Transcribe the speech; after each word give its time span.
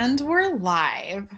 And 0.00 0.20
we're 0.20 0.54
live. 0.54 1.28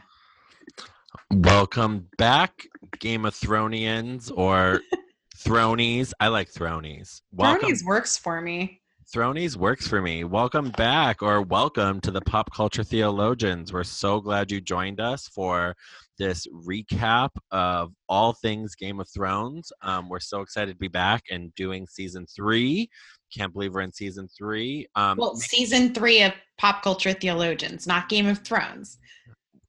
Welcome 1.30 2.08
back, 2.18 2.66
Game 2.98 3.24
of 3.24 3.32
Thronians 3.32 4.30
or 4.36 4.82
Thronies. 5.34 6.12
I 6.20 6.28
like 6.28 6.50
Thronies. 6.50 7.22
Welcome. 7.32 7.60
Thronies 7.60 7.84
works 7.86 8.18
for 8.18 8.42
me. 8.42 8.82
Thronies 9.10 9.56
works 9.56 9.88
for 9.88 10.02
me. 10.02 10.24
Welcome 10.24 10.72
back 10.72 11.22
or 11.22 11.40
welcome 11.40 12.02
to 12.02 12.10
the 12.10 12.20
Pop 12.20 12.52
Culture 12.52 12.84
Theologians. 12.84 13.72
We're 13.72 13.82
so 13.82 14.20
glad 14.20 14.52
you 14.52 14.60
joined 14.60 15.00
us 15.00 15.26
for 15.26 15.74
this 16.18 16.46
recap 16.48 17.30
of 17.50 17.94
all 18.10 18.34
things 18.34 18.74
Game 18.74 19.00
of 19.00 19.08
Thrones. 19.08 19.72
Um, 19.80 20.10
we're 20.10 20.20
so 20.20 20.42
excited 20.42 20.72
to 20.72 20.78
be 20.78 20.88
back 20.88 21.22
and 21.30 21.54
doing 21.54 21.86
season 21.86 22.26
three. 22.26 22.90
Can't 23.36 23.52
believe 23.52 23.74
we're 23.74 23.80
in 23.82 23.92
season 23.92 24.28
three. 24.36 24.86
Um, 24.96 25.16
Well, 25.18 25.36
season 25.36 25.94
three 25.94 26.22
of 26.22 26.32
Pop 26.58 26.82
Culture 26.82 27.12
Theologians, 27.12 27.86
not 27.86 28.08
Game 28.08 28.26
of 28.26 28.38
Thrones. 28.38 28.98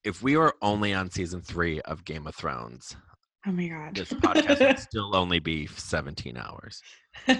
if 0.04 0.24
we 0.24 0.36
were 0.38 0.56
only 0.62 0.94
on 0.94 1.10
season 1.12 1.42
three 1.42 1.80
of 1.82 2.04
Game 2.06 2.26
of 2.28 2.36
Thrones, 2.36 2.96
Oh 3.48 3.52
my 3.52 3.68
god. 3.68 3.96
this 3.96 4.12
podcast 4.14 4.60
would 4.60 4.80
still 4.90 5.16
only 5.16 5.40
be 5.40 5.68
17 5.68 6.38
hours. 6.38 6.82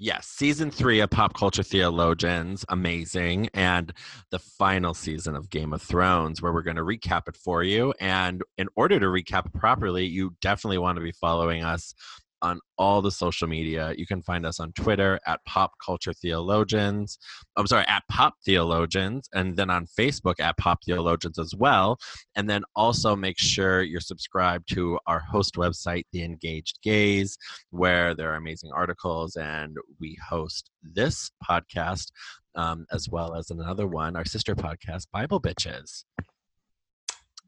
Yes, 0.00 0.28
season 0.28 0.70
three 0.70 1.00
of 1.00 1.10
Pop 1.10 1.34
Culture 1.34 1.64
Theologians, 1.64 2.64
amazing. 2.68 3.48
And 3.52 3.92
the 4.30 4.38
final 4.38 4.94
season 4.94 5.34
of 5.34 5.50
Game 5.50 5.72
of 5.72 5.82
Thrones, 5.82 6.40
where 6.40 6.52
we're 6.52 6.62
going 6.62 6.76
to 6.76 6.84
recap 6.84 7.22
it 7.26 7.36
for 7.36 7.64
you. 7.64 7.92
And 7.98 8.40
in 8.58 8.68
order 8.76 9.00
to 9.00 9.06
recap 9.06 9.52
properly, 9.54 10.06
you 10.06 10.36
definitely 10.40 10.78
want 10.78 10.98
to 10.98 11.02
be 11.02 11.10
following 11.10 11.64
us 11.64 11.94
on 12.42 12.60
all 12.76 13.02
the 13.02 13.10
social 13.10 13.48
media. 13.48 13.92
You 13.96 14.06
can 14.06 14.22
find 14.22 14.46
us 14.46 14.60
on 14.60 14.72
Twitter 14.72 15.18
at 15.26 15.44
Pop 15.44 15.72
Culture 15.84 16.12
Theologians. 16.12 17.18
I'm 17.56 17.66
sorry, 17.66 17.84
at 17.88 18.02
Pop 18.10 18.34
Theologians, 18.44 19.28
and 19.34 19.56
then 19.56 19.70
on 19.70 19.86
Facebook 19.86 20.40
at 20.40 20.56
Pop 20.58 20.78
Theologians 20.84 21.38
as 21.38 21.54
well. 21.56 21.98
And 22.36 22.48
then 22.48 22.62
also 22.76 23.16
make 23.16 23.38
sure 23.38 23.82
you're 23.82 24.00
subscribed 24.00 24.72
to 24.74 24.98
our 25.06 25.20
host 25.20 25.54
website, 25.54 26.04
The 26.12 26.22
Engaged 26.22 26.78
Gaze, 26.82 27.36
where 27.70 28.14
there 28.14 28.32
are 28.32 28.36
amazing 28.36 28.70
articles, 28.74 29.36
and 29.36 29.76
we 30.00 30.16
host 30.28 30.70
this 30.82 31.30
podcast 31.48 32.10
um, 32.54 32.86
as 32.92 33.08
well 33.08 33.34
as 33.34 33.50
another 33.50 33.86
one, 33.86 34.16
our 34.16 34.24
sister 34.24 34.54
podcast, 34.54 35.06
Bible 35.12 35.40
Bitches. 35.40 36.04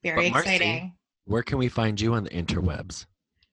Very 0.02 0.30
Marcy- 0.30 0.48
exciting. 0.48 0.96
Where 1.24 1.42
can 1.42 1.58
we 1.58 1.68
find 1.68 2.00
you 2.00 2.14
on 2.14 2.24
the 2.24 2.30
interwebs? 2.30 3.06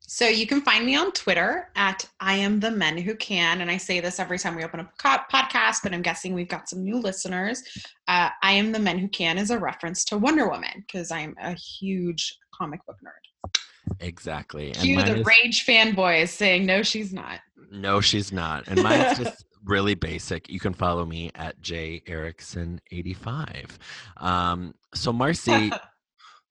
So 0.09 0.25
you 0.25 0.47
can 0.47 0.61
find 0.61 0.85
me 0.85 0.95
on 0.95 1.11
Twitter 1.11 1.69
at 1.75 2.07
I 2.21 2.35
am 2.35 2.61
the 2.61 2.71
men 2.71 2.97
who 2.97 3.13
can, 3.15 3.59
and 3.59 3.69
I 3.69 3.75
say 3.75 3.99
this 3.99 4.21
every 4.21 4.39
time 4.39 4.55
we 4.55 4.63
open 4.63 4.79
a 4.79 4.89
podcast, 5.01 5.83
but 5.83 5.93
I'm 5.93 6.01
guessing 6.01 6.33
we've 6.33 6.47
got 6.47 6.69
some 6.69 6.81
new 6.81 6.97
listeners. 6.97 7.61
Uh, 8.07 8.29
I 8.41 8.53
am 8.53 8.71
the 8.71 8.79
men 8.79 8.97
who 8.99 9.09
can 9.09 9.37
is 9.37 9.51
a 9.51 9.59
reference 9.59 10.05
to 10.05 10.17
Wonder 10.17 10.49
Woman 10.49 10.85
because 10.87 11.11
I'm 11.11 11.35
a 11.41 11.53
huge 11.53 12.37
comic 12.53 12.85
book 12.85 12.95
nerd. 13.05 13.57
Exactly. 13.99 14.67
And 14.67 14.77
Cue 14.77 15.03
the 15.03 15.19
is- 15.19 15.25
rage 15.25 15.65
fanboys 15.65 16.29
saying 16.29 16.65
no, 16.65 16.83
she's 16.83 17.11
not. 17.11 17.41
No, 17.69 17.99
she's 17.99 18.31
not. 18.31 18.65
And 18.69 18.81
mine's 18.81 19.17
just 19.17 19.43
really 19.65 19.95
basic. 19.95 20.47
You 20.49 20.61
can 20.61 20.73
follow 20.73 21.05
me 21.05 21.31
at 21.35 21.61
J 21.61 22.01
Erickson85. 22.07 23.71
Um, 24.17 24.73
so 24.93 25.11
Marcy, 25.11 25.69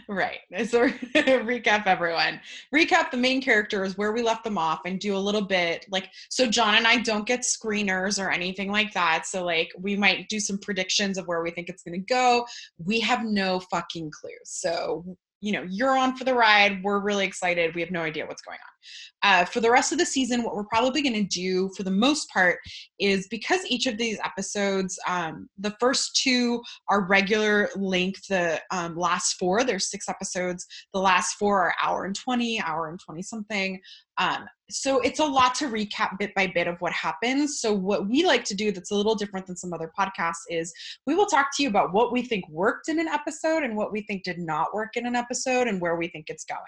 right. 0.07 0.39
So 0.69 0.87
recap 0.87 1.87
everyone. 1.87 2.39
Recap 2.73 3.11
the 3.11 3.17
main 3.17 3.41
characters 3.41 3.97
where 3.97 4.11
we 4.11 4.21
left 4.21 4.43
them 4.43 4.57
off 4.57 4.81
and 4.85 4.99
do 4.99 5.15
a 5.15 5.17
little 5.17 5.41
bit 5.41 5.85
like 5.89 6.09
so 6.29 6.47
John 6.47 6.75
and 6.75 6.85
I 6.85 6.97
don't 6.97 7.25
get 7.25 7.41
screeners 7.41 8.23
or 8.23 8.29
anything 8.29 8.71
like 8.71 8.93
that. 8.93 9.25
So 9.25 9.43
like 9.43 9.69
we 9.77 9.95
might 9.95 10.29
do 10.29 10.39
some 10.39 10.57
predictions 10.59 11.17
of 11.17 11.27
where 11.27 11.41
we 11.41 11.51
think 11.51 11.69
it's 11.69 11.83
gonna 11.83 11.97
go. 11.99 12.45
We 12.77 12.99
have 12.99 13.23
no 13.23 13.61
fucking 13.71 14.11
clue. 14.11 14.29
So 14.43 15.05
you 15.41 15.53
know, 15.53 15.65
you're 15.69 15.97
on 15.97 16.17
for 16.17 16.25
the 16.25 16.33
ride. 16.33 16.83
We're 16.83 16.99
really 16.99 17.25
excited. 17.25 17.73
We 17.73 17.81
have 17.81 17.91
no 17.91 18.01
idea 18.01 18.25
what's 18.25 18.41
going 18.41 18.57
on. 18.57 18.78
Uh, 19.23 19.45
for 19.45 19.59
the 19.59 19.71
rest 19.71 19.91
of 19.91 19.97
the 19.97 20.05
season, 20.05 20.43
what 20.43 20.55
we're 20.55 20.63
probably 20.65 21.01
going 21.01 21.13
to 21.13 21.23
do 21.23 21.69
for 21.75 21.83
the 21.83 21.91
most 21.91 22.29
part 22.29 22.59
is 22.99 23.27
because 23.29 23.65
each 23.67 23.85
of 23.85 23.97
these 23.97 24.19
episodes, 24.23 24.97
um, 25.07 25.49
the 25.57 25.75
first 25.79 26.15
two 26.15 26.61
are 26.89 27.07
regular 27.07 27.69
length. 27.75 28.27
The 28.27 28.61
um, 28.71 28.97
last 28.97 29.33
four, 29.33 29.63
there's 29.63 29.89
six 29.89 30.07
episodes. 30.07 30.65
The 30.93 30.99
last 30.99 31.33
four 31.33 31.61
are 31.61 31.75
hour 31.81 32.05
and 32.05 32.15
20, 32.15 32.61
hour 32.61 32.89
and 32.89 32.99
20 32.99 33.21
something. 33.21 33.79
Um, 34.19 34.45
so 34.69 34.99
it's 34.99 35.19
a 35.19 35.25
lot 35.25 35.55
to 35.55 35.69
recap 35.69 36.19
bit 36.19 36.35
by 36.35 36.47
bit 36.47 36.67
of 36.67 36.79
what 36.79 36.91
happens. 36.91 37.59
So 37.59 37.73
what 37.73 38.07
we 38.07 38.23
like 38.25 38.43
to 38.45 38.55
do 38.55 38.71
that's 38.71 38.91
a 38.91 38.95
little 38.95 39.15
different 39.15 39.47
than 39.47 39.55
some 39.55 39.73
other 39.73 39.91
podcasts 39.97 40.43
is 40.49 40.71
we 41.07 41.15
will 41.15 41.25
talk 41.25 41.47
to 41.55 41.63
you 41.63 41.69
about 41.69 41.93
what 41.93 42.11
we 42.11 42.21
think 42.21 42.47
worked 42.49 42.89
in 42.89 42.99
an 42.99 43.07
episode 43.07 43.63
and 43.63 43.75
what 43.75 43.91
we 43.91 44.01
think 44.01 44.23
did 44.23 44.37
not 44.37 44.73
work 44.73 44.89
in 44.95 45.07
an 45.07 45.15
episode 45.15 45.67
and 45.67 45.81
where 45.81 45.95
we 45.95 46.07
think 46.09 46.25
it's 46.27 46.43
going. 46.43 46.59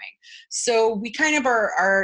So 0.50 0.94
we 0.94 1.12
kind 1.12 1.36
of 1.36 1.46
are, 1.46 1.72
are 1.78 2.01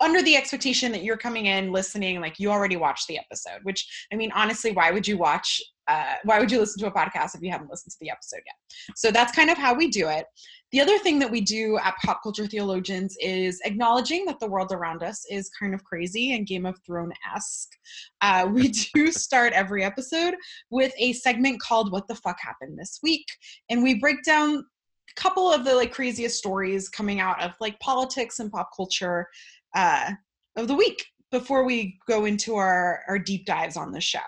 under 0.00 0.22
the 0.22 0.36
expectation 0.36 0.92
that 0.92 1.02
you're 1.02 1.16
coming 1.16 1.46
in 1.46 1.72
listening 1.72 2.20
like 2.20 2.38
you 2.38 2.50
already 2.50 2.76
watched 2.76 3.06
the 3.08 3.18
episode 3.18 3.58
which 3.62 4.06
i 4.12 4.16
mean 4.16 4.30
honestly 4.34 4.72
why 4.72 4.90
would 4.90 5.06
you 5.06 5.18
watch 5.18 5.62
uh, 5.90 6.14
why 6.22 6.38
would 6.38 6.52
you 6.52 6.60
listen 6.60 6.80
to 6.80 6.86
a 6.86 6.92
podcast 6.92 7.34
if 7.34 7.42
you 7.42 7.50
haven't 7.50 7.68
listened 7.68 7.90
to 7.90 7.96
the 8.00 8.10
episode 8.10 8.40
yet? 8.46 8.54
So 8.94 9.10
that's 9.10 9.34
kind 9.34 9.50
of 9.50 9.58
how 9.58 9.74
we 9.74 9.88
do 9.88 10.08
it. 10.08 10.26
The 10.70 10.80
other 10.80 10.98
thing 10.98 11.18
that 11.18 11.30
we 11.30 11.40
do 11.40 11.78
at 11.78 11.96
pop 12.04 12.22
culture 12.22 12.46
theologians 12.46 13.16
is 13.20 13.60
acknowledging 13.64 14.24
that 14.26 14.38
the 14.38 14.46
world 14.46 14.70
around 14.70 15.02
us 15.02 15.24
is 15.28 15.50
kind 15.58 15.74
of 15.74 15.82
crazy 15.82 16.32
and 16.34 16.46
game 16.46 16.64
of 16.64 16.78
thrones-esque. 16.86 17.70
Uh, 18.20 18.48
we 18.48 18.68
do 18.94 19.10
start 19.10 19.52
every 19.52 19.82
episode 19.82 20.36
with 20.70 20.92
a 20.96 21.12
segment 21.14 21.60
called 21.60 21.90
what 21.90 22.06
the 22.06 22.14
fuck 22.14 22.38
happened 22.40 22.78
this 22.78 23.00
week? 23.02 23.26
And 23.68 23.82
we 23.82 23.94
break 23.94 24.22
down 24.22 24.58
a 24.58 25.20
couple 25.20 25.52
of 25.52 25.64
the 25.64 25.74
like 25.74 25.92
craziest 25.92 26.38
stories 26.38 26.88
coming 26.88 27.18
out 27.18 27.42
of 27.42 27.52
like 27.60 27.80
politics 27.80 28.38
and 28.38 28.52
pop 28.52 28.70
culture 28.76 29.26
uh, 29.74 30.12
of 30.56 30.68
the 30.68 30.74
week 30.74 31.04
before 31.30 31.64
we 31.64 31.98
go 32.08 32.24
into 32.24 32.56
our, 32.56 33.02
our 33.08 33.18
deep 33.18 33.46
dives 33.46 33.76
on 33.76 33.92
the 33.92 34.00
show. 34.00 34.18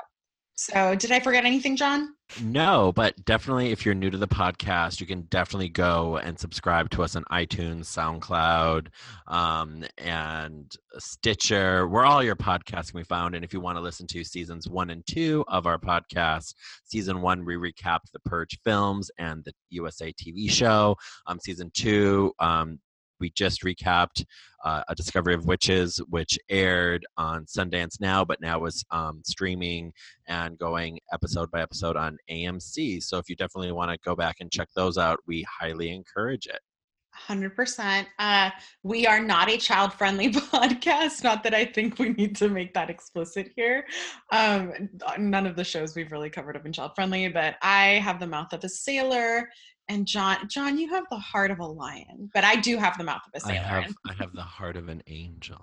So, 0.55 0.95
did 0.95 1.11
I 1.11 1.19
forget 1.19 1.45
anything, 1.45 1.77
John? 1.77 2.15
No, 2.41 2.93
but 2.93 3.25
definitely 3.25 3.73
if 3.73 3.85
you're 3.85 3.95
new 3.95 4.11
to 4.11 4.19
the 4.19 4.29
podcast, 4.29 5.01
you 5.01 5.07
can 5.07 5.23
definitely 5.23 5.71
go 5.71 6.19
and 6.19 6.39
subscribe 6.39 6.89
to 6.91 7.03
us 7.03 7.17
on 7.17 7.25
iTunes, 7.33 7.87
SoundCloud, 7.87 8.87
um, 9.27 9.83
and 9.99 10.71
Stitcher. 10.99 11.89
Where 11.89 12.05
all 12.05 12.23
your 12.23 12.37
podcasts 12.37 12.93
can 12.93 13.01
be 13.01 13.05
found. 13.05 13.35
And 13.35 13.45
if 13.45 13.53
you 13.53 13.61
want 13.61 13.77
to 13.77 13.83
listen 13.83 14.07
to 14.09 14.23
seasons 14.23 14.69
one 14.69 14.91
and 14.91 15.05
two 15.07 15.45
of 15.49 15.67
our 15.67 15.79
podcast, 15.79 16.55
season 16.85 17.23
one, 17.23 17.45
we 17.45 17.55
recapped 17.57 18.13
the 18.13 18.21
Purge 18.21 18.59
films 18.63 19.11
and 19.19 19.43
the 19.45 19.53
USA 19.71 20.13
TV 20.13 20.51
show. 20.51 20.97
Um, 21.27 21.41
season 21.41 21.71
two, 21.75 22.33
um, 22.39 22.79
we 23.23 23.31
just 23.31 23.63
recapped 23.63 24.25
uh, 24.65 24.83
a 24.89 24.95
discovery 24.97 25.33
of 25.33 25.47
witches 25.47 26.01
which 26.11 26.37
aired 26.51 27.07
on 27.17 27.45
sundance 27.45 28.01
now 28.01 28.25
but 28.25 28.41
now 28.41 28.65
is 28.65 28.85
um, 28.91 29.23
streaming 29.25 29.93
and 30.27 30.59
going 30.59 30.99
episode 31.13 31.49
by 31.53 31.63
episode 31.63 31.97
on 31.97 32.19
amc 32.29 33.01
so 33.01 33.17
if 33.17 33.29
you 33.29 33.37
definitely 33.37 33.71
want 33.71 33.91
to 33.93 33.99
go 34.05 34.17
back 34.17 34.37
and 34.41 34.51
check 34.51 34.69
those 34.75 34.99
out 34.99 35.21
we 35.27 35.47
highly 35.61 35.91
encourage 35.91 36.47
it 36.47 36.61
100%. 37.29 38.07
Uh, 38.19 38.51
we 38.83 39.07
are 39.07 39.21
not 39.21 39.51
a 39.51 39.57
child 39.57 39.93
friendly 39.93 40.31
podcast. 40.33 41.23
Not 41.23 41.43
that 41.45 41.55
I 41.55 41.65
think 41.65 41.99
we 41.99 42.11
need 42.11 42.37
to 42.37 42.49
make 42.49 42.75
that 42.75 42.91
explicit 42.91 43.53
here. 43.55 43.87
Um, 44.33 44.89
none 45.19 45.47
of 45.47 45.57
the 45.57 45.65
shows 45.65 45.95
we've 45.95 46.13
really 46.13 46.31
covered 46.31 46.55
have 46.55 46.65
been 46.65 46.73
child 46.73 46.93
friendly, 46.95 47.29
but 47.29 47.57
I 47.63 48.01
have 48.03 48.19
the 48.19 48.27
mouth 48.27 48.53
of 48.53 48.65
a 48.65 48.69
sailor. 48.69 49.49
And 49.89 50.07
John, 50.07 50.49
John, 50.49 50.79
you 50.79 50.89
have 50.91 51.05
the 51.11 51.19
heart 51.19 51.51
of 51.51 51.59
a 51.59 51.67
lion, 51.67 52.31
but 52.33 52.45
I 52.45 52.57
do 52.57 52.79
have 52.79 52.97
the 52.97 53.05
mouth 53.05 53.23
of 53.27 53.33
a 53.35 53.41
sailor. 53.41 53.59
have 53.59 53.95
I 54.09 54.13
have 54.15 54.33
the 54.33 54.43
heart 54.43 54.77
of 54.77 54.89
an 54.89 55.03
angel. 55.07 55.59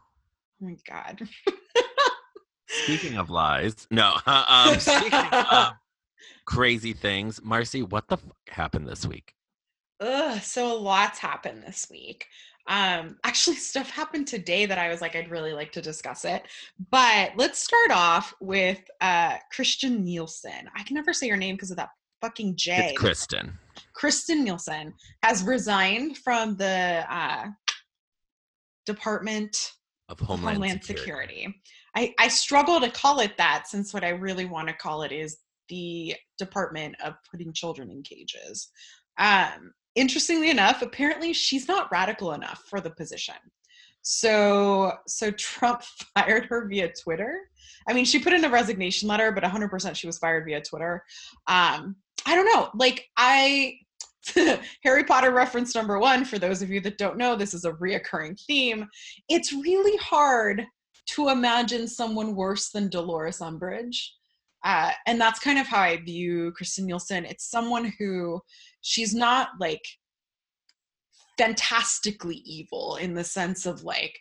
oh 0.62 0.66
my 0.66 0.76
God. 0.88 1.28
Speaking 2.84 3.18
of 3.18 3.30
lies, 3.30 3.88
no. 3.90 4.16
um, 4.26 4.80
speaking 4.80 5.14
of 5.14 5.74
crazy 6.46 6.94
things, 6.94 7.42
Marcy, 7.44 7.82
what 7.82 8.08
the 8.08 8.18
fuck 8.18 8.50
happened 8.50 8.88
this 8.88 9.06
week? 9.06 9.34
Ugh, 10.00 10.40
so 10.42 10.72
a 10.72 10.78
lot's 10.78 11.20
happened 11.20 11.64
this 11.64 11.88
week. 11.90 12.28
Um, 12.68 13.18
actually, 13.24 13.56
stuff 13.58 13.90
happened 13.90 14.28
today 14.28 14.66
that 14.66 14.78
I 14.78 14.90
was 14.90 15.02
like, 15.02 15.16
I'd 15.16 15.32
really 15.32 15.54
like 15.54 15.72
to 15.74 15.82
discuss 15.82 16.26
it. 16.26 16.44
But 16.92 17.32
let's 17.36 17.60
start 17.60 17.92
off 17.92 18.34
with 18.40 18.82
uh, 19.02 19.38
Christian 19.52 20.04
Nielsen. 20.04 20.70
I 20.76 20.84
can 20.84 20.96
never 20.96 21.12
say 21.12 21.28
your 21.28 21.38
name 21.38 21.56
because 21.56 21.72
of 21.72 21.78
that 21.78 21.90
fucking 22.22 22.56
J. 22.56 22.90
It's 22.90 23.00
Kristen. 23.00 23.58
Kirstjen 24.00 24.44
Nielsen 24.44 24.94
has 25.24 25.44
resigned 25.44 26.18
from 26.18 26.56
the 26.56 27.06
uh, 27.10 27.48
Department 28.86 29.74
of 30.08 30.20
Homeland, 30.20 30.56
Homeland 30.56 30.84
Security. 30.84 31.34
Security. 31.36 31.62
I, 31.96 32.14
I 32.20 32.28
struggle 32.28 32.80
to 32.80 32.90
call 32.90 33.20
it 33.20 33.38
that 33.38 33.68
since 33.68 33.94
what 33.94 34.04
I 34.04 34.10
really 34.10 34.46
want 34.46 34.68
to 34.68 34.74
call 34.74 35.04
it 35.04 35.12
is 35.12 35.38
the 35.68 36.16
Department 36.38 36.96
of 37.04 37.16
Putting 37.30 37.54
Children 37.54 37.92
in 37.92 38.02
Cages. 38.04 38.70
Um, 39.18 39.74
interestingly 39.96 40.50
enough, 40.50 40.82
apparently 40.82 41.34
she's 41.34 41.68
not 41.68 41.92
radical 41.92 42.34
enough 42.34 42.64
for 42.70 42.80
the 42.80 42.92
position. 42.92 43.36
So 44.02 44.94
so 45.08 45.30
Trump 45.32 45.84
fired 46.16 46.46
her 46.46 46.68
via 46.68 46.92
Twitter. 46.94 47.50
I 47.88 47.94
mean, 47.94 48.06
she 48.06 48.20
put 48.20 48.34
in 48.34 48.46
a 48.46 48.50
resignation 48.50 49.08
letter, 49.08 49.32
but 49.32 49.44
100% 49.44 49.96
she 49.96 50.08
was 50.08 50.18
fired 50.18 50.46
via 50.46 50.62
Twitter. 50.62 51.04
Um, 51.48 51.96
I 52.26 52.36
don't 52.36 52.46
know. 52.46 52.70
Like 52.76 53.08
I 53.18 53.74
Harry 54.84 55.04
Potter 55.04 55.32
reference 55.32 55.76
number 55.76 56.00
one, 56.00 56.26
for 56.26 56.40
those 56.40 56.62
of 56.62 56.70
you 56.70 56.82
that 56.82 56.98
don't 56.98 57.18
know, 57.18 57.36
this 57.36 57.54
is 57.54 57.66
a 57.66 57.74
reoccurring 57.74 58.40
theme. 58.46 58.88
It's 59.30 59.54
really 59.54 59.98
hard 59.98 60.66
to 61.12 61.30
imagine 61.30 61.88
someone 61.88 62.36
worse 62.36 62.70
than 62.70 62.90
Dolores 62.90 63.40
Umbridge. 63.40 63.98
Uh, 64.64 64.92
and 65.08 65.20
that's 65.20 65.40
kind 65.40 65.58
of 65.58 65.68
how 65.68 65.80
I 65.80 65.98
view 65.98 66.52
Kirstjen 66.60 66.86
Nielsen. 66.86 67.26
It's 67.26 67.50
someone 67.50 67.94
who 67.98 68.42
she's 68.82 69.16
not 69.16 69.50
like 69.60 69.82
fantastically 71.38 72.42
evil 72.46 72.98
in 72.98 73.14
the 73.14 73.24
sense 73.24 73.66
of 73.66 73.84
like 73.84 74.20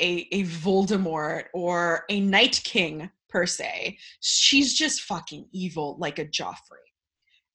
a, 0.00 0.28
a 0.32 0.44
Voldemort 0.44 1.44
or 1.54 2.04
a 2.10 2.20
Night 2.20 2.60
King 2.64 3.10
per 3.30 3.46
se. 3.46 3.96
She's 4.20 4.74
just 4.74 5.02
fucking 5.02 5.48
evil 5.52 5.96
like 5.98 6.18
a 6.18 6.26
Joffrey 6.26 6.91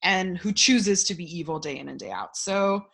and 0.03 0.37
who 0.37 0.51
chooses 0.51 1.03
to 1.05 1.15
be 1.15 1.23
evil 1.25 1.59
day 1.59 1.77
in 1.77 1.89
and 1.89 1.99
day 1.99 2.11
out. 2.11 2.35
So 2.37 2.85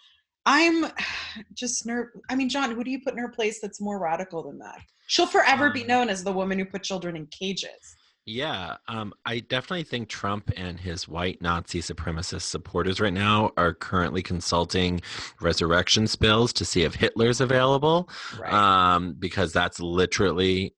I'm 0.45 0.85
just 1.53 1.85
nerve. 1.85 2.07
I 2.29 2.35
mean, 2.35 2.49
John, 2.49 2.71
who 2.71 2.83
do 2.83 2.91
you 2.91 3.01
put 3.01 3.13
in 3.13 3.19
her 3.19 3.29
place 3.29 3.59
that's 3.61 3.81
more 3.81 3.99
radical 3.99 4.43
than 4.43 4.57
that? 4.59 4.79
She'll 5.07 5.27
forever 5.27 5.69
be 5.69 5.81
Um, 5.81 5.87
known 5.87 6.09
as 6.09 6.23
the 6.23 6.31
woman 6.31 6.57
who 6.57 6.65
put 6.65 6.83
children 6.83 7.15
in 7.15 7.27
cages. 7.27 7.95
Yeah, 8.25 8.77
um, 8.87 9.13
I 9.25 9.41
definitely 9.41 9.83
think 9.83 10.07
Trump 10.07 10.49
and 10.55 10.79
his 10.79 11.09
white 11.09 11.41
Nazi 11.41 11.81
supremacist 11.81 12.43
supporters 12.43 13.01
right 13.01 13.11
now 13.11 13.51
are 13.57 13.73
currently 13.73 14.21
consulting 14.21 15.01
resurrection 15.41 16.07
spills 16.07 16.53
to 16.53 16.63
see 16.63 16.83
if 16.83 16.95
Hitler's 16.95 17.41
available, 17.41 18.09
Right. 18.39 18.53
um, 18.53 19.15
because 19.19 19.51
that's 19.51 19.81
literally 19.81 20.73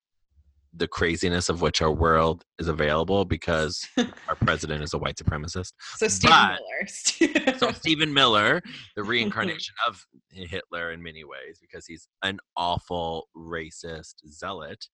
the 0.78 0.88
craziness 0.88 1.50
of 1.50 1.62
which 1.62 1.82
our 1.82 1.92
world 1.92 2.44
is 2.60 2.68
available 2.68 3.26
because 3.26 3.88
our 3.98 4.36
president 4.42 4.84
is 4.84 4.94
a 4.94 4.98
white 4.98 5.16
supremacist. 5.16 5.74
so 5.96 6.08
Stephen 6.08 6.40
Miller. 6.40 7.56
So 7.58 7.72
Stephen 7.72 8.14
Miller, 8.14 8.62
the 8.96 9.04
reincarnation 9.14 9.74
of 9.88 10.06
Hitler 10.30 10.92
in 10.92 11.02
many 11.02 11.24
ways, 11.24 11.60
because 11.62 11.86
he's 11.86 12.08
an 12.24 12.40
awful 12.58 13.28
racist 13.36 14.16
zealot. 14.30 14.86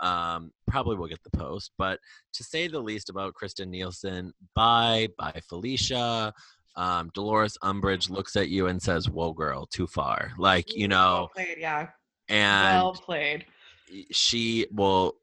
Um, 0.00 0.52
probably 0.66 0.96
will 0.96 1.08
get 1.08 1.22
the 1.24 1.36
post, 1.36 1.72
but 1.76 1.98
to 2.34 2.44
say 2.44 2.68
the 2.68 2.80
least 2.80 3.08
about 3.08 3.34
Kirstjen 3.34 3.68
Nielsen, 3.68 4.32
bye, 4.54 5.08
bye, 5.18 5.40
Felicia. 5.48 6.32
Um, 6.76 7.10
Dolores 7.14 7.58
Umbridge 7.64 8.08
looks 8.08 8.36
at 8.36 8.48
you 8.48 8.68
and 8.68 8.80
says, 8.80 9.08
"Whoa, 9.08 9.32
girl, 9.32 9.66
too 9.66 9.88
far." 9.88 10.30
Like 10.38 10.72
you 10.76 10.88
well 10.88 11.22
know, 11.22 11.28
played, 11.34 11.56
yeah. 11.58 11.88
and 12.28 12.76
well 12.82 12.92
played. 12.92 13.44
she 14.12 14.66
will 14.70 15.14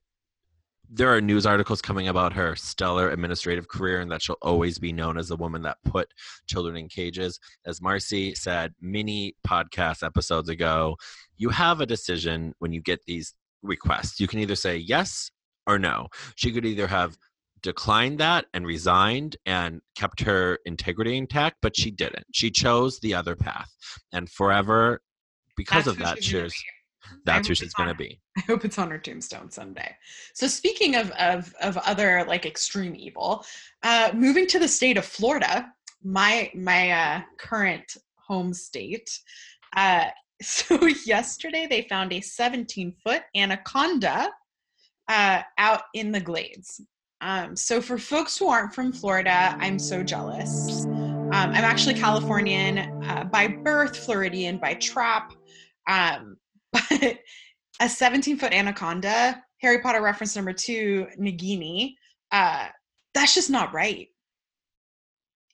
there 0.90 1.14
are 1.14 1.22
news 1.22 1.46
articles 1.46 1.82
coming 1.82 2.08
about 2.08 2.34
her 2.34 2.56
stellar 2.56 3.10
administrative 3.10 3.68
career 3.68 4.02
and 4.02 4.12
that 4.12 4.22
she'll 4.22 4.38
always 4.42 4.78
be 4.78 4.92
known 4.92 5.18
as 5.18 5.28
the 5.28 5.36
woman 5.36 5.62
that 5.64 5.78
put 5.84 6.14
children 6.48 6.76
in 6.76 6.88
cages. 6.88 7.40
As 7.66 7.82
marcy 7.82 8.36
said 8.36 8.74
many 8.82 9.36
podcast 9.46 10.06
episodes 10.06 10.50
ago 10.50 10.98
you 11.38 11.50
have 11.50 11.82
a 11.82 11.86
decision 11.86 12.54
when 12.60 12.72
you 12.72 12.82
get 12.82 13.04
these 13.06 13.34
requests. 13.62 14.20
You 14.20 14.28
can 14.28 14.40
either 14.40 14.56
say 14.56 14.78
yes 14.78 15.32
or 15.68 15.80
no. 15.80 16.08
She 16.36 16.52
could 16.52 16.66
either 16.66 16.88
have 16.88 17.18
declined 17.62 18.20
that 18.20 18.46
and 18.54 18.66
resigned 18.66 19.38
and 19.46 19.82
kept 19.96 20.22
her 20.22 20.60
integrity 20.66 21.18
intact 21.18 21.58
but 21.62 21.76
she 21.76 21.92
didn't. 21.92 22.26
She 22.32 22.52
chose 22.52 23.00
the 23.00 23.14
other 23.14 23.36
path. 23.36 23.72
And 24.14 24.30
forever 24.30 25.02
because 25.58 25.86
That's 25.86 25.98
of 25.98 26.04
that 26.04 26.24
she's 26.24 26.34
gonna 26.34 26.44
be. 26.46 26.54
That's 27.26 27.48
who 27.48 27.56
she's 27.56 27.74
going 27.74 27.90
to 27.90 27.96
be 27.96 28.20
I 28.38 28.42
hope 28.42 28.66
it's 28.66 28.78
on 28.78 28.92
her 28.92 28.98
tombstone 28.98 29.50
someday. 29.50 29.96
So 30.34 30.48
speaking 30.48 30.96
of 30.96 31.12
of 31.12 31.54
of 31.62 31.78
other 31.78 32.26
like 32.28 32.46
extreme 32.46 32.96
evil, 32.96 33.46
uh, 33.84 34.12
moving 34.14 34.48
to 34.48 34.60
the 34.60 34.68
state 34.68 34.98
of 34.98 35.06
Florida, 35.06 35.72
my 36.04 36.52
my 36.54 36.92
uh, 36.92 37.22
current 37.38 37.98
home 38.18 38.54
state. 38.54 39.10
Uh, 39.76 40.06
so 40.42 40.86
yesterday 41.06 41.66
they 41.70 41.84
found 41.84 42.12
a 42.12 42.20
17 42.20 42.94
foot 43.04 43.22
anaconda 43.36 44.30
uh, 45.08 45.42
out 45.58 45.84
in 45.94 46.12
the 46.12 46.20
glades. 46.20 46.82
Um, 47.22 47.56
so 47.56 47.82
for 47.82 47.98
folks 47.98 48.38
who 48.38 48.50
aren't 48.50 48.76
from 48.76 48.92
Florida, 48.92 49.56
I'm 49.60 49.80
so 49.80 50.04
jealous. 50.04 50.86
Um, 50.86 51.32
I'm 51.32 51.54
actually 51.54 51.96
Californian 51.96 53.04
uh, 53.04 53.24
by 53.24 53.48
birth, 53.48 53.98
Floridian 53.98 54.58
by 54.58 54.74
trap. 54.76 55.34
Um, 55.90 56.38
but 56.90 57.18
a 57.82 57.90
17 57.90 58.38
foot 58.38 58.54
anaconda, 58.54 59.42
Harry 59.62 59.80
Potter 59.82 60.02
reference 60.02 60.36
number 60.36 60.54
two, 60.54 61.08
Nagini, 61.20 61.94
uh, 62.32 62.68
that's 63.14 63.34
just 63.34 63.50
not 63.50 63.74
right. 63.74 64.08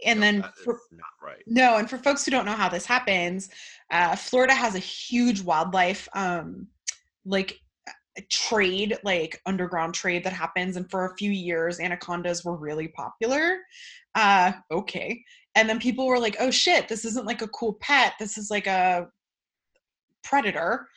And 0.04 0.22
then 0.22 0.44
for, 0.64 0.80
not 0.92 1.06
right 1.24 1.44
no, 1.46 1.78
and 1.78 1.88
for 1.88 1.98
folks 1.98 2.26
who 2.26 2.32
don't 2.32 2.46
know 2.46 2.56
how 2.56 2.70
this 2.70 2.86
happens, 2.86 3.50
uh, 3.92 4.16
Florida 4.16 4.54
has 4.54 4.74
a 4.74 4.80
huge 4.80 5.42
wildlife 5.42 6.10
um, 6.16 6.68
like 7.24 7.60
uh, 7.88 8.22
trade, 8.30 8.98
like 9.04 9.40
underground 9.46 9.94
trade 9.94 10.24
that 10.24 10.34
happens. 10.34 10.76
And 10.76 10.90
for 10.90 11.06
a 11.06 11.16
few 11.18 11.30
years, 11.30 11.80
anacondas 11.80 12.44
were 12.44 12.58
really 12.58 12.88
popular. 12.88 13.60
Uh, 14.16 14.54
okay. 14.72 15.24
And 15.56 15.70
then 15.70 15.80
people 15.80 16.08
were 16.08 16.20
like, 16.20 16.38
oh 16.40 16.50
shit, 16.52 16.88
this 16.88 17.06
isn't 17.06 17.28
like 17.28 17.42
a 17.42 17.48
cool 17.50 17.74
pet. 17.74 18.14
This 18.20 18.38
is 18.40 18.50
like 18.50 18.68
a 18.68 19.08
predator. 20.24 20.88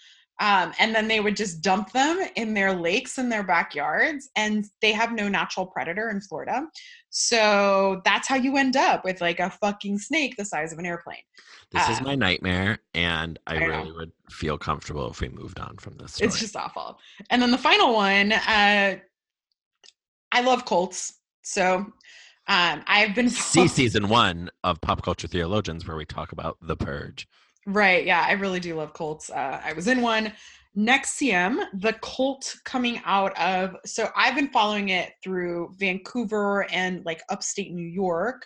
Um, 0.41 0.73
and 0.81 0.95
then 0.95 1.07
they 1.07 1.21
would 1.21 1.37
just 1.37 1.63
dump 1.63 1.93
them 1.93 2.21
in 2.35 2.55
their 2.55 2.73
lakes 2.75 3.19
in 3.19 3.29
their 3.29 3.45
backyards. 3.45 4.31
And 4.35 4.65
they 4.83 4.93
have 4.93 5.13
no 5.13 5.29
natural 5.29 5.67
predator 5.67 6.11
in 6.11 6.21
Florida. 6.21 6.67
So 7.11 8.03
that's 8.05 8.27
how 8.27 8.35
you 8.35 8.57
end 8.57 8.77
up 8.77 9.05
with 9.05 9.21
like 9.21 9.39
a 9.39 9.51
fucking 9.51 9.99
snake 9.99 10.35
the 10.37 10.45
size 10.45 10.73
of 10.73 10.81
an 10.81 10.87
airplane. 10.87 11.19
This 11.71 11.89
is 11.89 12.01
Uh, 12.01 12.05
my 12.05 12.15
nightmare, 12.17 12.79
and 12.95 13.39
I, 13.47 13.57
I 13.57 13.59
know. 13.61 13.67
really 13.67 13.93
would 13.93 14.13
feel 14.31 14.59
comfortable 14.59 15.11
if 15.11 15.21
we 15.21 15.29
moved 15.29 15.61
on 15.61 15.77
from 15.79 15.97
this 15.97 16.15
story. 16.15 16.29
It's 16.29 16.39
just 16.41 16.57
awful. 16.57 16.99
And 17.31 17.41
then 17.41 17.51
the 17.53 17.59
final 17.59 17.95
one, 17.95 18.33
uh, 18.33 18.97
I 20.33 20.41
love 20.41 20.65
Colts. 20.65 21.21
So 21.43 21.77
um, 22.49 22.83
I've 22.87 23.15
been 23.15 23.31
see 23.31 23.69
season 23.69 24.09
one 24.09 24.51
of 24.65 24.81
Pop 24.81 25.03
Culture 25.03 25.29
Theologians, 25.29 25.87
where 25.87 25.97
we 25.97 26.05
talk 26.05 26.33
about 26.33 26.59
the 26.61 26.77
Purge. 26.77 27.29
Right. 27.67 28.05
Yeah, 28.05 28.25
I 28.27 28.33
really 28.33 28.61
do 28.61 28.75
love 28.75 28.93
Colts. 28.93 29.31
Uh, 29.31 29.61
I 29.65 29.73
was 29.73 29.89
in 29.89 30.03
one. 30.03 30.33
NXIVM, 30.77 31.67
the 31.81 31.93
cult 32.03 32.57
coming 32.65 33.01
out 33.05 33.39
of, 33.39 33.77
so 33.87 34.09
I've 34.17 34.35
been 34.35 34.51
following 34.51 34.89
it 34.89 35.13
through 35.23 35.73
Vancouver 35.79 36.69
and 36.73 37.05
like 37.05 37.23
upstate 37.31 37.73
New 37.73 37.87
York. 37.87 38.45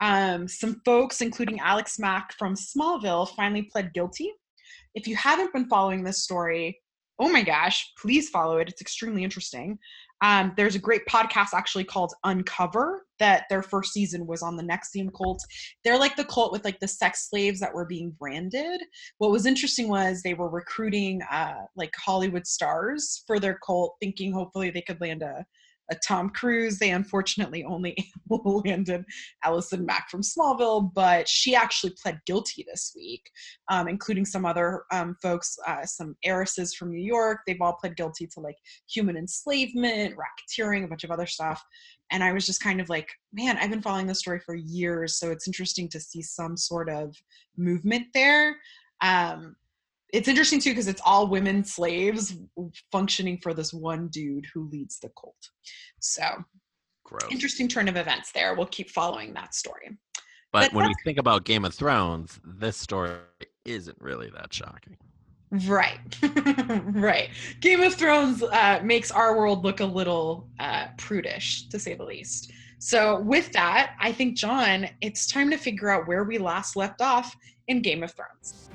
Um, 0.00 0.48
some 0.48 0.80
folks, 0.84 1.20
including 1.20 1.60
Alex 1.60 1.98
Mack 1.98 2.32
from 2.32 2.56
Smallville, 2.56 3.28
finally 3.36 3.62
pled 3.62 3.94
guilty. 3.94 4.32
If 4.96 5.06
you 5.06 5.14
haven't 5.14 5.52
been 5.52 5.68
following 5.68 6.02
this 6.02 6.24
story, 6.24 6.80
oh 7.20 7.28
my 7.28 7.42
gosh, 7.42 7.92
please 7.96 8.28
follow 8.28 8.58
it. 8.58 8.68
It's 8.68 8.80
extremely 8.80 9.22
interesting. 9.22 9.78
Um, 10.20 10.52
there's 10.56 10.74
a 10.74 10.80
great 10.80 11.06
podcast 11.06 11.48
actually 11.54 11.84
called 11.84 12.14
Uncover 12.24 13.06
that 13.18 13.44
their 13.50 13.62
first 13.62 13.92
season 13.92 14.26
was 14.26 14.42
on 14.42 14.56
the 14.56 14.62
NXIVM 14.62 15.10
cult 15.16 15.44
they're 15.84 15.98
like 15.98 16.16
the 16.16 16.24
cult 16.24 16.52
with 16.52 16.64
like 16.64 16.78
the 16.80 16.88
sex 16.88 17.28
slaves 17.28 17.60
that 17.60 17.74
were 17.74 17.84
being 17.84 18.10
branded. 18.18 18.80
What 19.18 19.30
was 19.30 19.46
interesting 19.46 19.88
was 19.88 20.22
they 20.22 20.34
were 20.34 20.48
recruiting 20.48 21.22
uh, 21.30 21.54
like 21.76 21.92
Hollywood 21.96 22.46
stars 22.46 23.22
for 23.26 23.38
their 23.38 23.58
cult, 23.64 23.96
thinking 24.00 24.32
hopefully 24.32 24.70
they 24.70 24.82
could 24.82 25.00
land 25.00 25.22
a, 25.22 25.44
a 25.90 25.96
Tom 26.06 26.30
Cruise. 26.30 26.78
They 26.78 26.90
unfortunately 26.90 27.64
only 27.64 27.96
landed 28.28 29.04
Allison 29.44 29.84
Mack 29.86 30.10
from 30.10 30.22
Smallville, 30.22 30.92
but 30.94 31.28
she 31.28 31.54
actually 31.54 31.94
pled 32.02 32.20
guilty 32.26 32.64
this 32.68 32.92
week, 32.94 33.30
um, 33.70 33.88
including 33.88 34.24
some 34.24 34.44
other 34.44 34.84
um, 34.92 35.16
folks, 35.22 35.56
uh, 35.66 35.84
some 35.84 36.16
heiresses 36.24 36.74
from 36.74 36.90
New 36.90 37.04
York. 37.04 37.40
They've 37.46 37.60
all 37.60 37.74
pled 37.74 37.96
guilty 37.96 38.26
to 38.34 38.40
like 38.40 38.56
human 38.88 39.16
enslavement, 39.16 40.14
racketeering, 40.16 40.84
a 40.84 40.88
bunch 40.88 41.04
of 41.04 41.10
other 41.10 41.26
stuff 41.26 41.62
and 42.10 42.24
I 42.24 42.32
was 42.32 42.46
just 42.46 42.62
kind 42.62 42.80
of 42.80 42.88
like, 42.88 43.10
man, 43.32 43.58
I've 43.58 43.70
been 43.70 43.82
following 43.82 44.06
this 44.06 44.20
story 44.20 44.40
for 44.40 44.54
years, 44.54 45.18
so 45.18 45.30
it's 45.30 45.46
interesting 45.46 45.88
to 45.90 46.00
see 46.00 46.22
some 46.22 46.56
sort 46.56 46.88
of 46.88 47.14
movement 47.56 48.06
there. 48.14 48.56
Um, 49.02 49.56
it's 50.12 50.28
interesting 50.28 50.60
too 50.60 50.70
because 50.70 50.88
it's 50.88 51.02
all 51.04 51.26
women 51.26 51.64
slaves 51.64 52.36
functioning 52.90 53.38
for 53.42 53.52
this 53.52 53.72
one 53.72 54.08
dude 54.08 54.46
who 54.52 54.68
leads 54.68 54.98
the 54.98 55.10
cult. 55.20 55.50
So 56.00 56.24
Gross. 57.04 57.30
interesting 57.30 57.68
turn 57.68 57.88
of 57.88 57.96
events 57.96 58.32
there. 58.32 58.54
We'll 58.54 58.66
keep 58.66 58.90
following 58.90 59.34
that 59.34 59.54
story. 59.54 59.98
But, 60.50 60.70
But 60.70 60.72
when 60.72 60.88
we 60.88 60.94
think 61.04 61.18
about 61.18 61.44
Game 61.44 61.64
of 61.64 61.74
Thrones, 61.74 62.40
this 62.42 62.76
story 62.76 63.18
isn't 63.64 63.96
really 64.00 64.30
that 64.30 64.52
shocking. 64.52 64.96
Right, 65.50 66.00
right. 66.92 67.30
Game 67.60 67.80
of 67.80 67.94
Thrones 67.94 68.42
uh, 68.42 68.80
makes 68.82 69.10
our 69.10 69.36
world 69.36 69.64
look 69.64 69.80
a 69.80 69.84
little 69.86 70.48
uh, 70.58 70.88
prudish, 70.98 71.68
to 71.68 71.78
say 71.78 71.94
the 71.94 72.04
least. 72.04 72.52
So, 72.78 73.20
with 73.20 73.50
that, 73.52 73.94
I 73.98 74.12
think, 74.12 74.36
John, 74.36 74.88
it's 75.00 75.26
time 75.26 75.50
to 75.50 75.56
figure 75.56 75.88
out 75.88 76.06
where 76.06 76.24
we 76.24 76.38
last 76.38 76.76
left 76.76 77.00
off 77.00 77.34
in 77.66 77.80
Game 77.80 78.02
of 78.02 78.12
Thrones. 78.12 78.68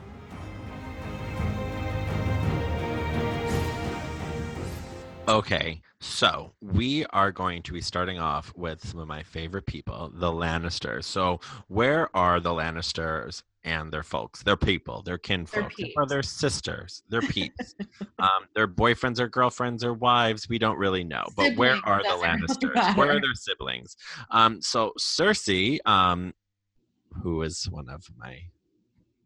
Okay, 5.28 5.82
so 6.02 6.52
we 6.62 7.06
are 7.08 7.32
going 7.32 7.62
to 7.64 7.72
be 7.72 7.80
starting 7.80 8.20
off 8.20 8.54
with 8.58 8.86
some 8.86 9.00
of 9.00 9.08
my 9.08 9.24
favorite 9.24 9.66
people, 9.66 10.12
the 10.14 10.30
Lannisters. 10.30 11.06
So, 11.06 11.40
where 11.70 12.14
are 12.16 12.42
the 12.42 12.50
Lannisters 12.50 13.42
and 13.64 13.92
their 13.92 14.04
folks? 14.04 14.44
Their 14.44 14.58
people, 14.58 15.02
their 15.02 15.18
kinfolk, 15.18 15.72
or 15.96 16.06
their 16.06 16.24
sisters, 16.24 17.04
their 17.08 17.22
peeps, 17.22 17.74
um, 18.20 18.48
their 18.54 18.68
boyfriends 18.68 19.20
or 19.20 19.30
girlfriends 19.30 19.86
or 19.86 19.94
wives? 19.94 20.50
We 20.50 20.60
don't 20.60 20.78
really 20.78 21.06
know, 21.06 21.26
but 21.38 21.56
where 21.56 21.80
are 21.86 22.04
the 22.04 22.10
Lannisters? 22.22 22.98
Where 22.98 23.16
are 23.16 23.22
their 23.22 23.34
siblings? 23.34 23.96
Um, 24.30 24.62
so 24.62 24.92
Cersei, 25.00 25.80
um, 25.86 26.34
who 27.22 27.44
is 27.44 27.70
one 27.70 27.88
of 27.88 28.04
my 28.18 28.42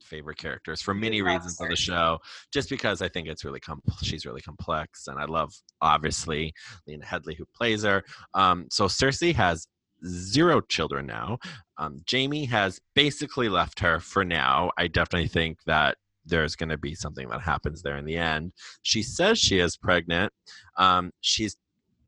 favorite 0.07 0.37
characters 0.37 0.81
for 0.81 0.93
many 0.93 1.21
reasons 1.21 1.59
on 1.61 1.69
the 1.69 1.75
show 1.75 2.17
just 2.51 2.69
because 2.69 3.01
i 3.01 3.09
think 3.09 3.27
it's 3.27 3.45
really 3.45 3.59
com- 3.59 3.81
she's 4.01 4.25
really 4.25 4.41
complex 4.41 5.07
and 5.07 5.19
i 5.19 5.25
love 5.25 5.53
obviously 5.81 6.53
lena 6.87 7.05
headley 7.05 7.35
who 7.35 7.45
plays 7.55 7.83
her. 7.83 8.03
Um, 8.33 8.67
so 8.69 8.85
cersei 8.85 9.33
has 9.33 9.67
zero 10.05 10.61
children 10.61 11.05
now. 11.05 11.39
Um, 11.77 12.01
jaime 12.09 12.45
has 12.45 12.79
basically 12.93 13.49
left 13.49 13.79
her 13.79 13.99
for 13.99 14.23
now. 14.23 14.71
I 14.77 14.87
definitely 14.87 15.27
think 15.27 15.59
that 15.65 15.97
there's 16.25 16.55
going 16.55 16.69
to 16.69 16.77
be 16.77 16.93
something 16.93 17.29
that 17.29 17.41
happens 17.41 17.81
there 17.81 17.97
in 17.97 18.05
the 18.05 18.17
end. 18.17 18.51
She 18.83 19.01
says 19.01 19.39
she 19.39 19.59
is 19.59 19.77
pregnant. 19.77 20.31
Um, 20.77 21.11
she's 21.21 21.55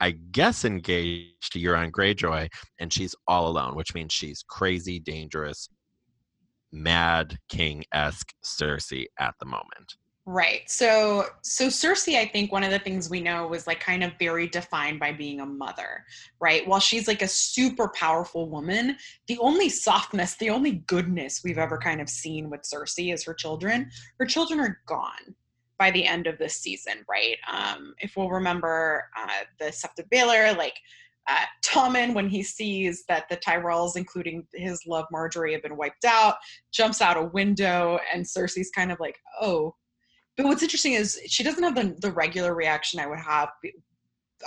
I 0.01 0.11
guess 0.11 0.63
engaged 0.63 1.51
to 1.51 1.59
Euron 1.59 1.91
Greyjoy, 1.91 2.47
and 2.79 2.93
she's 2.93 3.13
all 3.27 3.49
alone, 3.49 3.75
which 3.75 3.93
means 3.93 4.13
she's 4.13 4.45
crazy, 4.47 4.97
dangerous, 4.97 5.67
mad 6.71 7.37
king 7.49 7.83
esque 7.93 8.33
Cersei 8.43 9.05
at 9.19 9.35
the 9.39 9.45
moment. 9.45 9.95
Right. 10.31 10.69
So 10.69 11.25
so 11.41 11.67
Cersei, 11.67 12.19
I 12.19 12.25
think 12.27 12.51
one 12.51 12.63
of 12.63 12.69
the 12.69 12.77
things 12.77 13.09
we 13.09 13.19
know 13.19 13.47
was 13.47 13.65
like 13.65 13.79
kind 13.79 14.03
of 14.03 14.11
very 14.19 14.47
defined 14.47 14.99
by 14.99 15.11
being 15.11 15.39
a 15.39 15.45
mother, 15.45 16.05
right? 16.39 16.67
While 16.67 16.79
she's 16.79 17.07
like 17.07 17.23
a 17.23 17.27
super 17.27 17.87
powerful 17.95 18.47
woman, 18.47 18.95
the 19.27 19.39
only 19.39 19.69
softness, 19.69 20.35
the 20.35 20.51
only 20.51 20.83
goodness 20.85 21.41
we've 21.43 21.57
ever 21.57 21.79
kind 21.79 21.99
of 21.99 22.09
seen 22.09 22.51
with 22.51 22.61
Cersei 22.61 23.11
is 23.11 23.23
her 23.23 23.33
children. 23.33 23.89
Her 24.19 24.25
children 24.27 24.59
are 24.59 24.79
gone 24.85 25.35
by 25.79 25.89
the 25.89 26.05
end 26.05 26.27
of 26.27 26.37
this 26.37 26.57
season, 26.57 27.05
right? 27.09 27.37
Um, 27.51 27.95
if 27.97 28.13
we'll 28.15 28.29
remember 28.29 29.05
uh, 29.17 29.45
the 29.59 29.71
Sept 29.71 29.97
of 29.97 30.09
Baelor, 30.11 30.55
like 30.55 30.75
uh, 31.29 31.45
Tommen, 31.63 32.13
when 32.13 32.27
he 32.27 32.41
sees 32.41 33.03
that 33.07 33.29
the 33.29 33.37
Tyrells, 33.37 33.95
including 33.95 34.47
his 34.53 34.81
love 34.87 35.05
Margaery, 35.13 35.53
have 35.53 35.61
been 35.61 35.77
wiped 35.77 36.05
out, 36.05 36.35
jumps 36.71 37.01
out 37.01 37.17
a 37.17 37.23
window, 37.23 37.99
and 38.13 38.25
Cersei's 38.25 38.71
kind 38.71 38.91
of 38.91 38.99
like, 38.99 39.17
oh, 39.39 39.75
but 40.35 40.45
what's 40.45 40.63
interesting 40.63 40.93
is 40.93 41.19
she 41.27 41.43
doesn't 41.43 41.63
have 41.63 41.75
the, 41.75 41.95
the 41.99 42.11
regular 42.11 42.55
reaction 42.55 42.99
I 42.99 43.07
would 43.07 43.19
have. 43.19 43.49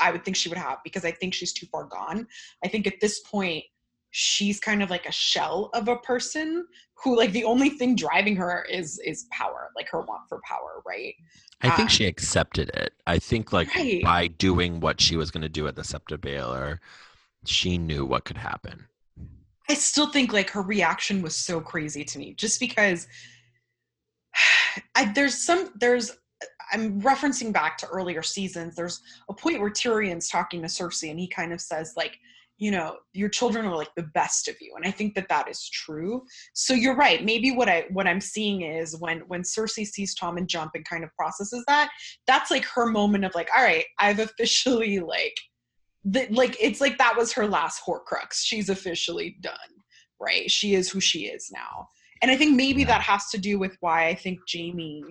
I 0.00 0.10
would 0.10 0.24
think 0.24 0.36
she 0.36 0.48
would 0.48 0.58
have 0.58 0.78
because 0.84 1.04
I 1.04 1.12
think 1.12 1.34
she's 1.34 1.52
too 1.52 1.66
far 1.66 1.84
gone. 1.84 2.26
I 2.64 2.68
think 2.68 2.86
at 2.86 3.00
this 3.00 3.20
point 3.20 3.64
she's 4.12 4.60
kind 4.60 4.82
of 4.82 4.90
like 4.90 5.06
a 5.06 5.12
shell 5.12 5.70
of 5.74 5.88
a 5.88 5.96
person 5.96 6.66
who 7.02 7.16
like 7.16 7.32
the 7.32 7.44
only 7.44 7.70
thing 7.70 7.96
driving 7.96 8.36
her 8.36 8.64
is 8.70 9.00
is 9.04 9.26
power, 9.32 9.70
like 9.74 9.88
her 9.90 10.02
want 10.02 10.22
for 10.28 10.40
power, 10.48 10.82
right? 10.86 11.14
I 11.62 11.70
think 11.70 11.88
Ah. 11.88 11.92
she 11.92 12.06
accepted 12.06 12.68
it. 12.70 12.92
I 13.06 13.18
think 13.18 13.52
like 13.52 13.74
Right. 13.74 14.02
by 14.04 14.26
doing 14.28 14.80
what 14.80 15.00
she 15.00 15.16
was 15.16 15.30
going 15.30 15.42
to 15.42 15.48
do 15.48 15.66
at 15.66 15.74
the 15.76 15.82
Sept 15.82 16.12
of 16.12 16.20
Baelor, 16.20 16.78
she 17.46 17.78
knew 17.78 18.04
what 18.04 18.24
could 18.24 18.36
happen. 18.36 18.86
I 19.68 19.74
still 19.74 20.08
think 20.10 20.32
like 20.32 20.50
her 20.50 20.62
reaction 20.62 21.22
was 21.22 21.34
so 21.34 21.60
crazy 21.60 22.04
to 22.04 22.18
me 22.18 22.34
just 22.34 22.60
because 22.60 23.06
I, 24.94 25.12
there's 25.12 25.34
some 25.44 25.70
there's 25.76 26.12
I'm 26.72 27.00
referencing 27.02 27.52
back 27.52 27.78
to 27.78 27.86
earlier 27.86 28.22
seasons. 28.22 28.74
There's 28.76 29.00
a 29.28 29.34
point 29.34 29.60
where 29.60 29.70
Tyrion's 29.70 30.28
talking 30.28 30.60
to 30.62 30.68
Cersei 30.68 31.10
and 31.10 31.20
he 31.20 31.28
kind 31.28 31.52
of 31.52 31.60
says 31.60 31.94
like, 31.96 32.18
you 32.58 32.70
know, 32.70 32.96
your 33.12 33.28
children 33.28 33.64
are 33.66 33.76
like 33.76 33.92
the 33.96 34.08
best 34.14 34.46
of 34.46 34.54
you, 34.60 34.74
and 34.76 34.86
I 34.86 34.90
think 34.90 35.14
that 35.14 35.28
that 35.28 35.48
is 35.48 35.68
true. 35.68 36.22
So 36.54 36.74
you're 36.74 36.96
right. 36.96 37.24
Maybe 37.24 37.50
what 37.50 37.68
I 37.68 37.86
what 37.90 38.06
I'm 38.06 38.20
seeing 38.20 38.62
is 38.62 38.96
when 39.00 39.20
when 39.26 39.42
Cersei 39.42 39.86
sees 39.86 40.14
Tommen 40.14 40.46
jump 40.46 40.72
and 40.74 40.84
kind 40.84 41.02
of 41.02 41.10
processes 41.16 41.64
that, 41.66 41.90
that's 42.26 42.50
like 42.50 42.64
her 42.64 42.86
moment 42.86 43.24
of 43.24 43.34
like, 43.34 43.48
all 43.56 43.64
right, 43.64 43.84
I've 43.98 44.20
officially 44.20 45.00
like, 45.00 45.36
the, 46.04 46.26
like 46.30 46.56
it's 46.60 46.80
like 46.80 46.98
that 46.98 47.16
was 47.16 47.32
her 47.32 47.46
last 47.46 47.82
Horcrux. 47.86 48.34
She's 48.34 48.68
officially 48.68 49.36
done, 49.40 49.54
right? 50.20 50.50
She 50.50 50.74
is 50.74 50.90
who 50.90 51.00
she 51.00 51.26
is 51.26 51.50
now, 51.52 51.88
and 52.20 52.30
I 52.30 52.36
think 52.36 52.54
maybe 52.54 52.82
Yeah. 52.82 52.88
that 52.88 53.02
has 53.02 53.28
to 53.30 53.38
do 53.38 53.58
with 53.58 53.76
why 53.80 54.06
I 54.06 54.14
think 54.14 54.38
Jaime 54.52 55.02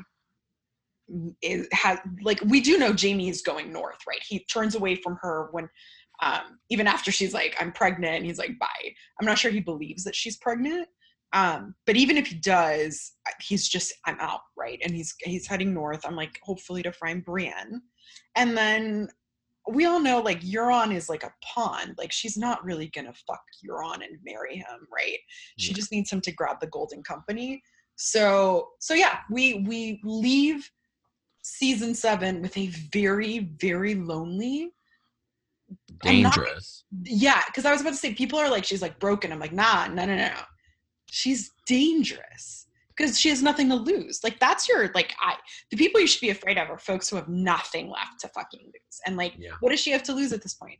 is 1.41 1.67
has 1.73 1.99
like 2.21 2.39
we 2.45 2.61
do 2.61 2.77
know 2.77 2.95
Jaime 2.99 3.27
is 3.29 3.41
going 3.41 3.73
north, 3.73 3.97
right? 4.07 4.21
He 4.25 4.45
turns 4.45 4.75
away 4.75 4.95
from 4.95 5.17
her 5.21 5.49
when 5.51 5.67
um 6.21 6.59
even 6.69 6.87
after 6.87 7.11
she's 7.11 7.33
like 7.33 7.55
I'm 7.59 7.71
pregnant 7.71 8.17
and 8.17 8.25
he's 8.25 8.39
like 8.39 8.57
bye. 8.59 8.93
I'm 9.19 9.25
not 9.25 9.37
sure 9.37 9.51
he 9.51 9.59
believes 9.59 10.03
that 10.03 10.15
she's 10.15 10.37
pregnant. 10.37 10.87
Um 11.33 11.75
but 11.85 11.95
even 11.95 12.17
if 12.17 12.27
he 12.27 12.35
does, 12.35 13.13
he's 13.41 13.67
just 13.67 13.93
I'm 14.05 14.19
out, 14.19 14.41
right? 14.57 14.79
And 14.83 14.93
he's 14.93 15.15
he's 15.19 15.47
heading 15.47 15.73
north. 15.73 16.01
I'm 16.05 16.15
like 16.15 16.39
hopefully 16.43 16.83
to 16.83 16.91
find 16.91 17.23
Brienne. 17.23 17.81
And 18.35 18.57
then 18.57 19.09
we 19.69 19.85
all 19.85 19.99
know 19.99 20.19
like 20.21 20.41
Euron 20.41 20.93
is 20.93 21.07
like 21.07 21.23
a 21.23 21.33
pawn. 21.43 21.95
Like 21.97 22.11
she's 22.11 22.37
not 22.37 22.63
really 22.63 22.91
gonna 22.95 23.13
fuck 23.27 23.43
Euron 23.67 24.03
and 24.03 24.17
marry 24.25 24.57
him, 24.57 24.87
right? 24.93 25.17
She 25.57 25.73
just 25.73 25.91
needs 25.91 26.11
him 26.11 26.21
to 26.21 26.31
grab 26.31 26.59
the 26.59 26.67
golden 26.67 27.03
company. 27.03 27.61
So 27.95 28.69
so 28.79 28.93
yeah, 28.93 29.19
we 29.29 29.63
we 29.67 30.01
leave 30.03 30.69
season 31.43 31.93
seven 31.93 32.41
with 32.41 32.57
a 32.57 32.67
very, 32.91 33.51
very 33.59 33.95
lonely 33.95 34.71
I'm 36.03 36.21
not- 36.23 36.35
Dangerous. 36.35 36.83
yeah, 37.03 37.41
because 37.47 37.65
I 37.65 37.71
was 37.71 37.81
about 37.81 37.91
to 37.91 37.95
say 37.97 38.13
people 38.13 38.39
are 38.39 38.49
like 38.49 38.65
she's 38.65 38.81
like 38.81 38.99
broken. 38.99 39.31
I'm 39.31 39.39
like, 39.39 39.53
nah, 39.53 39.87
no, 39.87 40.05
no, 40.05 40.15
no. 40.15 40.27
no. 40.27 40.41
She's 41.09 41.51
dangerous 41.67 42.67
because 42.95 43.19
she 43.19 43.29
has 43.29 43.41
nothing 43.43 43.69
to 43.69 43.75
lose. 43.75 44.23
Like 44.23 44.39
that's 44.39 44.67
your 44.69 44.89
like 44.93 45.13
I 45.21 45.35
the 45.69 45.77
people 45.77 46.01
you 46.01 46.07
should 46.07 46.21
be 46.21 46.29
afraid 46.29 46.57
of 46.57 46.69
are 46.69 46.77
folks 46.77 47.09
who 47.09 47.15
have 47.17 47.27
nothing 47.27 47.89
left 47.89 48.19
to 48.21 48.27
fucking 48.29 48.61
lose. 48.65 49.01
And 49.05 49.17
like, 49.17 49.33
Yeah. 49.37 49.51
what 49.59 49.69
does 49.71 49.79
she 49.79 49.91
have 49.91 50.03
to 50.03 50.13
lose 50.13 50.33
at 50.33 50.41
this 50.41 50.53
point? 50.53 50.79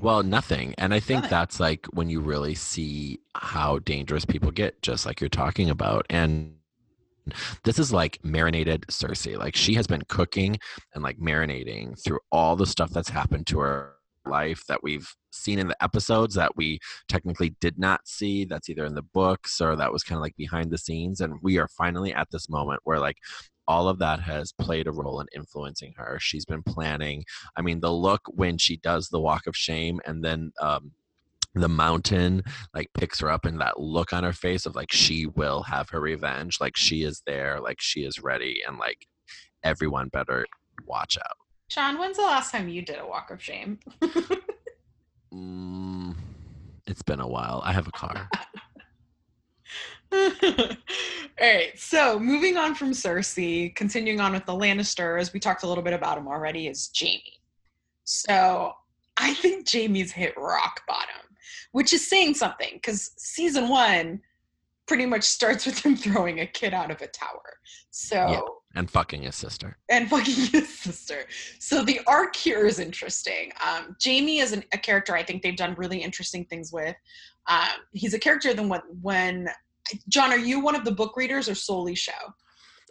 Well, 0.00 0.22
nothing. 0.22 0.74
And 0.78 0.94
I 0.94 1.00
think 1.00 1.18
Nothing. 1.22 1.30
that's 1.30 1.60
like 1.60 1.86
when 1.86 2.08
you 2.08 2.20
really 2.20 2.54
see 2.54 3.18
how 3.34 3.80
dangerous 3.80 4.24
people 4.24 4.50
get, 4.52 4.80
just 4.80 5.04
like 5.06 5.20
you're 5.20 5.28
talking 5.28 5.68
about. 5.70 6.06
And 6.08 6.54
this 7.64 7.78
is 7.78 7.92
like 7.92 8.18
marinated 8.24 8.82
Cersei. 8.88 9.38
Like 9.38 9.56
she 9.56 9.74
has 9.74 9.86
been 9.86 10.02
cooking 10.08 10.58
and 10.94 11.02
like 11.02 11.18
marinating 11.18 12.02
through 12.02 12.20
all 12.30 12.56
the 12.56 12.66
stuff 12.66 12.90
that's 12.90 13.08
happened 13.08 13.46
to 13.48 13.60
her 13.60 13.96
life 14.26 14.64
that 14.68 14.82
we've 14.82 15.14
seen 15.30 15.58
in 15.58 15.68
the 15.68 15.82
episodes 15.82 16.34
that 16.34 16.56
we 16.56 16.78
technically 17.08 17.54
did 17.60 17.78
not 17.78 18.00
see 18.06 18.44
that's 18.44 18.68
either 18.68 18.84
in 18.84 18.94
the 18.94 19.02
books 19.02 19.60
or 19.60 19.76
that 19.76 19.92
was 19.92 20.02
kind 20.02 20.16
of 20.16 20.22
like 20.22 20.36
behind 20.36 20.70
the 20.70 20.78
scenes 20.78 21.20
and 21.20 21.34
we 21.42 21.58
are 21.58 21.68
finally 21.68 22.12
at 22.12 22.28
this 22.32 22.48
moment 22.48 22.80
where 22.84 22.98
like 22.98 23.18
all 23.68 23.88
of 23.88 23.98
that 23.98 24.20
has 24.20 24.52
played 24.52 24.86
a 24.86 24.92
role 24.92 25.20
in 25.20 25.26
influencing 25.34 25.92
her 25.96 26.18
she's 26.20 26.44
been 26.44 26.62
planning 26.62 27.24
i 27.56 27.62
mean 27.62 27.80
the 27.80 27.92
look 27.92 28.22
when 28.28 28.58
she 28.58 28.76
does 28.78 29.08
the 29.08 29.20
walk 29.20 29.46
of 29.46 29.56
shame 29.56 30.00
and 30.06 30.24
then 30.24 30.50
um 30.60 30.90
the 31.56 31.68
mountain 31.68 32.42
like 32.74 32.88
picks 32.94 33.20
her 33.20 33.30
up 33.30 33.44
and 33.44 33.60
that 33.60 33.80
look 33.80 34.12
on 34.12 34.24
her 34.24 34.32
face 34.32 34.66
of 34.66 34.74
like 34.74 34.92
she 34.92 35.26
will 35.26 35.62
have 35.62 35.88
her 35.90 36.00
revenge 36.00 36.58
like 36.60 36.76
she 36.76 37.02
is 37.02 37.22
there 37.26 37.60
like 37.60 37.80
she 37.80 38.04
is 38.04 38.20
ready 38.20 38.60
and 38.66 38.78
like 38.78 39.06
everyone 39.64 40.08
better 40.08 40.46
watch 40.84 41.18
out 41.18 41.36
Sean, 41.68 41.98
when's 41.98 42.16
the 42.16 42.22
last 42.22 42.52
time 42.52 42.68
you 42.68 42.80
did 42.80 43.00
a 43.00 43.06
walk 43.06 43.32
of 43.32 43.42
shame? 43.42 43.80
mm, 45.34 46.14
it's 46.86 47.02
been 47.02 47.20
a 47.20 47.28
while 47.28 47.60
i 47.64 47.72
have 47.72 47.88
a 47.88 47.92
car 47.92 48.28
All 50.12 50.28
right, 51.40 51.78
so 51.78 52.18
moving 52.18 52.56
on 52.56 52.74
from 52.74 52.92
Cersei, 52.92 53.74
continuing 53.74 54.20
on 54.20 54.32
with 54.32 54.46
the 54.46 54.52
Lannisters, 54.52 55.32
we 55.32 55.40
talked 55.40 55.64
a 55.64 55.66
little 55.66 55.82
bit 55.82 55.92
about 55.92 56.16
him 56.16 56.28
already, 56.28 56.68
is 56.68 56.90
Jaime. 56.98 57.22
So 58.04 58.72
I 59.16 59.34
think 59.34 59.68
Jaime's 59.70 60.12
hit 60.12 60.34
rock 60.36 60.82
bottom, 60.86 61.25
which 61.72 61.92
is 61.92 62.08
saying 62.08 62.34
something 62.34 62.70
because 62.74 63.12
season 63.16 63.68
one 63.68 64.20
pretty 64.86 65.06
much 65.06 65.24
starts 65.24 65.66
with 65.66 65.84
him 65.84 65.96
throwing 66.04 66.40
a 66.40 66.46
kid 66.46 66.72
out 66.72 66.90
of 66.90 67.00
a 67.02 67.06
tower. 67.08 67.58
So 67.90 68.16
Yeah. 68.16 68.40
and 68.74 68.90
fucking 68.90 69.22
his 69.22 69.34
sister 69.34 69.78
and 69.90 70.08
fucking 70.08 70.34
his 70.52 70.68
sister. 70.78 71.24
So 71.58 71.82
the 71.82 72.00
arc 72.06 72.36
here 72.36 72.66
is 72.66 72.78
interesting. 72.78 73.52
Um, 73.66 73.96
Jaime 74.04 74.38
is 74.38 74.52
an, 74.52 74.62
a 74.72 74.78
character 74.78 75.14
I 75.16 75.22
think 75.22 75.42
they've 75.42 75.56
done 75.56 75.74
really 75.76 76.02
interesting 76.02 76.44
things 76.44 76.72
with. 76.72 76.94
Um, 77.48 77.68
he's 77.92 78.14
a 78.14 78.18
character 78.18 78.54
than 78.54 78.68
when 78.68 78.80
when 79.02 79.48
John, 80.08 80.32
are 80.32 80.38
you 80.38 80.58
one 80.60 80.74
of 80.74 80.84
the 80.84 80.90
book 80.90 81.16
readers 81.16 81.48
or 81.48 81.54
solely 81.54 81.94
show? 81.94 82.12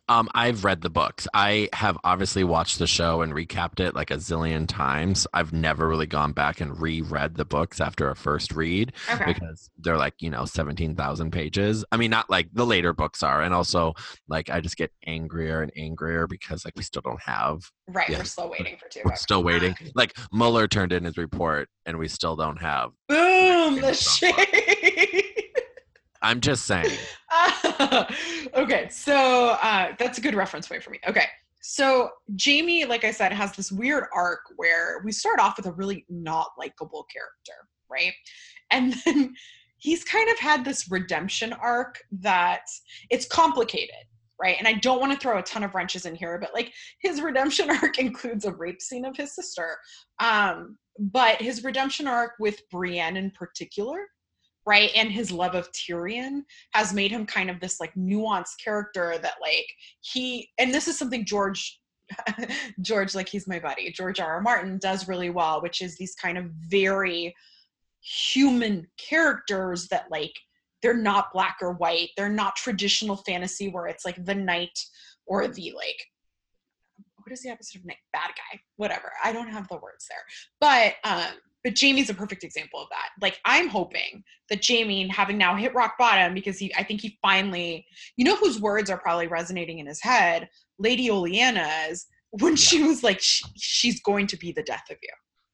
Um, 0.08 0.30
I've 0.36 0.64
read 0.64 0.82
the 0.82 0.90
books. 0.92 1.28
I 1.34 1.68
have 1.74 1.98
obviously 2.04 2.44
watched 2.44 2.78
the 2.78 2.86
show 2.86 3.22
and 3.24 3.34
recapped 3.34 3.80
it 3.80 3.96
like 3.96 4.12
a 4.12 4.18
zillion 4.18 4.68
times. 4.68 5.26
I've 5.34 5.52
never 5.52 5.88
really 5.88 6.06
gone 6.06 6.32
back 6.32 6.62
and 6.62 6.80
reread 6.80 7.34
the 7.36 7.46
books 7.46 7.82
after 7.82 8.12
a 8.12 8.16
first 8.16 8.52
read 8.52 8.94
Okay. 9.12 9.26
because 9.26 9.72
they're 9.80 9.98
like, 9.98 10.14
you 10.20 10.30
know, 10.30 10.46
17,000 10.46 11.32
pages. 11.32 11.84
I 11.92 11.98
mean, 11.98 12.12
not 12.12 12.30
like 12.30 12.50
the 12.54 12.68
later 12.68 12.94
books 12.94 13.24
are. 13.24 13.42
And 13.42 13.52
also, 13.52 13.94
like, 14.28 14.52
I 14.52 14.62
just 14.62 14.78
get 14.78 14.92
angrier 15.08 15.64
and 15.64 15.72
angrier 15.76 16.28
because, 16.28 16.66
like, 16.66 16.76
we 16.76 16.84
still 16.84 17.02
don't 17.02 17.22
have, 17.24 17.72
Right, 17.88 18.10
we're 18.10 18.24
still 18.26 18.50
waiting 18.52 18.78
for 18.78 18.88
two. 18.88 19.02
we're 19.06 19.12
books. 19.12 19.22
still 19.24 19.44
waiting. 19.44 19.76
Like, 19.96 20.16
Mueller 20.32 20.68
turned 20.68 20.94
in 20.94 21.04
his 21.06 21.18
report 21.18 21.68
and 21.88 21.98
we 21.98 22.08
still 22.10 22.36
don't 22.36 22.62
have. 22.62 22.92
Boom, 23.10 23.82
the 23.82 23.90
It's 23.90 24.22
not 24.22 24.36
fun. 24.36 24.46
shade. 24.46 25.24
I'm 26.26 26.42
just 26.42 26.66
saying. 26.66 26.98
okay, 28.56 28.88
so 28.90 29.58
uh, 29.62 29.94
that's 30.00 30.18
a 30.18 30.22
good 30.22 30.34
reference 30.34 30.68
point 30.68 30.82
for 30.82 30.90
me. 30.90 31.00
Okay, 31.08 31.28
so 31.62 32.10
Jaime, 32.44 32.86
like 32.86 33.04
I 33.04 33.12
said, 33.12 33.32
has 33.32 33.56
this 33.56 33.72
weird 33.72 34.06
arc 34.12 34.40
where 34.56 35.04
we 35.06 35.12
start 35.12 35.40
off 35.40 35.58
with 35.58 35.68
a 35.68 35.72
really 35.74 36.04
not 36.10 36.48
likable 36.58 37.06
character, 37.14 37.68
right? 37.92 38.14
And 38.72 38.96
then 39.06 39.36
he's 39.78 40.04
kind 40.04 40.28
of 40.32 40.40
had 40.40 40.66
this 40.66 40.90
redemption 40.90 41.54
arc 41.54 42.02
that 42.12 42.62
it's 43.12 43.28
complicated, 43.28 44.06
right? 44.42 44.56
And 44.58 44.68
I 44.68 44.74
don't 44.74 45.00
want 45.00 45.14
to 45.14 45.20
throw 45.20 45.38
a 45.38 45.44
ton 45.44 45.64
of 45.64 45.76
wrenches 45.76 46.08
in 46.08 46.16
here, 46.16 46.40
but 46.40 46.56
like 46.56 46.74
his 47.02 47.22
redemption 47.22 47.70
arc 47.84 48.00
includes 48.00 48.46
a 48.46 48.54
rape 48.54 48.82
scene 48.82 49.06
of 49.06 49.16
his 49.16 49.36
sister. 49.36 49.78
Um, 50.20 50.80
but 50.98 51.40
his 51.40 51.64
redemption 51.64 52.08
arc 52.08 52.32
with 52.40 52.68
Brienne 52.72 53.16
in 53.16 53.30
particular, 53.30 54.08
right, 54.66 54.92
and 54.96 55.12
his 55.12 55.32
love 55.32 55.56
of 55.56 55.72
Tyrion 55.72 56.42
has 56.72 56.94
made 56.94 57.12
him 57.12 57.26
kind 57.26 57.50
of 57.50 57.60
this 57.60 57.80
like 57.80 57.94
nuanced 57.96 58.64
character 58.64 59.18
that 59.22 59.36
like 59.42 59.68
he 60.02 60.50
and 60.58 60.74
this 60.74 60.88
is 60.88 60.98
something 60.98 61.26
George 61.26 61.80
George 62.82 63.16
like 63.16 63.30
he's 63.30 63.48
my 63.48 63.60
buddy 63.60 63.92
George 63.92 64.20
R. 64.20 64.34
R. 64.36 64.42
Martin 64.42 64.78
does 64.78 65.08
really 65.08 65.30
well 65.30 65.62
which 65.62 65.82
is 65.82 65.98
these 65.98 66.16
kind 66.16 66.38
of 66.38 66.46
very 66.70 67.34
human 68.02 68.88
characters 68.98 69.88
that 69.88 70.06
like 70.12 70.34
they're 70.82 70.96
not 70.96 71.34
black 71.34 71.58
or 71.62 71.74
white 71.74 72.10
they're 72.16 72.30
not 72.30 72.56
traditional 72.56 73.18
fantasy 73.18 73.70
where 73.70 73.88
it's 73.88 74.06
like 74.06 74.24
the 74.26 74.36
knight 74.36 74.80
or 75.26 75.48
the 75.48 75.74
like 75.76 76.00
what 77.24 77.34
is 77.34 77.42
the 77.42 77.50
opposite 77.50 77.80
of 77.80 77.86
knight 77.86 77.98
bad 78.14 78.30
guy 78.36 78.60
whatever 78.76 79.12
I 79.24 79.34
don't 79.34 79.50
have 79.50 79.68
the 79.68 79.78
words 79.78 80.08
there 80.08 80.20
but 80.60 80.94
um 81.10 81.34
but 81.66 81.78
Jaime's 81.78 82.12
a 82.12 82.14
perfect 82.14 82.44
example 82.44 82.80
of 82.80 82.88
that. 82.90 83.10
Like 83.20 83.40
I'm 83.44 83.68
hoping 83.68 84.24
that 84.50 84.66
Jaime, 84.66 85.08
having 85.10 85.38
now 85.38 85.56
hit 85.56 85.74
rock 85.74 85.96
bottom, 85.98 86.34
because 86.36 86.60
he, 86.60 86.74
I 86.76 86.84
think 86.84 87.02
he 87.02 87.18
finally, 87.22 87.86
you 88.16 88.24
know, 88.24 88.36
whose 88.36 88.62
words 88.62 88.90
are 88.90 89.00
probably 89.00 89.28
resonating 89.28 89.80
in 89.80 89.88
his 89.88 90.02
head, 90.02 90.48
Lady 90.78 91.10
Olenna's, 91.10 92.06
when 92.30 92.56
she 92.56 92.84
was 92.84 93.04
like, 93.04 93.20
she, 93.20 93.44
she's 93.56 94.02
going 94.02 94.28
to 94.28 94.38
be 94.38 94.52
the 94.52 94.62
death 94.64 94.86
of 94.92 94.98
you. 95.02 95.10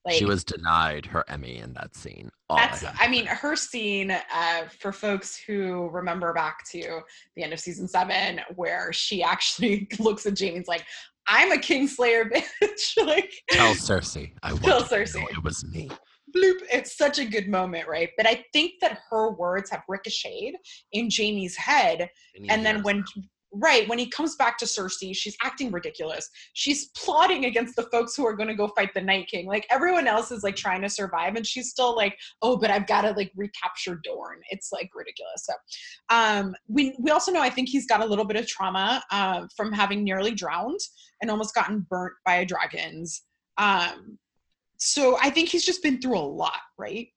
Like 0.05 0.15
she 0.15 0.25
was 0.25 0.43
denied 0.43 1.05
her 1.05 1.23
Emmy 1.27 1.59
in 1.59 1.73
that 1.73 1.95
scene. 1.95 2.29
All 2.49 2.57
that's, 2.57 2.81
had 2.81 2.95
I 2.99 3.07
mean, 3.07 3.25
her 3.27 3.55
scene 3.55 4.11
uh, 4.11 4.63
for 4.79 4.91
folks 4.91 5.37
who 5.37 5.89
remember 5.91 6.33
back 6.33 6.65
to 6.71 7.01
the 7.35 7.43
end 7.43 7.53
of 7.53 7.59
season 7.59 7.87
seven, 7.87 8.41
where 8.55 8.91
she 8.91 9.21
actually 9.21 9.87
looks 9.99 10.25
at 10.25 10.39
Jaime's 10.39 10.67
like, 10.67 10.83
"I'm 11.27 11.51
a 11.51 11.57
Kingslayer 11.57 12.31
bitch." 12.63 13.05
like, 13.05 13.31
Tell 13.51 13.75
Cersei. 13.75 14.31
I 14.41 14.49
Tell 14.49 14.57
you 14.57 14.61
to 14.61 14.67
know 14.69 14.81
Cersei. 14.81 15.29
it 15.29 15.43
was 15.43 15.63
me. 15.65 15.89
Bloop. 16.35 16.59
It's 16.71 16.97
such 16.97 17.19
a 17.19 17.25
good 17.25 17.47
moment, 17.47 17.87
right? 17.87 18.09
But 18.17 18.27
I 18.27 18.43
think 18.53 18.73
that 18.81 18.99
her 19.09 19.31
words 19.31 19.69
have 19.69 19.83
ricocheted 19.87 20.55
in 20.91 21.09
Jaime's 21.09 21.55
head. 21.55 22.09
And 22.49 22.65
then 22.65 22.75
years 22.75 22.85
when, 22.85 23.03
right, 23.53 23.87
when 23.89 23.99
he 23.99 24.09
comes 24.09 24.35
back 24.35 24.57
to 24.59 24.65
Cersei, 24.65 25.15
she's 25.15 25.35
acting 25.43 25.71
ridiculous. 25.71 26.29
She's 26.53 26.89
plotting 26.97 27.45
against 27.45 27.75
the 27.75 27.83
folks 27.83 28.15
who 28.15 28.25
are 28.25 28.35
going 28.35 28.47
to 28.47 28.55
go 28.55 28.69
fight 28.69 28.93
the 28.93 29.01
Night 29.01 29.27
King. 29.27 29.45
Like 29.45 29.67
everyone 29.69 30.07
else 30.07 30.31
is 30.31 30.43
like 30.43 30.55
trying 30.55 30.81
to 30.81 30.89
survive, 30.89 31.35
and 31.35 31.45
she's 31.45 31.69
still 31.69 31.95
like, 31.95 32.17
oh, 32.41 32.57
but 32.57 32.69
I've 32.69 32.87
got 32.87 33.01
to 33.01 33.11
like 33.11 33.31
recapture 33.35 33.99
Dorne. 34.03 34.41
It's 34.49 34.71
like 34.71 34.89
ridiculous. 34.95 35.45
So, 35.45 35.53
um, 36.09 36.55
we 36.67 36.95
we 36.99 37.11
also 37.11 37.31
know 37.31 37.41
I 37.41 37.49
think 37.49 37.69
he's 37.69 37.87
got 37.87 38.01
a 38.01 38.05
little 38.05 38.25
bit 38.25 38.37
of 38.37 38.47
trauma 38.47 39.03
uh, 39.11 39.47
from 39.55 39.71
having 39.71 40.03
nearly 40.03 40.31
drowned 40.31 40.79
and 41.21 41.29
almost 41.29 41.53
gotten 41.53 41.85
burnt 41.89 42.13
by 42.25 42.45
dragons. 42.45 43.23
Um, 43.57 44.17
so 44.81 45.17
I 45.21 45.29
think 45.29 45.49
he's 45.49 45.63
just 45.63 45.83
been 45.83 46.01
through 46.01 46.17
a 46.17 46.19
lot, 46.19 46.59
right? 46.77 47.09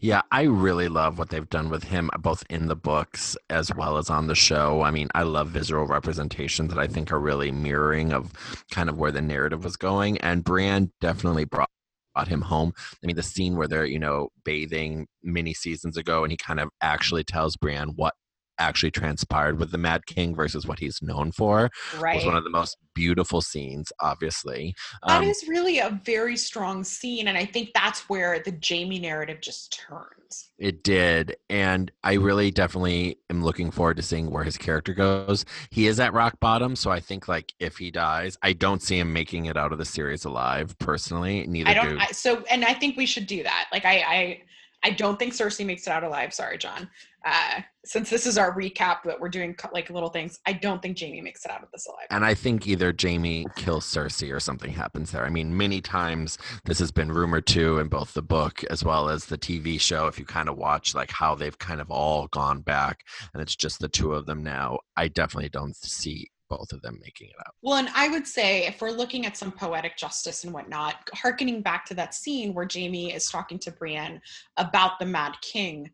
Yeah, 0.00 0.22
I 0.32 0.42
really 0.42 0.88
love 0.88 1.18
what 1.18 1.28
they've 1.28 1.48
done 1.48 1.68
with 1.68 1.84
him, 1.84 2.10
both 2.18 2.44
in 2.48 2.66
the 2.66 2.76
books 2.76 3.36
as 3.50 3.72
well 3.74 3.98
as 3.98 4.10
on 4.10 4.26
the 4.26 4.34
show. 4.34 4.82
I 4.82 4.90
mean, 4.90 5.08
I 5.14 5.22
love 5.22 5.50
visual 5.50 5.86
representations 5.86 6.70
that 6.70 6.78
I 6.78 6.86
think 6.86 7.12
are 7.12 7.20
really 7.20 7.52
mirroring 7.52 8.12
of 8.12 8.32
kind 8.70 8.88
of 8.88 8.98
where 8.98 9.12
the 9.12 9.22
narrative 9.22 9.64
was 9.64 9.76
going. 9.76 10.18
And 10.18 10.42
Brienne 10.42 10.92
definitely 11.00 11.44
brought 11.44 11.70
brought 12.14 12.28
him 12.28 12.42
home. 12.42 12.72
I 13.02 13.06
mean, 13.06 13.16
the 13.16 13.22
scene 13.22 13.56
where 13.56 13.68
they're, 13.68 13.84
you 13.84 13.98
know, 13.98 14.28
bathing 14.44 15.06
many 15.22 15.52
seasons 15.52 15.96
ago 15.96 16.22
and 16.22 16.30
he 16.30 16.36
kind 16.36 16.60
of 16.60 16.70
actually 16.80 17.24
tells 17.24 17.56
Brienne 17.56 17.92
what 17.96 18.14
actually 18.58 18.90
transpired 18.90 19.58
with 19.58 19.70
the 19.70 19.78
Mad 19.78 20.06
King 20.06 20.34
versus 20.34 20.66
what 20.66 20.78
he's 20.78 21.00
known 21.02 21.32
for 21.32 21.70
Right. 21.98 22.16
was 22.16 22.24
one 22.24 22.36
of 22.36 22.44
the 22.44 22.50
most 22.50 22.76
beautiful 22.94 23.40
scenes, 23.40 23.92
obviously. 24.00 24.74
That 25.06 25.18
Um, 25.18 25.24
is 25.24 25.44
really 25.48 25.78
a 25.80 26.00
very 26.04 26.36
strong 26.36 26.84
scene, 26.84 27.28
and 27.28 27.36
I 27.36 27.44
think 27.44 27.70
that's 27.74 28.08
where 28.08 28.38
the 28.38 28.56
Jaime 28.66 28.98
narrative 29.00 29.40
just 29.40 29.72
turns. 29.72 30.50
It 30.58 30.82
did. 30.82 31.36
And 31.50 31.90
I 32.02 32.14
really 32.14 32.50
definitely 32.50 33.18
am 33.30 33.44
looking 33.44 33.70
forward 33.70 33.96
to 33.98 34.02
seeing 34.02 34.30
where 34.30 34.44
his 34.44 34.56
character 34.56 34.92
goes. 34.94 35.44
He 35.70 35.86
is 35.86 36.00
at 36.00 36.12
rock 36.12 36.38
bottom. 36.40 36.74
So 36.76 36.90
I 36.90 37.00
think, 37.00 37.28
like, 37.28 37.52
if 37.60 37.76
he 37.76 37.90
dies, 37.90 38.36
I 38.42 38.52
don't 38.52 38.82
see 38.82 38.98
him 38.98 39.12
making 39.12 39.46
it 39.46 39.56
out 39.56 39.72
of 39.72 39.78
the 39.78 39.84
series 39.84 40.24
alive 40.24 40.76
personally. 40.78 41.46
Neither 41.46 41.70
I 41.70 41.74
don't. 41.74 41.88
do. 41.90 41.98
I, 42.00 42.06
so, 42.12 42.42
and 42.50 42.64
I 42.64 42.74
think 42.74 42.96
we 42.96 43.06
should 43.06 43.26
do 43.26 43.42
that. 43.42 43.68
Like, 43.72 43.84
I, 43.84 43.96
I, 44.00 44.42
I 44.84 44.90
don't 44.90 45.18
think 45.18 45.34
Cersei 45.34 45.64
makes 45.66 45.86
it 45.86 45.90
out 45.90 46.04
alive. 46.04 46.32
Sorry, 46.34 46.58
John. 46.58 46.88
Uh, 47.24 47.60
since 47.86 48.10
this 48.10 48.26
is 48.26 48.36
our 48.36 48.54
recap 48.54 49.02
that 49.04 49.18
we're 49.18 49.28
doing, 49.28 49.56
like 49.72 49.90
little 49.90 50.08
things, 50.10 50.38
I 50.46 50.52
don't 50.52 50.82
think 50.82 50.98
Jaime 50.98 51.20
makes 51.20 51.44
it 51.44 51.50
out 51.50 51.62
of 51.62 51.70
this 51.72 51.86
alive. 51.86 52.06
and 52.10 52.24
I 52.24 52.34
think 52.34 52.66
either 52.66 52.94
Jaime 52.98 53.46
kills 53.56 53.86
Cersei 53.86 54.34
or 54.34 54.40
something 54.40 54.70
happens 54.72 55.10
there. 55.10 55.24
I 55.24 55.30
mean, 55.30 55.56
many 55.56 55.80
times 55.80 56.38
this 56.64 56.78
has 56.78 56.90
been 56.90 57.10
rumored 57.10 57.46
too 57.46 57.78
in 57.78 57.88
both 57.88 58.12
the 58.14 58.22
book 58.22 58.62
as 58.64 58.84
well 58.84 59.08
as 59.08 59.26
the 59.26 59.38
TV 59.38 59.80
show. 59.80 60.06
If 60.06 60.18
you 60.18 60.24
kind 60.24 60.48
of 60.48 60.56
watch 60.56 60.94
like 60.94 61.10
how 61.10 61.34
they've 61.34 61.58
kind 61.58 61.80
of 61.80 61.90
all 61.90 62.26
gone 62.28 62.60
back 62.60 63.00
and 63.32 63.42
it's 63.42 63.56
just 63.56 63.80
the 63.80 63.88
two 63.88 64.12
of 64.14 64.26
them 64.26 64.42
now, 64.42 64.78
I 64.96 65.08
definitely 65.08 65.50
don't 65.50 65.76
see 65.76 66.28
both 66.50 66.72
of 66.72 66.82
them 66.82 66.98
making 67.02 67.28
it 67.28 67.36
out. 67.40 67.54
Well, 67.62 67.76
and 67.76 67.88
I 67.94 68.08
would 68.08 68.26
say 68.26 68.66
if 68.66 68.80
we're 68.80 68.90
looking 68.90 69.26
at 69.26 69.36
some 69.36 69.50
poetic 69.50 69.96
justice 69.96 70.44
and 70.44 70.52
whatnot, 70.52 70.96
harkening 71.14 71.62
back 71.62 71.84
to 71.86 71.94
that 71.94 72.14
scene 72.14 72.54
where 72.54 72.68
Jaime 72.72 73.12
is 73.12 73.30
talking 73.30 73.58
to 73.60 73.72
Brienne 73.72 74.20
about 74.56 74.98
the 74.98 75.06
Mad 75.06 75.34
King, 75.40 75.90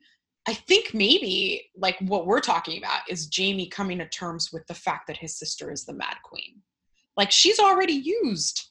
I 0.48 0.54
think 0.54 0.94
maybe 0.94 1.70
like 1.76 1.96
what 2.00 2.26
we're 2.26 2.40
talking 2.40 2.78
about 2.78 3.02
is 3.08 3.30
Jaime 3.36 3.68
coming 3.68 3.98
to 3.98 4.08
terms 4.08 4.50
with 4.52 4.66
the 4.66 4.74
fact 4.74 5.06
that 5.06 5.16
his 5.16 5.38
sister 5.38 5.70
is 5.70 5.84
the 5.84 5.92
Mad 5.92 6.16
Queen. 6.24 6.62
Like 7.16 7.30
she's 7.30 7.58
already 7.58 7.92
used 7.92 8.70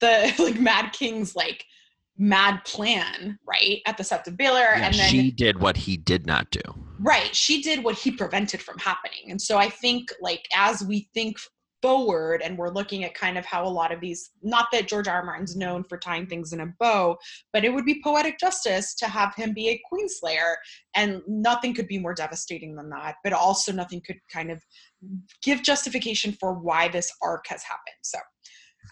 the 0.00 0.34
like 0.38 0.60
Mad 0.60 0.92
King's 0.92 1.36
like 1.36 1.64
mad 2.18 2.64
plan, 2.64 3.38
right? 3.46 3.80
At 3.86 3.96
the 3.96 4.02
Sept 4.02 4.26
of 4.26 4.34
Baelor. 4.34 4.76
Yeah, 4.76 4.86
and 4.86 4.94
then 4.94 5.10
she 5.10 5.30
did 5.30 5.60
what 5.60 5.76
he 5.76 5.96
did 5.96 6.26
not 6.26 6.50
do. 6.50 6.60
Right. 6.98 7.34
She 7.34 7.62
did 7.62 7.84
what 7.84 7.94
he 7.94 8.10
prevented 8.10 8.62
from 8.62 8.78
happening. 8.78 9.30
And 9.30 9.40
so 9.40 9.58
I 9.58 9.68
think 9.68 10.10
like 10.20 10.46
as 10.54 10.82
we 10.82 11.08
think 11.14 11.38
forward 11.82 12.42
and 12.42 12.56
we're 12.56 12.70
looking 12.70 13.04
at 13.04 13.14
kind 13.14 13.36
of 13.36 13.44
how 13.44 13.64
a 13.64 13.68
lot 13.68 13.92
of 13.92 14.00
these 14.00 14.30
not 14.42 14.68
that 14.72 14.88
George 14.88 15.08
R. 15.08 15.16
R. 15.16 15.24
Martin's 15.24 15.56
known 15.56 15.84
for 15.84 15.98
tying 15.98 16.26
things 16.26 16.52
in 16.52 16.60
a 16.60 16.66
bow, 16.78 17.16
but 17.52 17.64
it 17.64 17.72
would 17.72 17.84
be 17.84 18.00
poetic 18.02 18.38
justice 18.38 18.94
to 18.96 19.06
have 19.06 19.34
him 19.34 19.52
be 19.52 19.68
a 19.68 19.80
queenslayer 19.92 20.54
and 20.94 21.22
nothing 21.26 21.74
could 21.74 21.88
be 21.88 21.98
more 21.98 22.14
devastating 22.14 22.74
than 22.74 22.88
that, 22.90 23.16
but 23.22 23.32
also 23.32 23.72
nothing 23.72 24.00
could 24.06 24.18
kind 24.32 24.50
of 24.50 24.62
give 25.42 25.62
justification 25.62 26.32
for 26.40 26.54
why 26.54 26.88
this 26.88 27.12
arc 27.22 27.46
has 27.48 27.62
happened. 27.62 27.96
So 28.02 28.18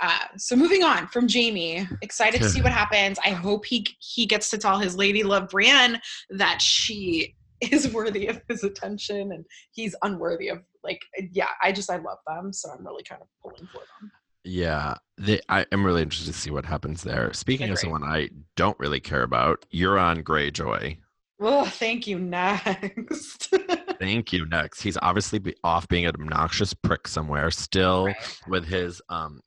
uh, 0.01 0.27
so 0.37 0.57
moving 0.57 0.83
on 0.83 1.07
from 1.07 1.29
Jaime, 1.29 1.87
excited 2.03 2.43
to 2.43 2.49
see 2.49 2.61
what 2.63 2.73
happens. 2.73 3.19
I 3.25 3.31
hope 3.31 3.65
he 3.65 3.87
he 4.01 4.27
gets 4.27 4.51
to 4.51 4.59
tell 4.59 4.79
his 4.79 4.97
lady 4.97 5.23
love 5.23 5.49
Brienne 5.49 6.01
that 6.31 6.61
she 6.61 7.35
is 7.73 7.93
worthy 7.93 8.27
of 8.27 8.41
his 8.49 8.65
attention 8.65 9.33
and 9.33 9.45
he's 9.73 9.95
unworthy 10.03 10.49
of 10.49 10.63
like 10.83 11.01
yeah 11.33 11.49
i 11.63 11.71
just 11.73 11.91
i 11.91 11.97
love 11.97 12.19
them 12.27 12.53
so 12.53 12.69
i'm 12.71 12.85
really 12.87 13.03
kind 13.03 13.23
of 13.23 13.29
pulling 13.43 13.67
for 13.73 13.81
them 14.01 14.11
Yeah, 14.45 14.95
the, 15.17 15.41
I 15.49 15.65
am 15.73 15.85
really 15.87 16.03
interested 16.03 16.33
to 16.35 16.39
see 16.39 16.51
what 16.51 16.67
happens 16.67 17.03
there. 17.03 17.33
Speaking 17.33 17.71
of 17.71 17.79
someone 17.79 18.05
I 18.05 18.29
don't 18.57 18.79
really 18.79 19.01
care 19.01 19.23
about, 19.23 19.65
Euron 19.73 20.23
Greyjoy. 20.23 20.99
oh 21.41 21.65
thank 21.67 22.07
you 22.07 22.19
next 22.19 23.55
Thank 24.01 24.33
you. 24.33 24.45
Next, 24.47 24.83
he's 24.83 24.99
obviously 25.01 25.39
be 25.39 25.55
off 25.63 25.87
being 25.89 26.05
an 26.05 26.15
obnoxious 26.15 26.75
prick 26.75 27.07
somewhere, 27.09 27.51
still 27.53 28.07
Right. 28.07 28.39
with 28.49 28.67
his 28.67 29.01
um 29.09 29.41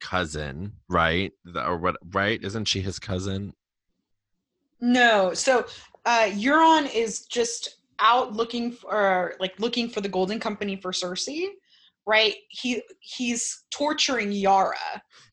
cousin, 0.00 0.74
right? 0.88 1.32
The- 1.44 1.66
or 1.66 1.78
what? 1.78 1.96
Right? 2.12 2.40
Isn't 2.44 2.66
she 2.68 2.82
his 2.82 2.98
cousin? 3.00 3.54
no 4.80 5.34
so 5.34 5.66
uh, 6.06 6.28
Euron 6.32 6.92
is 6.94 7.26
just 7.26 7.76
out 7.98 8.32
looking 8.32 8.72
for 8.72 9.34
like 9.40 9.58
looking 9.60 9.88
for 9.88 10.00
the 10.00 10.08
Golden 10.08 10.40
Company 10.40 10.76
for 10.76 10.90
Cersei, 10.92 11.48
right? 12.06 12.34
He 12.48 12.82
he's 13.00 13.64
torturing 13.70 14.32
Yara, 14.32 14.76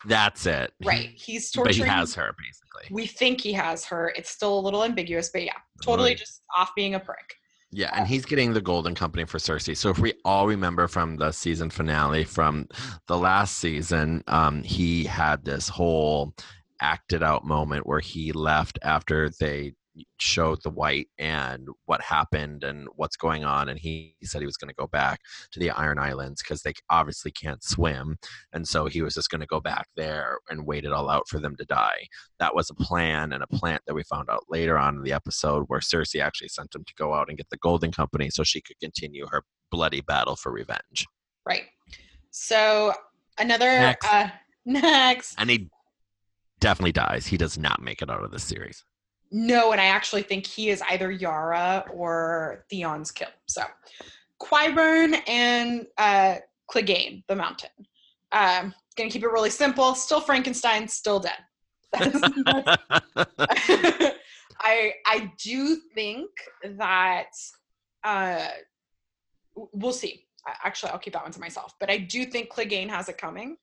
That's 0.05 0.45
it. 0.45 0.73
right? 0.83 1.09
He's 1.15 1.51
torturing. 1.51 1.77
But 1.79 1.85
he 1.85 1.89
has 1.91 2.13
her 2.15 2.35
basically. 2.37 2.93
We 2.95 3.07
think 3.07 3.41
he 3.41 3.53
has 3.53 3.85
her. 3.85 4.11
It's 4.15 4.29
still 4.29 4.59
a 4.59 4.61
little 4.61 4.83
ambiguous, 4.83 5.29
but 5.33 5.43
yeah, 5.43 5.53
totally 5.81 6.11
Right. 6.11 6.17
just 6.17 6.41
off 6.57 6.71
being 6.75 6.95
a 6.95 6.99
prick. 6.99 7.35
Yeah, 7.71 7.89
and 7.93 8.07
he's 8.07 8.25
getting 8.25 8.53
the 8.53 8.61
golden 8.61 8.95
company 8.95 9.25
for 9.25 9.39
Cersei. 9.39 9.75
So 9.75 9.89
if 9.89 9.99
we 9.99 10.13
all 10.23 10.47
remember 10.47 10.87
from 10.87 11.17
the 11.17 11.31
season 11.33 11.69
finale 11.69 12.23
from 12.23 12.65
the 13.07 13.17
last 13.17 13.57
season, 13.57 14.23
um, 14.27 14.63
he 14.63 15.03
had 15.03 15.43
this 15.43 15.67
whole 15.67 16.33
acted 16.79 17.23
out 17.23 17.43
moment 17.45 17.85
where 17.85 17.99
he 17.99 18.31
left 18.31 18.79
after 18.83 19.29
they 19.41 19.73
showed 20.19 20.61
the 20.63 20.69
wight 20.69 21.07
and 21.17 21.67
what 21.85 22.01
happened 22.01 22.63
and 22.63 22.87
what's 22.95 23.15
going 23.15 23.43
on 23.43 23.69
and 23.69 23.79
he, 23.79 24.15
he 24.19 24.25
said 24.25 24.41
he 24.41 24.45
was 24.45 24.57
going 24.57 24.69
to 24.69 24.75
go 24.75 24.87
back 24.87 25.19
to 25.51 25.59
the 25.59 25.69
iron 25.71 25.97
islands 25.97 26.41
because 26.41 26.61
they 26.61 26.73
obviously 26.89 27.31
can't 27.31 27.63
swim 27.63 28.17
and 28.53 28.67
so 28.67 28.85
he 28.85 29.01
was 29.01 29.13
just 29.13 29.29
going 29.29 29.41
to 29.41 29.47
go 29.47 29.59
back 29.59 29.87
there 29.95 30.37
and 30.49 30.65
wait 30.65 30.85
it 30.85 30.91
all 30.91 31.09
out 31.09 31.27
for 31.27 31.39
them 31.39 31.55
to 31.55 31.65
die 31.65 32.05
that 32.39 32.55
was 32.55 32.69
a 32.69 32.75
plan 32.75 33.33
and 33.33 33.43
a 33.43 33.47
plant 33.47 33.81
that 33.87 33.93
we 33.93 34.03
found 34.03 34.29
out 34.29 34.43
later 34.49 34.77
on 34.77 34.95
in 34.95 35.03
the 35.03 35.13
episode 35.13 35.65
where 35.67 35.79
Cersei 35.79 36.21
actually 36.21 36.49
sent 36.49 36.73
him 36.75 36.83
to 36.85 36.93
go 36.95 37.13
out 37.13 37.29
and 37.29 37.37
get 37.37 37.49
the 37.49 37.57
Golden 37.57 37.91
Company 37.91 38.29
so 38.29 38.43
she 38.43 38.61
could 38.61 38.79
continue 38.79 39.25
her 39.31 39.43
bloody 39.71 40.01
battle 40.01 40.35
for 40.35 40.51
revenge. 40.51 41.05
Right. 41.45 41.65
So 42.31 42.93
another 43.39 43.65
Next. 43.65 44.05
uh 44.05 44.29
next. 44.65 45.35
And 45.37 45.49
he 45.49 45.69
definitely 46.59 46.91
dies. 46.91 47.27
He 47.27 47.37
does 47.37 47.57
not 47.57 47.81
make 47.81 48.01
it 48.01 48.09
out 48.09 48.23
of 48.23 48.31
this 48.31 48.43
series. 48.43 48.83
No, 49.31 49.71
and 49.71 49.81
I 49.81 49.85
actually 49.85 50.23
think 50.23 50.45
he 50.45 50.69
is 50.69 50.81
either 50.89 51.11
Yara 51.11 51.85
or 51.93 52.65
Theon's 52.71 53.11
kill. 53.11 53.27
So 53.47 53.63
Qyburn 54.41 55.21
and 55.27 55.85
uh 55.97 56.35
Clegane, 56.69 57.23
the 57.27 57.35
mountain. 57.35 57.69
Um, 58.31 58.73
gonna 58.95 59.09
keep 59.09 59.23
it 59.23 59.29
really 59.29 59.49
simple. 59.49 59.95
Still 59.95 60.21
Frankenstein, 60.21 60.87
still 60.87 61.19
dead. 61.19 61.37
I 64.59 64.93
I 65.05 65.31
do 65.41 65.77
think 65.95 66.29
that 66.63 67.31
uh 68.03 68.47
we'll 69.55 69.93
see. 69.93 70.25
Actually, 70.63 70.91
I'll 70.91 70.99
keep 70.99 71.13
that 71.13 71.23
one 71.23 71.31
to 71.31 71.39
myself. 71.39 71.73
But 71.79 71.89
I 71.89 71.97
do 71.97 72.25
think 72.25 72.51
Clegane 72.51 72.89
has 72.89 73.09
it 73.09 73.17
coming. 73.17 73.57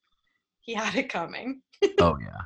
He 0.60 0.74
had 0.74 0.94
it 0.94 1.08
coming. 1.08 1.62
oh 2.00 2.16
yeah. 2.20 2.40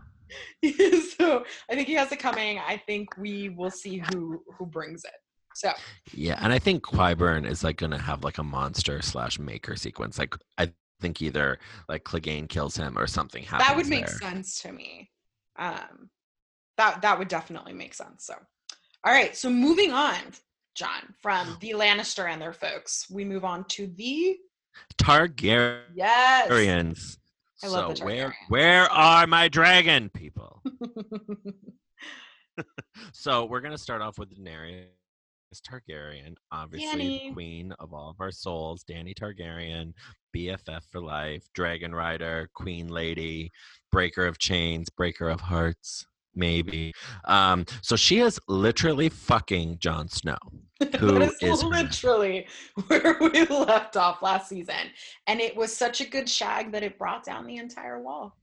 so 1.18 1.44
I 1.70 1.74
think 1.74 1.88
he 1.88 1.94
has 1.94 2.12
it 2.12 2.18
coming. 2.18 2.58
I 2.58 2.76
think 2.86 3.16
we 3.16 3.50
will 3.50 3.70
see 3.70 4.02
who 4.10 4.42
who 4.58 4.66
brings 4.66 5.04
it. 5.04 5.12
So 5.54 5.72
Yeah, 6.12 6.38
and 6.40 6.52
I 6.52 6.58
think 6.58 6.84
Qyburn 6.84 7.48
is 7.48 7.64
like 7.64 7.76
gonna 7.76 7.98
have 7.98 8.24
like 8.24 8.38
a 8.38 8.44
monster 8.44 9.02
slash 9.02 9.38
maker 9.38 9.76
sequence. 9.76 10.18
Like 10.18 10.34
I 10.56 10.72
think 11.00 11.22
either 11.22 11.58
like 11.88 12.04
Clegane 12.04 12.48
kills 12.48 12.76
him 12.76 12.98
or 12.98 13.06
something 13.06 13.42
happens. 13.42 13.68
that 13.68 13.76
would 13.76 13.88
make 13.88 14.06
there. 14.06 14.18
sense 14.18 14.60
to 14.62 14.72
me. 14.72 15.10
Um, 15.58 16.10
that 16.76 17.02
that 17.02 17.18
would 17.18 17.28
definitely 17.28 17.72
make 17.72 17.94
sense. 17.94 18.26
So, 18.26 18.34
all 19.04 19.12
right. 19.12 19.36
So 19.36 19.50
moving 19.50 19.92
on, 19.92 20.16
John, 20.74 21.14
from 21.20 21.56
the 21.60 21.70
Lannister 21.70 22.30
and 22.30 22.40
their 22.40 22.52
folks, 22.52 23.06
we 23.10 23.24
move 23.24 23.44
on 23.44 23.64
to 23.70 23.86
the 23.86 24.38
Targaryens. 24.96 25.82
yes. 25.94 27.16
I 27.62 27.68
love 27.68 27.90
the 27.90 27.96
so 27.96 28.04
where 28.04 28.34
where 28.48 28.90
are 28.92 29.26
my 29.26 29.48
dragon 29.48 30.10
people? 30.10 30.62
so 33.12 33.44
we're 33.44 33.60
gonna 33.60 33.78
start 33.78 34.02
off 34.02 34.18
with 34.18 34.30
Daenerys 34.36 34.86
Targaryen, 35.68 36.34
obviously 36.52 37.00
Dany. 37.00 37.28
the 37.28 37.32
queen 37.32 37.72
of 37.78 37.92
all 37.92 38.10
of 38.10 38.20
our 38.20 38.30
souls. 38.30 38.84
Dany 38.84 39.14
Targaryen, 39.14 39.92
BFF 40.36 40.82
for 40.90 41.00
life, 41.00 41.48
Dragon 41.54 41.94
Rider, 41.94 42.48
Queen 42.54 42.88
Lady, 42.88 43.50
Breaker 43.90 44.26
of 44.26 44.38
Chains, 44.38 44.88
Breaker 44.90 45.28
of 45.28 45.40
Hearts, 45.40 46.06
maybe. 46.38 46.92
Um, 47.27 47.66
so 47.83 47.96
she 47.96 48.20
is 48.20 48.40
literally 48.48 49.09
fucking 49.09 49.79
Jon 49.81 50.09
Snow. 50.09 50.38
Who 50.98 51.18
that 51.18 51.22
is, 51.22 51.37
is 51.42 51.64
literally 51.64 52.46
where 52.87 53.16
we 53.20 53.44
left 53.46 53.96
off 53.96 54.22
last 54.22 54.48
season, 54.48 54.92
and 55.27 55.40
it 55.40 55.57
was 55.57 55.77
such 55.77 56.01
a 56.01 56.09
good 56.09 56.29
shag 56.29 56.72
that 56.72 56.85
it 56.85 56.98
brought 56.98 57.24
down 57.24 57.46
the 57.46 57.57
entire 57.57 58.01
wall. 58.01 58.37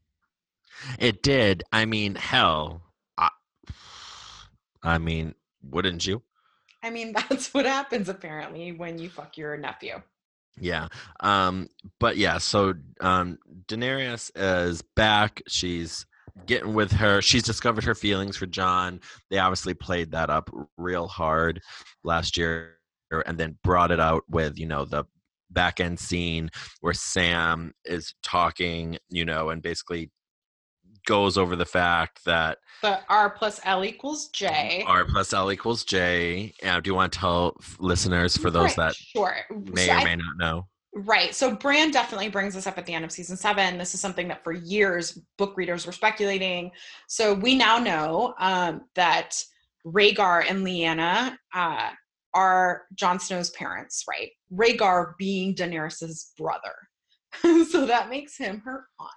It 0.99 1.23
did. 1.23 1.63
I 1.71 1.85
mean, 1.85 2.15
hell. 2.15 2.81
I, 3.17 3.29
I 4.83 4.97
mean, 4.97 5.33
wouldn't 5.63 6.05
you? 6.05 6.21
I 6.83 6.89
mean, 6.89 7.13
that's 7.29 7.53
what 7.53 7.65
happens 7.65 8.09
apparently 8.09 8.71
when 8.71 8.97
you 8.97 9.09
fuck 9.09 9.37
your 9.37 9.57
nephew. 9.57 10.01
Yeah. 10.59 10.87
Um, 11.19 11.67
but 11.99 12.15
yeah, 12.17 12.37
so 12.37 12.75
um 13.01 13.39
Daenerys 13.67 14.31
is 14.35 14.81
back. 14.81 15.41
She's 15.47 16.05
getting 16.45 16.73
with 16.73 16.91
her. 16.91 17.21
She's 17.21 17.43
discovered 17.43 17.83
her 17.83 17.95
feelings 17.95 18.37
for 18.37 18.45
Jon. 18.45 18.99
They 19.29 19.37
obviously 19.37 19.73
played 19.73 20.11
that 20.11 20.29
up 20.29 20.49
real 20.77 21.07
hard 21.07 21.61
last 22.03 22.37
year 22.37 22.77
and 23.25 23.37
then 23.37 23.57
brought 23.63 23.91
it 23.91 23.99
out 23.99 24.23
with, 24.29 24.57
you 24.59 24.65
know, 24.65 24.85
the 24.85 25.05
back 25.51 25.79
end 25.79 25.99
scene 25.99 26.49
where 26.81 26.93
Sam 26.93 27.73
is 27.85 28.13
talking, 28.23 28.97
you 29.09 29.25
know, 29.25 29.49
and 29.51 29.61
basically 29.61 30.11
goes 31.05 31.37
over 31.37 31.55
the 31.55 31.65
fact 31.65 32.25
that 32.25 32.57
The 32.81 32.99
R 33.09 33.29
plus 33.29 33.61
L 33.63 33.85
equals 33.85 34.29
J. 34.29 34.83
R 34.87 35.05
plus 35.05 35.33
L 35.33 35.51
equals 35.51 35.83
J. 35.83 36.51
Uh, 36.63 36.79
do 36.79 36.89
you 36.89 36.95
want 36.95 37.13
to 37.13 37.19
tell 37.19 37.55
listeners 37.79 38.35
for 38.35 38.49
those 38.49 38.75
Right, 38.75 38.87
that 38.87 38.95
sure 38.95 39.35
may 39.51 39.85
So 39.85 39.93
or 39.93 39.97
I- 39.97 40.03
may 40.03 40.15
not 40.15 40.37
know? 40.37 40.67
Right. 40.97 41.35
So 41.35 41.53
Bran 41.53 41.91
definitely 41.91 42.29
brings 42.29 42.53
this 42.53 42.67
up 42.67 42.77
at 42.77 42.85
the 42.85 42.93
end 42.93 43.03
of 43.03 43.11
season 43.11 43.35
seven. 43.35 43.77
This 43.77 43.93
is 43.93 43.99
something 43.99 44.29
that 44.29 44.45
for 44.45 44.53
years 44.53 45.19
book 45.37 45.57
readers 45.57 45.85
were 45.85 45.91
speculating. 45.91 46.71
So 47.09 47.33
we 47.33 47.53
now 47.53 47.77
know 47.77 48.33
um, 48.39 48.83
that 48.95 49.35
Rhaegar 49.85 50.49
and 50.49 50.65
Lyanna 50.65 51.35
uh, 51.53 51.89
are 52.33 52.83
Jon 52.93 53.19
Snow's 53.19 53.49
parents, 53.51 54.05
right? 54.09 54.29
Rhaegar 54.53 55.17
being 55.19 55.53
Daenerys's 55.53 56.31
brother. 56.37 56.73
so 57.69 57.85
that 57.85 58.09
makes 58.09 58.37
him 58.37 58.61
her 58.63 58.85
aunt. 58.97 59.09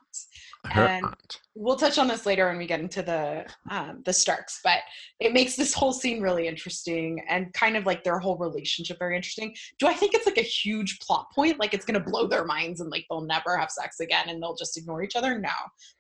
Her 0.67 0.87
And- 0.87 1.05
aunt. 1.07 1.41
We'll 1.55 1.77
touch 1.77 1.99
on 1.99 2.07
this 2.07 2.25
later 2.25 2.47
when 2.47 2.59
we 2.59 2.67
get 2.67 2.81
into 2.81 3.03
the 3.03 3.45
um, 3.71 4.03
the 4.05 4.13
Starks, 4.13 4.61
but 4.63 4.81
it 5.19 5.33
makes 5.33 5.57
this 5.57 5.75
whole 5.75 5.93
scene 5.93 6.21
really 6.21 6.47
interesting 6.47 7.21
and 7.29 7.53
kind 7.53 7.77
of 7.77 7.85
like 7.85 8.05
their 8.05 8.19
whole 8.19 8.37
relationship 8.39 8.99
very 8.99 9.17
interesting. 9.17 9.55
Do 9.79 9.89
I 9.89 9.95
think 9.95 10.15
it's 10.15 10.27
like 10.27 10.39
a 10.39 10.43
huge 10.43 11.01
plot 11.01 11.27
point? 11.35 11.59
Like 11.59 11.75
it's 11.75 11.85
gonna 11.85 11.99
blow 12.01 12.27
their 12.29 12.45
minds 12.45 12.81
and 12.81 12.91
like 12.91 13.07
they'll 13.11 13.23
never 13.23 13.57
have 13.57 13.71
sex 13.71 13.99
again 14.01 14.29
and 14.29 14.41
they'll 14.43 14.55
just 14.57 14.77
ignore 14.77 15.03
each 15.03 15.17
other? 15.17 15.39
No. 15.39 15.51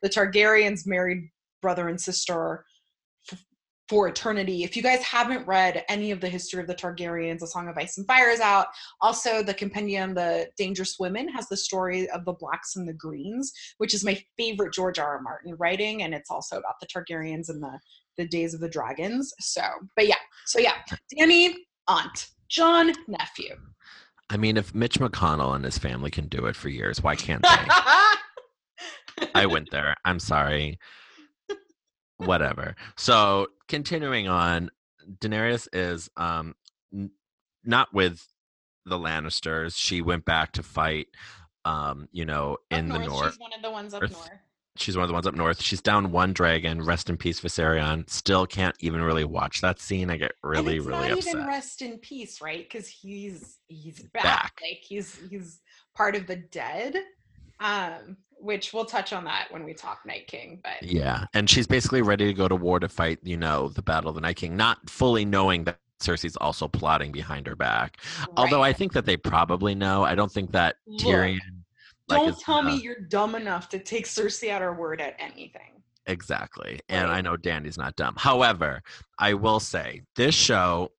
The 0.03 0.09
Targaryens 0.09 0.87
married 0.87 1.29
brother 1.61 1.88
and 1.88 2.01
sister 2.01 2.64
for 3.88 4.07
eternity. 4.07 4.64
If 4.64 4.77
you 4.77 4.83
guys 4.83 5.03
haven't 5.03 5.46
read 5.46 5.85
any 5.88 6.11
of 6.11 6.20
the 6.20 6.29
history 6.29 6.61
of 6.61 6.66
the 6.66 6.74
Targaryens, 6.74 7.42
A 7.42 7.46
Song 7.46 7.68
of 7.68 7.79
Ice 7.79 7.96
and 7.96 8.07
Fire 8.07 8.29
is 8.29 8.40
out. 8.40 8.66
Also, 9.01 9.42
the 9.42 9.55
compendium, 9.55 10.14
The 10.14 10.48
Dangerous 10.57 10.96
Women, 11.01 11.29
has 11.29 11.48
the 11.48 11.57
story 11.57 12.09
of 12.11 12.24
the 12.24 12.35
Blacks 12.35 12.77
and 12.77 12.87
the 12.87 12.92
Greens, 12.92 13.53
which 13.79 13.94
is 13.94 14.05
my 14.05 14.22
favorite 14.37 14.74
George 14.74 14.98
R. 14.98 15.16
R. 15.16 15.22
Martin 15.22 15.55
writing, 15.59 16.03
and 16.03 16.14
it's 16.14 16.31
also 16.31 16.59
about 16.59 16.74
the 16.81 16.87
Targaryens 16.87 17.48
and 17.48 17.62
the 17.62 17.79
the 18.18 18.27
days 18.27 18.53
of 18.53 18.61
the 18.61 18.68
dragons. 18.68 19.33
So, 19.38 19.62
but 19.96 20.09
yeah, 20.09 20.16
so 20.44 20.59
yeah, 20.59 20.74
Dany, 21.16 21.55
aunt, 21.87 22.29
Jon, 22.48 22.92
nephew. 23.07 23.55
I 24.29 24.37
mean, 24.37 24.57
if 24.57 24.74
Mitch 24.74 24.98
McConnell 24.98 25.55
and 25.55 25.64
his 25.64 25.79
family 25.79 26.11
can 26.11 26.27
do 26.27 26.46
it 26.46 26.57
for 26.57 26.68
years, 26.68 27.03
why 27.03 27.16
can't 27.16 27.42
they? 27.42 29.29
I 29.35 29.46
went 29.46 29.70
there. 29.70 29.94
I'm 30.05 30.18
sorry. 30.18 30.79
Whatever. 32.18 32.74
So 32.96 33.46
continuing 33.68 34.28
on, 34.28 34.70
Daenerys 35.20 35.68
is 35.72 36.11
um 36.16 36.54
n- 36.92 37.11
not 37.64 37.92
with 37.94 38.26
the 38.85 38.98
Lannisters. 38.98 39.76
She 39.76 40.00
went 40.02 40.24
back 40.24 40.52
to 40.52 40.62
fight 40.62 41.09
um, 41.64 42.09
you 42.12 42.24
know, 42.24 42.52
Up 42.70 42.78
in 42.78 42.88
the 42.88 42.98
north. 42.98 43.33
She's 43.33 43.40
one 43.40 43.52
of 43.54 43.62
the 43.62 43.70
ones 43.70 43.94
up 43.94 44.00
North. 44.02 44.12
north. 44.12 44.31
She's 44.76 44.96
one 44.96 45.02
of 45.02 45.09
the 45.09 45.14
ones 45.14 45.26
up 45.26 45.35
north. 45.35 45.61
She's 45.61 45.83
down 45.83 46.12
one 46.12 46.33
dragon. 46.33 46.83
Rest 46.83 47.11
in 47.11 47.16
peace, 47.16 47.40
Viserion. 47.40 48.09
Still 48.09 48.46
can't 48.46 48.76
even 48.78 49.02
really 49.02 49.24
watch 49.24 49.61
that 49.61 49.81
scene. 49.81 50.09
I 50.09 50.16
get 50.16 50.33
really, 50.42 50.78
really 50.78 51.09
not 51.09 51.18
upset. 51.18 51.35
even 51.35 51.46
rest 51.46 51.83
in 51.83 51.98
peace, 51.98 52.40
right? 52.40 52.66
Because 52.66 52.88
he's 52.88 53.59
he's 53.66 54.00
back. 54.14 54.22
Back. 54.22 54.61
Like 54.62 54.81
he's 54.81 55.18
he's 55.28 55.61
part 55.94 56.14
of 56.14 56.26
the 56.26 56.37
dead. 56.37 56.96
Um, 57.61 58.18
which 58.40 58.72
we'll 58.72 58.85
touch 58.85 59.12
on 59.12 59.24
that 59.24 59.48
when 59.51 59.64
we 59.64 59.74
talk 59.74 60.01
Night 60.07 60.27
King. 60.27 60.61
But 60.62 60.83
Yeah, 60.83 61.24
and 61.35 61.48
she's 61.48 61.66
basically 61.66 62.03
ready 62.03 62.27
to 62.27 62.35
go 62.35 62.48
to 62.48 62.57
war 62.57 62.81
to 62.81 62.88
fight, 62.88 63.18
you 63.22 63.37
know, 63.37 63.68
the 63.68 63.83
Battle 63.83 64.09
of 64.09 64.14
the 64.14 64.20
Night 64.20 64.37
King, 64.37 64.57
not 64.57 64.88
fully 64.88 65.24
knowing 65.24 65.64
that 65.64 65.79
Cersei's 66.01 66.37
also 66.37 66.68
plotting 66.68 67.12
behind 67.12 67.46
her 67.46 67.57
back. 67.57 67.98
Although 68.37 68.62
I 68.62 68.72
think 68.72 68.92
that 68.92 69.05
they 69.05 69.16
probably 69.16 69.74
know. 69.74 70.05
I 70.05 70.14
don't 70.14 70.31
think 70.31 70.53
that 70.53 70.77
Look, 70.87 71.01
Tyrion. 71.01 71.38
like, 72.09 72.20
don't 72.20 72.38
tell 72.38 72.62
me 72.62 72.77
you're 72.77 73.01
dumb 73.01 73.35
enough 73.35 73.68
to 73.70 73.79
take 73.79 74.07
Cersei 74.07 74.48
at 74.48 74.62
her 74.62 74.72
word 74.72 75.01
at 75.01 75.16
anything. 75.18 75.83
Exactly. 76.07 76.81
And 76.88 77.11
I 77.11 77.20
know 77.20 77.37
Dany's 77.37 77.77
not 77.77 77.94
dumb. 77.96 78.14
However, 78.16 78.83
I 79.18 79.35
will 79.35 79.61
say 79.61 80.03
this 80.16 80.35
show, 80.35 80.90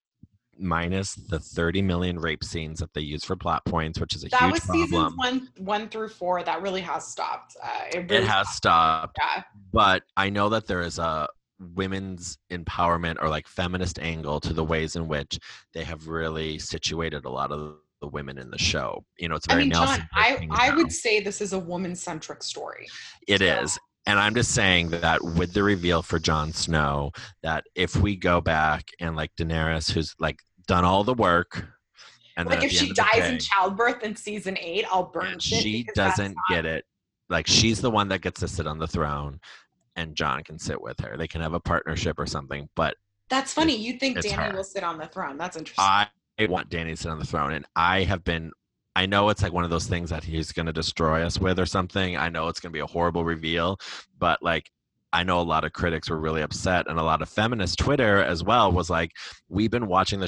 minus 0.60 1.16
the 1.16 1.40
30 1.40 1.82
million 1.82 2.20
rape 2.20 2.44
scenes 2.44 2.80
that 2.80 2.94
they 2.94 3.02
use 3.02 3.24
for 3.24 3.36
plot 3.36 3.64
points, 3.66 4.00
which 4.00 4.16
is 4.16 4.24
a 4.26 4.30
that 4.30 4.42
huge 4.42 4.52
was 4.52 4.60
problem. 4.62 4.88
seasons 4.88 5.14
one 5.18 5.50
one 5.58 5.90
through 5.90 6.10
four. 6.10 6.44
That 6.44 6.62
really 6.62 6.82
has 6.82 7.08
stopped. 7.08 7.56
Uh, 7.64 7.68
it, 7.94 8.10
really 8.10 8.24
it 8.24 8.28
has 8.28 8.50
stopped. 8.50 9.18
Yeah. 9.20 9.44
But 9.72 10.04
I 10.18 10.30
know 10.30 10.50
that 10.50 10.68
there 10.68 10.82
is 10.82 11.00
a 11.00 11.28
women's 11.76 12.38
empowerment 12.52 13.18
or 13.22 13.30
like 13.30 13.48
feminist 13.48 14.00
angle 14.00 14.40
to 14.40 14.54
the 14.54 14.64
ways 14.64 14.96
in 14.96 15.08
which 15.08 15.40
they 15.74 15.84
have 15.84 16.08
really 16.08 16.58
situated 16.60 17.26
a 17.26 17.30
lot 17.30 17.52
of 17.52 17.76
the 18.02 18.08
women 18.08 18.38
in 18.38 18.50
the 18.50 18.58
show. 18.58 19.04
You 19.18 19.28
know, 19.30 19.36
it's 19.36 19.48
I 19.50 19.54
very 19.54 19.64
mean, 19.66 19.74
John, 19.74 20.08
I, 20.14 20.48
I 20.52 20.70
now. 20.70 20.76
would 20.78 20.92
say 20.92 21.20
this 21.20 21.42
is 21.42 21.54
a 21.54 21.60
woman 21.60 21.96
centric 21.96 22.44
story. 22.44 22.88
It 23.28 23.40
So- 23.40 23.46
is. 23.46 23.80
And 24.06 24.18
I'm 24.18 24.34
just 24.34 24.52
saying 24.56 24.90
that 24.90 25.22
with 25.24 25.54
the 25.54 25.62
reveal 25.62 26.02
for 26.02 26.18
Jon 26.18 26.52
Snow, 26.52 27.12
that 27.44 27.66
if 27.76 27.96
we 27.98 28.16
go 28.16 28.42
back 28.42 28.86
and 29.00 29.16
like 29.16 29.30
Daenerys, 29.38 29.92
who's 29.92 30.16
like 30.20 30.40
done 30.70 30.86
all 30.86 31.04
the 31.04 31.16
work, 31.16 31.66
and 32.38 32.48
Like 32.48 32.64
if 32.64 32.72
she 32.72 32.88
end 32.88 32.92
of 32.92 32.96
the 32.96 33.02
dies 33.04 33.22
day, 33.24 33.34
in 33.34 33.40
childbirth 33.40 34.04
in 34.04 34.16
season 34.16 34.56
eight, 34.60 34.86
I'll 34.90 35.04
burn 35.04 35.40
shit. 35.40 35.62
she 35.64 35.86
doesn't 35.96 36.38
get 36.48 36.66
it. 36.66 36.86
Like 37.28 37.48
she's 37.48 37.82
the 37.82 37.90
one 37.92 38.08
that 38.10 38.22
gets 38.22 38.40
to 38.42 38.48
sit 38.48 38.68
on 38.68 38.78
the 38.78 38.88
throne, 38.88 39.40
and 39.96 40.16
Jon 40.16 40.44
can 40.44 40.58
sit 40.60 40.80
with 40.80 41.00
her. 41.02 41.18
They 41.18 41.28
can 41.28 41.42
have 41.42 41.54
a 41.54 41.60
partnership 41.60 42.20
or 42.20 42.26
something. 42.28 42.70
But 42.76 42.96
That's 43.30 43.52
funny. 43.52 43.76
You 43.76 43.94
think 44.00 44.20
Dany 44.20 44.32
her. 44.32 44.56
will 44.56 44.64
sit 44.64 44.84
on 44.84 44.98
the 45.00 45.08
throne? 45.08 45.38
That's 45.38 45.58
interesting. 45.58 45.84
I 45.84 46.08
want 46.48 46.70
Dany 46.70 46.92
to 46.92 46.96
sit 46.96 47.12
on 47.12 47.20
the 47.20 47.26
throne, 47.26 47.54
and 47.54 47.66
I 47.76 48.04
have 48.04 48.24
been. 48.24 48.52
I 48.96 49.06
know 49.06 49.30
it's 49.30 49.42
like 49.42 49.54
one 49.54 49.64
of 49.64 49.70
those 49.70 49.88
things 49.88 50.10
that 50.10 50.24
he's 50.24 50.52
going 50.52 50.66
to 50.66 50.74
destroy 50.74 51.24
us 51.24 51.40
with 51.40 51.60
or 51.60 51.66
something. 51.66 52.18
I 52.18 52.30
know 52.30 52.48
it's 52.48 52.60
going 52.60 52.72
to 52.72 52.78
be 52.78 52.82
a 52.82 52.88
horrible 52.88 53.24
reveal, 53.24 53.78
but 54.18 54.42
like 54.42 54.70
I 55.14 55.24
know 55.24 55.40
a 55.40 55.44
lot 55.44 55.64
of 55.64 55.74
critics 55.74 56.10
were 56.10 56.20
really 56.20 56.42
upset, 56.42 56.88
and 56.88 57.00
a 57.00 57.04
lot 57.04 57.22
of 57.22 57.30
feminist 57.30 57.80
Twitter 57.80 58.24
as 58.24 58.44
well 58.44 58.72
was 58.72 58.90
like, 58.90 59.12
"We've 59.48 59.72
been 59.72 59.88
watching 59.88 60.20
the 60.20 60.28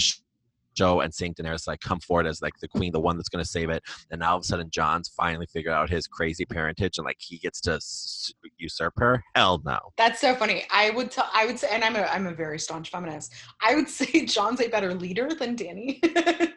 show 0.78 1.02
and 1.02 1.14
seeing 1.14 1.34
Daenerys 1.34 1.68
like 1.68 1.80
come 1.82 2.00
forward 2.00 2.28
as 2.28 2.42
like 2.42 2.54
the 2.62 2.68
queen, 2.68 2.92
the 2.92 3.00
one 3.00 3.18
that's 3.18 3.30
going 3.30 3.44
to 3.44 3.50
save 3.50 3.70
it, 3.70 3.84
and 4.12 4.20
now 4.20 4.32
all 4.32 4.38
of 4.38 4.42
a 4.42 4.46
sudden 4.46 4.70
Jon's 4.70 5.10
finally 5.10 5.46
figured 5.48 5.74
out 5.74 5.90
his 5.90 6.08
crazy 6.08 6.46
parentage, 6.46 6.98
and 6.98 7.06
like 7.06 7.18
he 7.20 7.38
gets 7.38 7.62
to 7.62 7.74
s- 7.74 8.34
usurp 8.58 8.94
her. 8.98 9.24
Hell 9.36 9.62
no. 9.66 9.80
That's 9.98 10.20
so 10.22 10.36
funny. 10.36 10.66
I 10.72 10.90
would 10.92 11.12
tell. 11.12 11.30
I 11.34 11.46
would 11.46 11.60
say, 11.60 11.68
and 11.72 11.84
I'm 11.84 11.96
a 11.96 12.02
I'm 12.04 12.28
a 12.28 12.34
very 12.34 12.60
staunch 12.60 12.90
feminist. 12.90 13.34
I 13.62 13.76
would 13.76 13.90
say 14.00 14.26
Jon's 14.26 14.62
a 14.62 14.68
better 14.68 14.94
leader 14.94 15.30
than 15.34 15.56
Dany. 15.56 16.04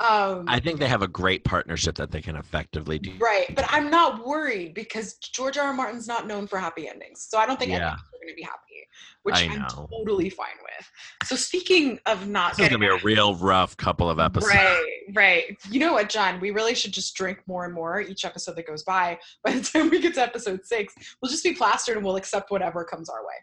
um, 0.00 0.44
I 0.48 0.58
think 0.60 0.78
they 0.80 0.88
have 0.88 1.02
a 1.02 1.08
great 1.08 1.44
partnership 1.44 1.94
that 1.96 2.10
they 2.10 2.20
can 2.22 2.36
effectively 2.36 2.98
do. 2.98 3.12
right, 3.20 3.54
but 3.54 3.64
I'm 3.68 3.90
not 3.90 4.26
worried 4.26 4.74
because 4.74 5.14
George 5.14 5.58
R. 5.58 5.66
R. 5.66 5.72
Martin's 5.72 6.08
not 6.08 6.26
known 6.26 6.46
for 6.46 6.58
happy 6.58 6.88
endings, 6.88 7.26
so 7.28 7.38
I 7.38 7.46
don't 7.46 7.58
think 7.58 7.70
Yeah. 7.72 7.96
Going 8.22 8.34
to 8.34 8.36
be 8.36 8.42
happy, 8.42 8.86
which 9.24 9.34
I'm 9.36 9.66
totally 9.66 10.30
fine 10.30 10.46
with. 10.62 11.28
So 11.28 11.34
speaking 11.34 11.98
of 12.06 12.28
not 12.28 12.56
This 12.56 12.66
is 12.66 12.68
gonna 12.68 12.78
be 12.78 12.86
a 12.86 13.02
real 13.02 13.34
rough 13.34 13.76
couple 13.76 14.08
of 14.08 14.20
episodes. 14.20 14.54
Right, 14.54 15.02
right. 15.14 15.56
You 15.68 15.80
know 15.80 15.94
what, 15.94 16.08
John? 16.08 16.38
We 16.38 16.52
really 16.52 16.74
should 16.74 16.92
just 16.92 17.16
drink 17.16 17.40
more 17.46 17.64
and 17.64 17.74
more 17.74 18.00
each 18.00 18.24
episode 18.24 18.54
that 18.56 18.66
goes 18.66 18.84
by. 18.84 19.18
By 19.44 19.52
the 19.52 19.62
time 19.62 19.90
we 19.90 20.00
get 20.00 20.14
to 20.14 20.22
episode 20.22 20.64
six, 20.64 20.94
we'll 21.20 21.30
just 21.30 21.42
be 21.42 21.54
plastered 21.54 21.96
and 21.96 22.06
we'll 22.06 22.16
accept 22.16 22.52
whatever 22.52 22.84
comes 22.84 23.08
our 23.08 23.24
way. 23.24 23.34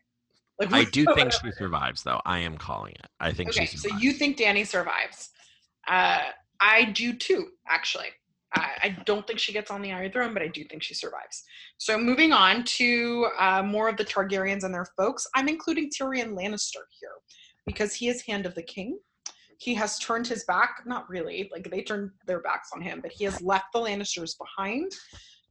Like 0.60 0.74
I 0.74 0.90
do 0.90 1.06
think 1.16 1.34
she 1.34 1.52
survives, 1.52 2.04
though. 2.04 2.22
I 2.26 2.40
am 2.40 2.58
calling 2.58 2.94
it. 2.94 3.08
I 3.20 3.34
think 3.34 3.50
Okay, 3.50 3.66
she 3.66 3.78
so 3.78 3.90
you 3.98 4.14
think 4.14 4.38
Dany 4.38 4.66
survives? 4.66 5.30
Uh, 5.88 6.20
I 6.62 6.86
do 6.86 7.14
too, 7.14 7.50
actually. 7.68 8.08
I 8.56 8.98
don't 9.06 9.26
think 9.28 9.40
she 9.40 9.54
gets 9.54 9.70
on 9.70 9.82
the 9.82 9.92
Iron 9.92 10.12
Throne, 10.12 10.34
but 10.34 10.42
I 10.42 10.48
do 10.48 10.64
think 10.64 10.82
she 10.82 10.94
survives. 10.94 11.44
So 11.78 11.98
moving 11.98 12.32
on 12.32 12.64
to 12.64 13.28
uh, 13.38 13.64
more 13.64 13.90
of 13.90 13.98
the 13.98 14.06
Targaryens 14.06 14.64
and 14.64 14.74
their 14.74 14.88
folks, 14.98 15.28
I'm 15.36 15.48
including 15.48 15.90
Tyrion 15.90 16.34
Lannister 16.34 16.84
here 17.00 17.12
because 17.66 17.94
he 17.94 18.08
is 18.08 18.22
Hand 18.24 18.46
of 18.46 18.56
the 18.56 18.64
King. 18.64 18.98
He 19.60 19.74
has 19.76 20.00
turned 20.00 20.26
his 20.26 20.46
back, 20.46 20.84
not 20.86 21.10
really, 21.10 21.50
like 21.52 21.70
they 21.70 21.84
turned 21.84 22.12
their 22.26 22.42
backs 22.42 22.70
on 22.74 22.82
him, 22.82 23.02
but 23.02 23.12
he 23.12 23.26
has 23.26 23.42
left 23.42 23.66
the 23.74 23.80
Lannisters 23.80 24.36
behind. 24.38 24.92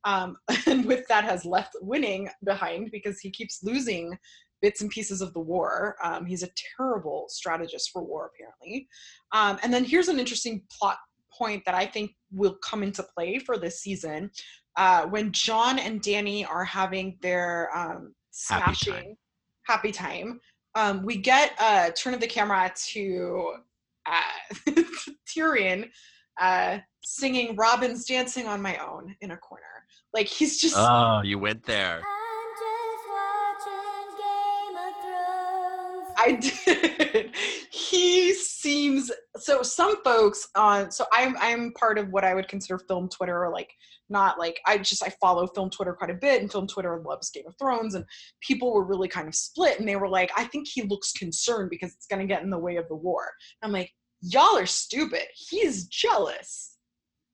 Um, 0.04 0.37
and 0.66 0.84
with 0.84 1.06
that, 1.08 1.24
has 1.24 1.44
left 1.44 1.76
winning 1.80 2.28
behind 2.44 2.90
because 2.90 3.20
he 3.20 3.30
keeps 3.30 3.62
losing 3.62 4.16
bits 4.61 4.80
and 4.80 4.90
pieces 4.90 5.20
of 5.20 5.32
the 5.34 5.40
war. 5.40 5.96
Um, 6.02 6.26
he's 6.26 6.42
a 6.42 6.48
terrible 6.76 7.26
strategist 7.28 7.90
for 7.92 8.02
war, 8.02 8.30
apparently. 8.34 8.88
Um, 9.32 9.58
and 9.62 9.72
then 9.72 9.84
here's 9.84 10.08
an 10.08 10.18
interesting 10.18 10.62
plot 10.70 10.96
point 11.38 11.64
that 11.64 11.74
I 11.74 11.87
think 11.87 12.12
will 12.33 12.57
come 12.62 12.83
into 12.83 13.03
play 13.03 13.38
for 13.38 13.57
this 13.57 13.81
season. 13.81 14.31
Uh, 14.77 15.07
when 15.07 15.33
Jon 15.33 15.79
and 15.79 16.03
Dany 16.03 16.48
are 16.48 16.64
having 16.64 17.18
their 17.22 17.70
um, 17.77 18.14
Happy 18.48 18.74
smashing 18.74 18.92
time. 18.92 19.16
happy 19.66 19.92
time, 19.92 20.40
um, 20.74 21.05
we 21.05 21.16
get 21.16 21.53
a 21.61 21.92
turn 21.92 22.14
of 22.14 22.20
the 22.20 22.27
camera 22.27 22.72
to 22.90 23.55
uh, 24.07 24.72
Tyrion 25.29 25.88
uh, 26.40 26.79
singing 27.03 27.57
Robyn's 27.57 28.05
Dancing 28.05 28.46
on 28.46 28.62
My 28.62 28.77
Own 28.79 29.16
in 29.20 29.33
a 29.33 29.37
corner. 29.37 29.64
Like 30.14 30.27
he's 30.27 30.61
just 30.61 30.77
Oh, 30.79 31.22
you 31.24 31.38
went 31.38 31.64
there. 31.64 32.03
I 36.18 36.33
did. 36.33 37.31
He 37.70 38.35
seems 38.35 39.11
so. 39.37 39.62
Some 39.62 40.02
folks 40.02 40.48
on 40.57 40.90
so 40.90 41.07
I'm 41.12 41.37
I'm 41.38 41.72
part 41.74 41.96
of 41.96 42.11
what 42.11 42.24
I 42.24 42.35
would 42.35 42.48
consider 42.48 42.78
film 42.78 43.09
Twitter, 43.09 43.44
or 43.44 43.52
like 43.52 43.70
not 44.09 44.38
like 44.38 44.61
I 44.66 44.78
just 44.78 45.02
I 45.02 45.11
follow 45.20 45.46
film 45.46 45.70
Twitter 45.70 45.94
quite 45.94 46.11
a 46.11 46.14
bit, 46.14 46.42
and 46.42 46.50
film 46.50 46.66
Twitter 46.66 47.02
loves 47.07 47.31
Game 47.31 47.44
of 47.46 47.54
Thrones, 47.59 47.94
and 47.94 48.04
people 48.40 48.74
were 48.74 48.85
really 48.85 49.09
kind 49.09 49.28
of 49.28 49.35
split, 49.35 49.78
and 49.78 49.88
they 49.88 49.96
were 49.96 50.09
like, 50.09 50.31
I 50.37 50.44
think 50.44 50.66
he 50.66 50.83
looks 50.83 51.12
concerned 51.12 51.70
because 51.70 51.94
it's 51.94 52.07
going 52.07 52.20
to 52.20 52.33
get 52.33 52.42
in 52.42 52.50
the 52.50 52.59
way 52.59 52.76
of 52.76 52.88
the 52.88 52.96
war. 52.96 53.31
I'm 53.62 53.72
like, 53.72 53.92
y'all 54.20 54.57
are 54.57 54.66
stupid. 54.66 55.24
He's 55.35 55.87
jealous. 55.87 56.76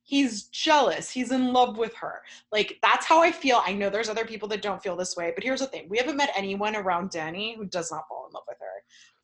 He's 0.02 0.44
jealous. 0.48 1.10
He's 1.10 1.32
in 1.32 1.54
love 1.54 1.78
with 1.78 1.94
her. 1.94 2.20
Like 2.52 2.78
that's 2.82 3.06
how 3.06 3.22
I 3.22 3.32
feel. 3.32 3.62
I 3.64 3.72
know 3.72 3.88
there's 3.88 4.10
other 4.10 4.26
people 4.26 4.48
that 4.48 4.60
don't 4.60 4.82
feel 4.82 4.96
this 4.96 5.16
way, 5.16 5.32
but 5.34 5.42
here's 5.42 5.60
the 5.60 5.66
thing: 5.66 5.86
we 5.88 5.96
haven't 5.96 6.18
met 6.18 6.30
anyone 6.36 6.76
around 6.76 7.10
Dany 7.10 7.56
who 7.56 7.64
does 7.64 7.90
not 7.90 8.04
fall 8.08 8.26
in 8.28 8.34
love 8.34 8.44
with 8.46 8.58
her. 8.60 8.73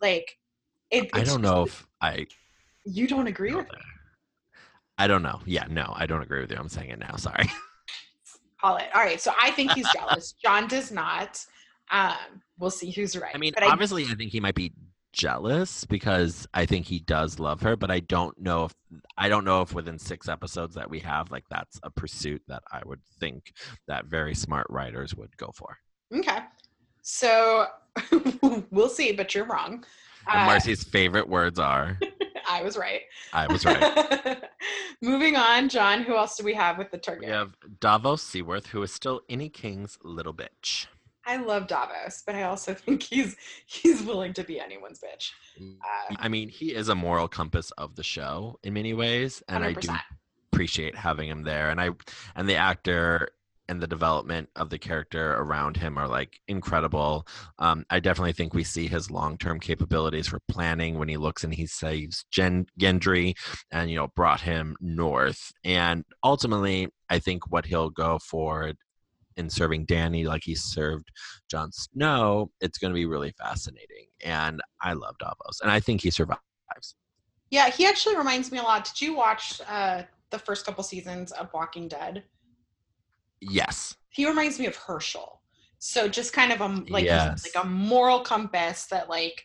Like, 0.01 0.39
it, 0.91 1.11
I 1.13 1.19
don't 1.19 1.27
just- 1.27 1.41
know 1.41 1.63
if 1.65 1.87
I. 2.01 2.27
you 2.85 3.07
don't 3.07 3.27
agree 3.27 3.55
with 3.55 3.69
there. 3.69 3.81
I 4.99 5.07
don't 5.07 5.23
know. 5.23 5.41
Yeah, 5.47 5.65
no, 5.71 5.93
I 5.97 6.07
don't 6.07 6.23
agree 6.23 6.41
with 6.43 6.51
you. 6.51 6.59
I'm 6.59 6.69
saying 6.69 6.91
it 6.91 6.99
now. 6.99 7.17
Sorry. 7.17 7.51
call 8.61 8.77
it. 8.77 8.89
All 8.95 9.01
right, 9.01 9.21
so 9.21 9.33
I 9.41 9.51
think 9.53 9.73
he's 9.73 9.87
jealous. 9.95 10.33
John 10.43 10.69
does 10.69 10.91
not. 10.93 11.45
Um, 11.91 12.17
we'll 12.59 12.71
see 12.71 12.91
who's 12.91 13.17
right. 13.17 13.35
I 13.35 13.39
mean, 13.39 13.53
but 13.55 13.63
obviously, 13.65 14.05
I 14.05 14.15
think 14.15 14.31
he 14.31 14.41
might 14.41 14.55
be 14.55 14.73
jealous 15.13 15.85
because 15.87 16.47
I 16.55 16.67
think 16.67 16.87
he 16.87 17.01
does 17.01 17.41
love 17.41 17.63
her, 17.63 17.75
but 17.77 17.91
I 17.91 18.01
don't 18.01 18.39
know 18.41 18.67
if 18.67 18.75
I 19.19 19.29
don't 19.29 19.45
know 19.45 19.63
if 19.63 19.75
within 19.75 19.99
six 19.99 20.29
episodes 20.29 20.75
that 20.77 20.89
we 20.91 21.01
have, 21.01 21.31
like 21.31 21.45
that's 21.51 21.81
a 21.83 21.91
pursuit 21.91 22.43
that 22.49 22.63
I 22.71 22.83
would 22.85 23.01
think 23.19 23.53
that 23.89 24.05
very 24.07 24.35
smart 24.35 24.67
writers 24.71 25.15
would 25.17 25.37
go 25.37 25.51
for. 25.55 25.79
okay. 26.15 26.41
So 27.03 27.67
we'll 28.71 28.89
see, 28.89 29.13
but 29.13 29.35
you're 29.35 29.47
wrong. 29.47 29.85
And 30.31 30.43
Uh, 30.43 30.47
Marcy's 30.47 30.85
favorite 30.85 31.29
words 31.29 31.59
are, 31.59 31.99
I 32.49 32.63
was 32.63 32.77
right. 32.77 33.03
"I 33.33 33.47
was 33.47 33.65
right." 33.65 34.43
Moving 35.03 35.37
on, 35.37 35.69
John. 35.69 36.03
Who 36.03 36.17
else 36.17 36.37
do 36.37 36.45
we 36.45 36.55
have 36.55 36.77
with 36.79 36.91
the 36.91 36.99
target? 36.99 37.25
we 37.25 37.31
have 37.31 37.55
Davos 37.81 38.23
Seaworth, 38.23 38.67
who 38.67 38.83
is 38.83 38.93
still 38.93 39.23
any 39.29 39.49
king's 39.49 39.99
little 40.03 40.35
bitch. 40.35 40.87
I 41.27 41.37
love 41.37 41.69
Davos, 41.69 42.23
but 42.27 42.35
I 42.35 42.43
also 42.45 42.75
think 42.75 43.03
he's 43.03 43.37
he's 43.67 44.03
willing 44.03 44.33
to 44.35 44.45
be 44.45 44.59
anyone's 44.61 45.01
bitch. 45.01 45.31
Uh, 45.61 46.17
I 46.19 46.29
mean, 46.29 46.49
he 46.49 46.75
is 46.75 46.89
a 46.89 46.95
moral 46.95 47.29
compass 47.29 47.71
of 47.73 47.95
the 47.97 48.03
show 48.03 48.59
in 48.63 48.75
many 48.75 48.95
ways, 48.95 49.43
and 49.49 49.65
I 49.65 49.73
do 49.75 49.89
appreciate 50.53 50.97
having 50.97 51.29
him 51.29 51.43
there. 51.45 51.71
And 51.71 51.81
I 51.81 51.91
and 52.35 52.49
the 52.49 52.57
actor 52.57 53.31
and 53.71 53.81
the 53.81 53.87
development 53.87 54.49
of 54.57 54.69
the 54.69 54.79
character 54.79 55.35
around 55.35 55.77
him 55.77 55.97
are 55.97 56.09
like 56.09 56.41
incredible. 56.49 57.25
Um, 57.61 57.87
I 57.89 58.01
definitely 58.01 58.33
think 58.33 58.53
we 58.53 58.65
see 58.65 58.89
his 58.89 59.13
long 59.13 59.39
term 59.39 59.61
capabilities 59.61 60.27
for 60.27 60.41
planning 60.49 60.99
when 60.99 61.09
he 61.09 61.17
looks 61.17 61.45
and 61.45 61.55
he 61.55 61.67
saves 61.67 62.25
Gen- 62.33 62.67
Gendry 62.79 63.35
and 63.71 63.89
you 63.89 63.95
know 63.95 64.09
brought 64.17 64.41
him 64.41 64.77
north. 64.81 65.53
And 65.65 66.05
ultimately, 66.25 66.89
I 67.09 67.21
think 67.21 67.53
what 67.53 67.65
he'll 67.65 67.91
go 67.91 68.19
for 68.19 68.73
in 69.37 69.49
serving 69.49 69.87
Dany 69.87 70.27
like 70.27 70.43
he 70.45 70.57
served 70.57 71.09
Jon 71.49 71.71
Snow, 71.71 72.51
it's 72.61 72.77
going 72.77 72.91
to 72.91 72.95
be 72.95 73.07
really 73.07 73.33
fascinating. 73.39 74.07
And 74.25 74.61
I 74.83 74.95
love 74.95 75.15
Davos, 75.19 75.61
and 75.63 75.71
I 75.71 75.79
think 75.79 76.03
he 76.03 76.11
survives. 76.11 76.41
Yeah, 77.51 77.71
he 77.71 77.87
actually 77.87 78.17
reminds 78.17 78.51
me 78.51 78.59
a 78.59 78.63
lot. 78.63 78.85
Did 78.85 79.01
you 79.01 79.15
watch 79.15 79.61
uh, 79.69 80.03
the 80.31 80.41
first 80.41 80.67
couple 80.67 80.83
seasons 80.83 81.31
of 81.33 81.53
Walking 81.53 81.87
Dead? 81.87 82.25
Yes. 83.41 83.95
He 84.11 84.27
reminds 84.27 84.59
me 84.59 84.67
of 84.67 84.77
Hershel. 84.77 85.41
So 85.79 86.09
just 86.09 86.33
kind 86.33 86.53
of 86.53 86.61
a 86.61 86.67
like 86.91 87.05
Yes. 87.05 87.45
like 87.55 87.65
a 87.65 87.67
moral 87.69 88.21
compass 88.21 88.87
that 88.87 89.09
like 89.09 89.43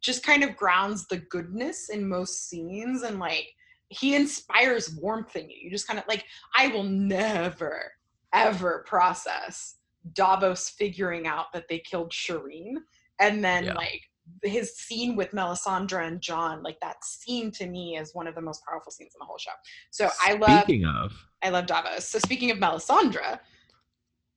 just 0.00 0.22
kind 0.22 0.44
of 0.44 0.56
grounds 0.56 1.06
the 1.08 1.18
goodness 1.18 1.88
in 1.88 2.08
most 2.08 2.48
scenes 2.48 3.02
and 3.02 3.18
like 3.18 3.48
he 3.88 4.14
inspires 4.14 4.94
warmth 4.94 5.34
in 5.36 5.48
you. 5.50 5.56
You 5.62 5.70
just 5.70 5.86
kind 5.88 5.98
of 5.98 6.04
like 6.08 6.24
I 6.56 6.68
will 6.68 6.84
never 6.84 7.92
ever 8.32 8.84
process 8.86 9.76
Davos 10.12 10.70
figuring 10.70 11.26
out 11.26 11.46
that 11.52 11.64
they 11.68 11.78
killed 11.80 12.12
Shireen, 12.12 12.74
and 13.20 13.44
then 13.44 13.64
Yeah. 13.64 13.74
like 13.74 14.02
his 14.42 14.76
scene 14.76 15.16
with 15.16 15.30
Melisandre 15.32 16.06
and 16.06 16.20
Jon, 16.20 16.62
like 16.62 16.78
that 16.80 17.04
scene 17.04 17.50
to 17.52 17.66
me 17.66 17.96
is 17.96 18.14
one 18.14 18.26
of 18.26 18.34
the 18.34 18.40
most 18.40 18.62
powerful 18.64 18.92
scenes 18.92 19.14
in 19.14 19.18
the 19.20 19.24
whole 19.24 19.38
show. 19.38 19.50
So 19.90 20.08
I 20.22 20.34
love 20.34 20.64
Speaking 20.64 20.84
of, 20.86 21.12
I 21.42 21.50
love 21.50 21.66
Davos. 21.66 22.08
So 22.08 22.18
speaking 22.18 22.50
of 22.50 22.58
Melisandre, 22.58 23.38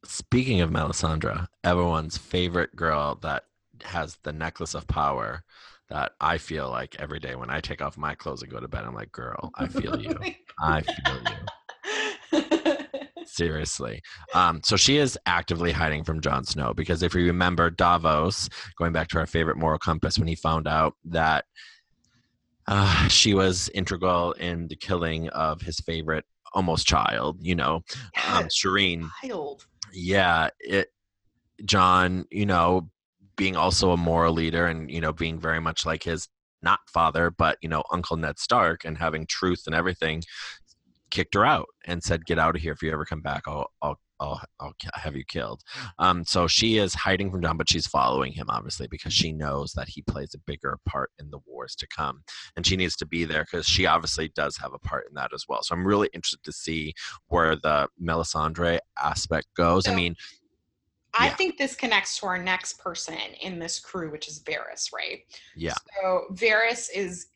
speaking 0.06 0.62
of 0.62 0.70
Melisandre, 0.70 1.48
everyone's 1.64 2.18
favorite 2.18 2.76
girl 2.76 3.16
that 3.22 3.46
has 3.84 4.18
the 4.24 4.34
necklace 4.34 4.74
of 4.74 4.88
power 4.88 5.44
that 5.90 6.12
I 6.22 6.38
feel 6.38 6.70
like 6.70 6.96
every 7.00 7.20
day 7.20 7.36
when 7.36 7.50
I 7.50 7.62
take 7.62 7.82
off 7.82 7.98
my 7.98 8.14
clothes 8.14 8.44
and 8.44 8.52
go 8.52 8.60
to 8.60 8.68
bed, 8.68 8.84
I'm 8.86 8.94
like, 8.94 9.12
girl, 9.12 9.52
I 9.56 9.68
feel 9.68 10.00
you. 10.00 10.18
I 10.60 10.82
feel 10.82 11.22
you. 11.24 11.36
Seriously. 13.40 14.02
Um, 14.34 14.60
so 14.66 14.76
she 14.76 14.98
is 14.98 15.18
actively 15.26 15.72
hiding 15.72 16.04
from 16.04 16.20
Jon 16.20 16.44
Snow 16.44 16.74
because 16.74 17.04
if 17.04 17.16
you 17.16 17.26
remember 17.26 17.70
Davos, 17.70 18.50
going 18.78 18.92
back 18.92 19.08
to 19.10 19.18
our 19.18 19.26
favorite 19.26 19.56
moral 19.56 19.80
compass, 19.80 20.20
when 20.20 20.28
he 20.28 20.36
found 20.36 20.68
out 20.68 20.96
that 21.06 21.46
uh, 22.68 23.08
she 23.08 23.34
was 23.34 23.70
integral 23.70 24.34
in 24.34 24.68
the 24.68 24.76
killing 24.76 25.30
of 25.30 25.62
his 25.62 25.80
favorite 25.80 26.26
almost 26.54 26.86
child, 26.86 27.38
you 27.40 27.56
know, 27.56 27.76
um, 28.30 28.50
Shireen. 28.50 29.10
wild. 29.24 29.66
Yeah, 29.94 30.50
it. 30.60 30.90
Jon, 31.64 32.26
you 32.30 32.46
know, 32.46 32.90
being 33.38 33.56
also 33.56 33.92
a 33.92 33.98
moral 33.98 34.34
leader 34.34 34.68
and 34.68 34.92
you 34.92 35.00
know 35.00 35.14
being 35.14 35.40
very 35.40 35.62
much 35.62 35.86
like 35.86 36.04
his 36.04 36.28
not 36.62 36.80
father, 36.88 37.32
but 37.32 37.58
you 37.62 37.70
know 37.70 37.84
Uncle 37.90 38.18
Ned 38.18 38.38
Stark 38.38 38.84
and 38.84 38.98
having 38.98 39.26
truth 39.26 39.64
and 39.66 39.74
everything, 39.74 40.24
kicked 41.10 41.34
her 41.36 41.46
out 41.46 41.68
and 41.86 42.04
said, 42.04 42.26
"Get 42.26 42.40
out 42.40 42.56
of 42.56 42.62
here! 42.62 42.74
If 42.74 42.82
you 42.82 42.92
ever 42.92 43.06
come 43.06 43.22
back, 43.22 43.44
I'll 43.48 43.68
I'll 43.82 44.00
I'll, 44.20 44.42
I'll 44.60 44.74
have 44.96 45.16
you 45.16 45.24
killed." 45.26 45.62
Um, 45.98 46.26
so 46.26 46.48
she 46.48 46.78
is 46.78 46.94
hiding 46.94 47.32
from 47.32 47.42
Jon, 47.42 47.58
but 47.58 47.70
she's 47.70 47.88
following 47.88 48.32
him 48.34 48.48
obviously 48.50 48.88
because 48.90 49.14
she 49.14 49.32
knows 49.32 49.72
that 49.74 49.90
he 49.90 50.02
plays 50.04 50.34
a 50.34 50.40
bigger 50.40 50.78
part 50.86 51.12
in 51.20 51.30
the 51.32 51.40
wars 51.46 51.76
to 51.76 51.88
come, 51.88 52.22
and 52.56 52.66
she 52.66 52.76
needs 52.76 52.96
to 52.98 53.06
be 53.06 53.26
there 53.26 53.44
because 53.44 53.66
she 53.66 53.86
obviously 53.86 54.30
does 54.36 54.58
have 54.58 54.74
a 54.74 54.80
part 54.80 55.06
in 55.08 55.14
that 55.16 55.32
as 55.34 55.46
well. 55.48 55.64
So 55.64 55.76
I'm 55.76 55.86
really 55.86 56.10
interested 56.14 56.44
to 56.44 56.52
see 56.52 56.94
where 57.28 57.56
the 57.56 57.88
Melisandre 58.02 58.80
aspect 59.02 59.48
goes. 59.56 59.88
I 59.88 59.96
mean, 59.96 60.16
I 61.18 61.28
Yeah. 61.28 61.36
think 61.36 61.58
this 61.58 61.76
connects 61.76 62.20
to 62.20 62.28
our 62.28 62.38
next 62.38 62.80
person 62.80 63.18
in 63.42 63.58
this 63.60 63.80
crew, 63.80 64.12
which 64.12 64.28
is 64.28 64.42
Varys, 64.44 64.94
right? 64.94 65.22
yeah, 65.56 65.74
So 66.02 66.28
Varys 66.34 66.90
is 66.94 67.28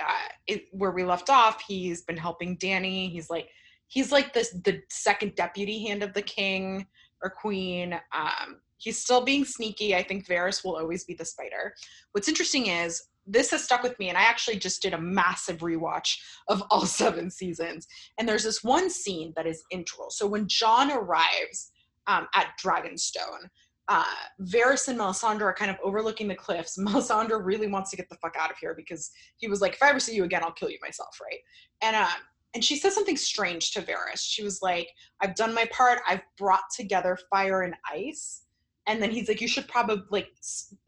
uh, 0.00 0.28
it, 0.46 0.64
where 0.72 0.92
we 0.92 1.04
left 1.04 1.30
off. 1.30 1.62
He's 1.66 2.02
been 2.02 2.16
helping 2.16 2.56
Dany. 2.58 3.10
He's 3.10 3.30
like 3.30 3.48
he's 3.88 4.12
like 4.12 4.32
this 4.32 4.50
the 4.64 4.82
second 4.90 5.34
deputy 5.34 5.86
hand 5.86 6.02
of 6.02 6.12
the 6.14 6.22
king 6.22 6.86
or 7.22 7.30
queen. 7.30 7.94
Um, 8.12 8.60
he's 8.78 9.02
still 9.02 9.22
being 9.22 9.44
sneaky. 9.44 9.94
I 9.94 10.02
think 10.02 10.26
Varys 10.26 10.64
will 10.64 10.76
always 10.76 11.04
be 11.04 11.14
the 11.14 11.24
spider. 11.24 11.74
What's 12.12 12.28
interesting 12.28 12.66
is 12.66 13.02
this 13.26 13.50
has 13.50 13.64
stuck 13.64 13.82
with 13.82 13.98
me, 13.98 14.08
and 14.08 14.16
I 14.16 14.22
actually 14.22 14.58
just 14.58 14.82
did 14.82 14.94
a 14.94 15.00
massive 15.00 15.58
rewatch 15.58 16.16
of 16.48 16.62
all 16.70 16.86
seven 16.86 17.30
seasons. 17.30 17.86
And 18.18 18.28
there's 18.28 18.44
this 18.44 18.62
one 18.62 18.90
scene 18.90 19.32
that 19.36 19.46
is 19.46 19.64
integral. 19.70 20.10
So 20.10 20.26
when 20.26 20.46
Jon 20.48 20.92
arrives 20.92 21.72
um, 22.06 22.28
at 22.34 22.48
Dragonstone, 22.62 23.48
uh, 23.88 24.04
Varys 24.42 24.88
and 24.88 24.98
Melisandre 24.98 25.42
are 25.42 25.54
kind 25.54 25.70
of 25.70 25.76
overlooking 25.82 26.28
the 26.28 26.34
cliffs. 26.34 26.78
Melisandre 26.80 27.44
really 27.44 27.68
wants 27.68 27.90
to 27.90 27.96
get 27.96 28.08
the 28.08 28.16
fuck 28.16 28.36
out 28.38 28.50
of 28.50 28.58
here 28.58 28.74
because 28.74 29.10
he 29.38 29.48
was 29.48 29.60
like, 29.60 29.74
if 29.74 29.82
I 29.82 29.90
ever 29.90 30.00
see 30.00 30.14
you 30.14 30.24
again, 30.24 30.42
I'll 30.42 30.52
kill 30.52 30.70
you 30.70 30.78
myself, 30.82 31.18
right? 31.22 31.40
And 31.82 31.96
um, 31.96 32.08
and 32.54 32.64
she 32.64 32.76
says 32.76 32.94
something 32.94 33.18
strange 33.18 33.72
to 33.72 33.82
Varys. 33.82 34.20
She 34.20 34.42
was 34.42 34.62
like, 34.62 34.88
I've 35.20 35.34
done 35.34 35.54
my 35.54 35.66
part. 35.70 36.00
I've 36.08 36.22
brought 36.38 36.62
together 36.74 37.18
fire 37.30 37.62
and 37.62 37.74
ice. 37.92 38.44
And 38.86 39.02
then 39.02 39.10
he's 39.10 39.28
like, 39.28 39.42
you 39.42 39.48
should 39.48 39.68
probably 39.68 40.02
like 40.10 40.28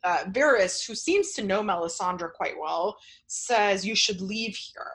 uh, 0.03 0.25
Varys, 0.29 0.87
who 0.87 0.95
seems 0.95 1.33
to 1.33 1.45
know 1.45 1.63
Melisandre 1.63 2.33
quite 2.33 2.55
well, 2.59 2.97
says 3.27 3.85
you 3.85 3.95
should 3.95 4.23
leave 4.23 4.57
here. 4.57 4.87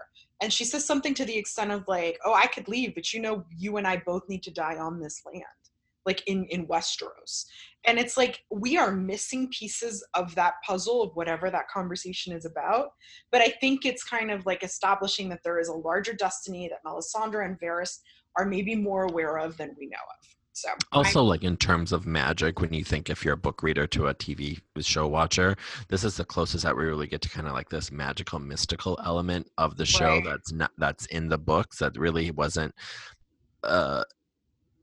And 0.42 0.52
she 0.52 0.66
says 0.66 0.84
something 0.84 1.14
to 1.14 1.26
the 1.26 1.38
extent 1.38 1.72
of 1.72 1.84
like, 1.88 2.18
oh, 2.26 2.34
I 2.34 2.48
could 2.48 2.68
leave, 2.68 2.96
but 2.96 3.14
you 3.14 3.22
know, 3.22 3.46
you 3.56 3.78
and 3.78 3.86
I 3.86 4.02
both 4.04 4.28
need 4.28 4.42
to 4.44 4.52
die 4.52 4.78
on 4.78 5.00
this 5.00 5.22
land, 5.26 5.44
like 6.06 6.22
in 6.28 6.46
in 6.46 6.68
Westeros 6.68 7.46
and 7.86 8.00
it's 8.00 8.18
like 8.18 8.44
we 8.50 8.78
are 8.78 8.92
missing 8.92 9.50
pieces 9.50 10.06
of 10.14 10.34
that 10.36 10.56
puzzle 10.66 11.02
of 11.02 11.12
whatever 11.16 11.50
that 11.50 11.68
conversation 11.68 12.34
is 12.34 12.46
about 12.46 12.90
but 13.32 13.42
i 13.42 13.48
think 13.62 13.86
it's 13.86 14.04
kind 14.04 14.32
of 14.32 14.46
like 14.46 14.64
establishing 14.64 15.30
that 15.30 15.40
there 15.44 15.60
is 15.60 15.68
a 15.68 15.74
larger 15.74 16.14
destiny 16.14 16.70
that 16.70 16.84
melisandre 16.86 17.46
and 17.46 17.60
Varys 17.60 18.00
are 18.38 18.46
maybe 18.46 18.76
more 18.76 19.04
aware 19.04 19.38
of 19.38 19.58
than 19.58 19.76
we 19.78 19.88
know 19.88 19.98
of 20.20 20.28
so 20.56 20.70
Also, 20.92 21.24
like 21.24 21.44
in 21.44 21.58
terms 21.58 21.92
of 21.92 22.06
magic, 22.06 22.62
when 22.62 22.74
you 22.74 22.84
think 22.84 23.10
if 23.10 23.26
you're 23.26 23.34
a 23.34 23.38
book 23.38 23.64
reader 23.64 23.88
to 23.88 24.08
a 24.08 24.14
TV 24.14 24.62
show 24.82 25.08
watcher, 25.08 25.56
this 25.90 26.04
is 26.04 26.16
the 26.16 26.24
closest 26.24 26.64
that 26.64 26.78
we 26.78 26.84
really 26.86 27.08
get 27.08 27.24
to 27.24 27.30
kind 27.30 27.48
of 27.48 27.54
like 27.54 27.70
this 27.70 27.92
magical, 27.92 28.38
mystical 28.38 29.00
element 29.04 29.50
of 29.58 29.78
the 29.78 29.86
show 29.86 30.18
Right. 30.18 30.24
that's 30.24 30.52
not 30.52 30.70
that's 30.78 31.08
in 31.08 31.28
the 31.28 31.40
books 31.40 31.80
that 31.80 31.98
really 31.98 32.30
wasn't. 32.30 32.76
Uh, 33.64 34.04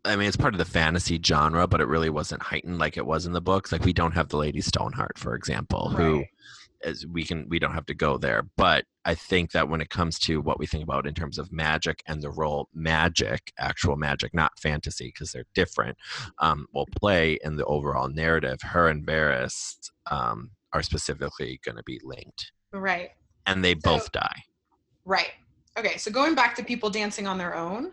I 0.05 0.17
mean, 0.17 0.29
it's 0.29 0.37
part 0.37 0.55
of 0.55 0.59
the 0.59 0.65
fantasy 0.65 1.21
genre, 1.25 1.67
but 1.67 1.81
it 1.81 1.87
really 1.89 2.11
wasn't 2.11 2.43
heightened 2.43 2.79
like 2.79 2.97
it 2.97 3.05
was 3.07 3.27
in 3.27 3.33
the 3.33 3.41
books. 3.41 3.71
Like 3.73 3.85
we 3.85 3.93
don't 3.93 4.13
have 4.13 4.29
the 4.29 4.37
Lady 4.39 4.61
Stoneheart, 4.61 5.19
for 5.19 5.35
example, 5.35 5.91
who 5.91 6.19
Right. 6.19 6.29
is 6.83 7.07
we 7.07 7.25
can 7.25 7.47
we 7.51 7.59
don't 7.59 7.75
have 7.75 7.85
to 7.85 7.93
go 7.95 8.17
there 8.17 8.43
but 8.57 8.87
i 9.05 9.15
think 9.15 9.51
that 9.53 9.69
when 9.69 9.83
it 9.83 9.91
comes 9.91 10.19
to 10.19 10.41
what 10.41 10.59
we 10.59 10.67
think 10.67 10.83
about 10.83 11.07
in 11.07 11.13
terms 11.13 11.37
of 11.37 11.53
magic 11.53 12.03
and 12.07 12.23
the 12.23 12.31
role 12.31 12.71
magic 12.73 13.53
actual 13.59 13.97
magic 13.97 14.33
not 14.33 14.59
fantasy 14.59 15.09
because 15.09 15.31
they're 15.31 15.45
different 15.55 15.95
um, 16.39 16.67
will 16.73 16.89
play 16.99 17.39
in 17.45 17.57
the 17.57 17.67
overall 17.67 18.09
narrative 18.09 18.59
her 18.63 18.89
and 18.89 19.05
Varys 19.07 19.91
um, 20.11 20.51
are 20.73 20.83
specifically 20.83 21.61
going 21.67 21.77
to 21.77 21.83
be 21.83 22.01
linked 22.03 22.51
right 22.73 23.11
and 23.47 23.63
they 23.63 23.75
So- 23.75 23.81
both 23.83 24.11
die 24.13 24.43
right 25.05 25.33
okay 25.77 25.99
so 25.99 26.11
going 26.11 26.35
back 26.35 26.55
to 26.57 26.65
people 26.65 26.89
dancing 26.89 27.27
on 27.27 27.37
their 27.37 27.55
own 27.55 27.93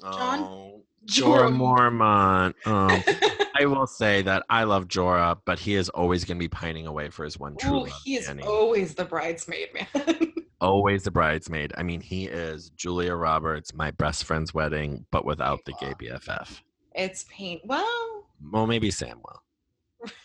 John? 0.00 0.38
oh, 0.40 0.82
Jorah 1.06 1.52
Mormont. 1.54 2.54
Um, 2.66 3.02
I 3.58 3.66
will 3.66 3.86
say 3.86 4.22
that 4.22 4.44
I 4.48 4.64
love 4.64 4.88
Jorah, 4.88 5.38
but 5.44 5.58
he 5.58 5.74
is 5.74 5.88
always 5.90 6.24
going 6.24 6.38
to 6.38 6.42
be 6.42 6.48
pining 6.48 6.86
away 6.86 7.10
for 7.10 7.24
his 7.24 7.38
one 7.38 7.56
true 7.56 7.80
Ooh, 7.80 7.84
love. 7.84 8.00
he 8.04 8.16
is 8.16 8.28
Dany. 8.28 8.44
always 8.44 8.94
the 8.94 9.04
bridesmaid 9.04 9.68
man 9.74 10.32
always 10.60 11.04
the 11.04 11.10
bridesmaid. 11.10 11.72
I 11.76 11.82
mean, 11.82 12.00
he 12.00 12.26
is 12.26 12.70
Julia 12.70 13.14
Roberts, 13.14 13.74
my 13.74 13.90
best 13.92 14.24
friend's 14.24 14.52
wedding, 14.54 15.06
but 15.10 15.24
without 15.24 15.60
the 15.64 15.72
gay 15.80 15.94
BFF. 15.94 16.60
it's 16.94 17.24
pain 17.30 17.60
well 17.64 18.26
Well, 18.52 18.66
maybe 18.66 18.90
Samwell. 18.90 19.38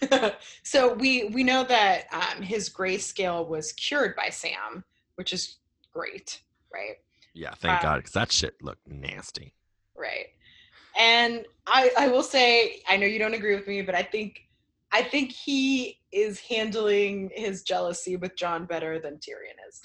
so 0.64 0.94
we 0.94 1.26
we 1.26 1.44
know 1.44 1.64
that 1.66 2.06
um, 2.14 2.42
his 2.42 2.70
grayscale 2.70 3.46
was 3.48 3.74
cured 3.74 4.16
by 4.16 4.30
Sam, 4.30 4.84
which 5.16 5.34
is 5.34 5.58
great, 5.94 6.42
right? 6.74 6.96
Yeah, 7.34 7.54
thank 7.56 7.80
Uh, 7.80 7.82
God, 7.82 7.98
because 7.98 8.14
that 8.14 8.32
shit 8.32 8.56
looked 8.62 8.88
nasty. 8.88 9.54
Right. 9.98 10.28
And 10.98 11.46
I 11.68 11.92
I 11.98 12.08
will 12.08 12.24
say 12.24 12.82
I 12.90 12.98
know 12.98 13.06
you 13.06 13.20
don't 13.20 13.34
agree 13.34 13.56
with 13.56 13.68
me, 13.68 13.82
but 13.82 13.96
I 13.96 14.04
think 14.04 14.42
I 14.92 15.04
think 15.04 15.32
he 15.32 16.00
is 16.12 16.40
handling 16.40 17.32
his 17.34 17.64
jealousy 17.64 18.16
with 18.16 18.38
Jon 18.38 18.66
better 18.66 19.00
than 19.00 19.16
Tyrion 19.16 19.58
is. 19.68 19.82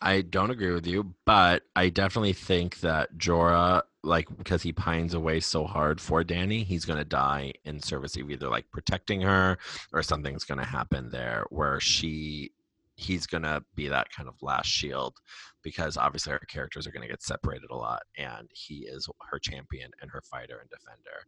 I 0.00 0.20
don't 0.20 0.50
agree 0.50 0.72
with 0.72 0.86
you, 0.86 1.14
but 1.24 1.64
I 1.74 1.88
definitely 1.88 2.34
think 2.34 2.80
that 2.80 3.16
Jorah, 3.16 3.82
like, 4.04 4.28
because 4.36 4.62
he 4.62 4.72
pines 4.72 5.14
away 5.14 5.40
so 5.40 5.64
hard 5.64 6.00
for 6.00 6.22
Dany, 6.22 6.64
he's 6.64 6.84
going 6.84 7.00
to 7.00 7.04
die 7.04 7.54
in 7.64 7.80
service 7.80 8.16
of 8.16 8.30
either 8.30 8.48
like 8.48 8.70
protecting 8.70 9.22
her 9.22 9.58
or 9.92 10.02
something's 10.02 10.44
going 10.44 10.60
to 10.60 10.64
happen 10.64 11.10
there 11.10 11.46
where 11.50 11.80
she, 11.80 12.52
he's 12.96 13.26
going 13.26 13.42
to 13.42 13.62
be 13.74 13.88
that 13.88 14.08
kind 14.10 14.28
of 14.28 14.34
last 14.42 14.66
shield 14.66 15.16
because 15.62 15.96
obviously 15.96 16.32
our 16.32 16.38
characters 16.40 16.86
are 16.86 16.92
going 16.92 17.02
to 17.02 17.08
get 17.08 17.22
separated 17.22 17.70
a 17.70 17.76
lot 17.76 18.02
and 18.18 18.48
he 18.52 18.86
is 18.86 19.08
her 19.30 19.38
champion 19.38 19.90
and 20.00 20.10
her 20.10 20.22
fighter 20.22 20.58
and 20.60 20.70
defender. 20.70 21.24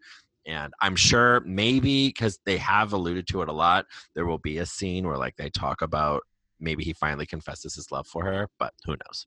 And 0.46 0.74
I'm 0.80 0.96
sure 0.96 1.40
maybe 1.40 2.08
because 2.08 2.38
they 2.44 2.58
have 2.58 2.92
alluded 2.92 3.26
to 3.28 3.42
it 3.42 3.48
a 3.48 3.52
lot, 3.52 3.86
there 4.14 4.26
will 4.26 4.38
be 4.38 4.58
a 4.58 4.66
scene 4.66 5.06
where 5.06 5.16
like 5.16 5.36
they 5.36 5.50
talk 5.50 5.82
about 5.82 6.22
maybe 6.60 6.84
he 6.84 6.92
finally 6.92 7.26
confesses 7.26 7.74
his 7.74 7.90
love 7.90 8.06
for 8.06 8.24
her, 8.24 8.48
but 8.58 8.74
who 8.84 8.92
knows? 8.92 9.26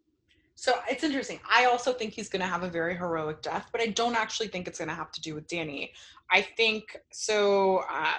So 0.55 0.73
it's 0.89 1.03
interesting. 1.03 1.39
I 1.49 1.65
also 1.65 1.93
think 1.93 2.13
he's 2.13 2.29
going 2.29 2.41
to 2.41 2.47
have 2.47 2.63
a 2.63 2.69
very 2.69 2.95
heroic 2.95 3.43
death, 3.43 3.69
but 3.71 3.79
I 3.79 3.87
don't 3.87 4.15
actually 4.15 4.47
think 4.47 4.67
it's 4.67 4.79
going 4.79 4.89
to 4.89 4.95
have 4.95 5.11
to 5.11 5.21
do 5.21 5.35
with 5.35 5.47
Dany. 5.47 5.91
I 6.31 6.41
think 6.41 6.97
so. 7.11 7.83
Uh, 7.89 8.13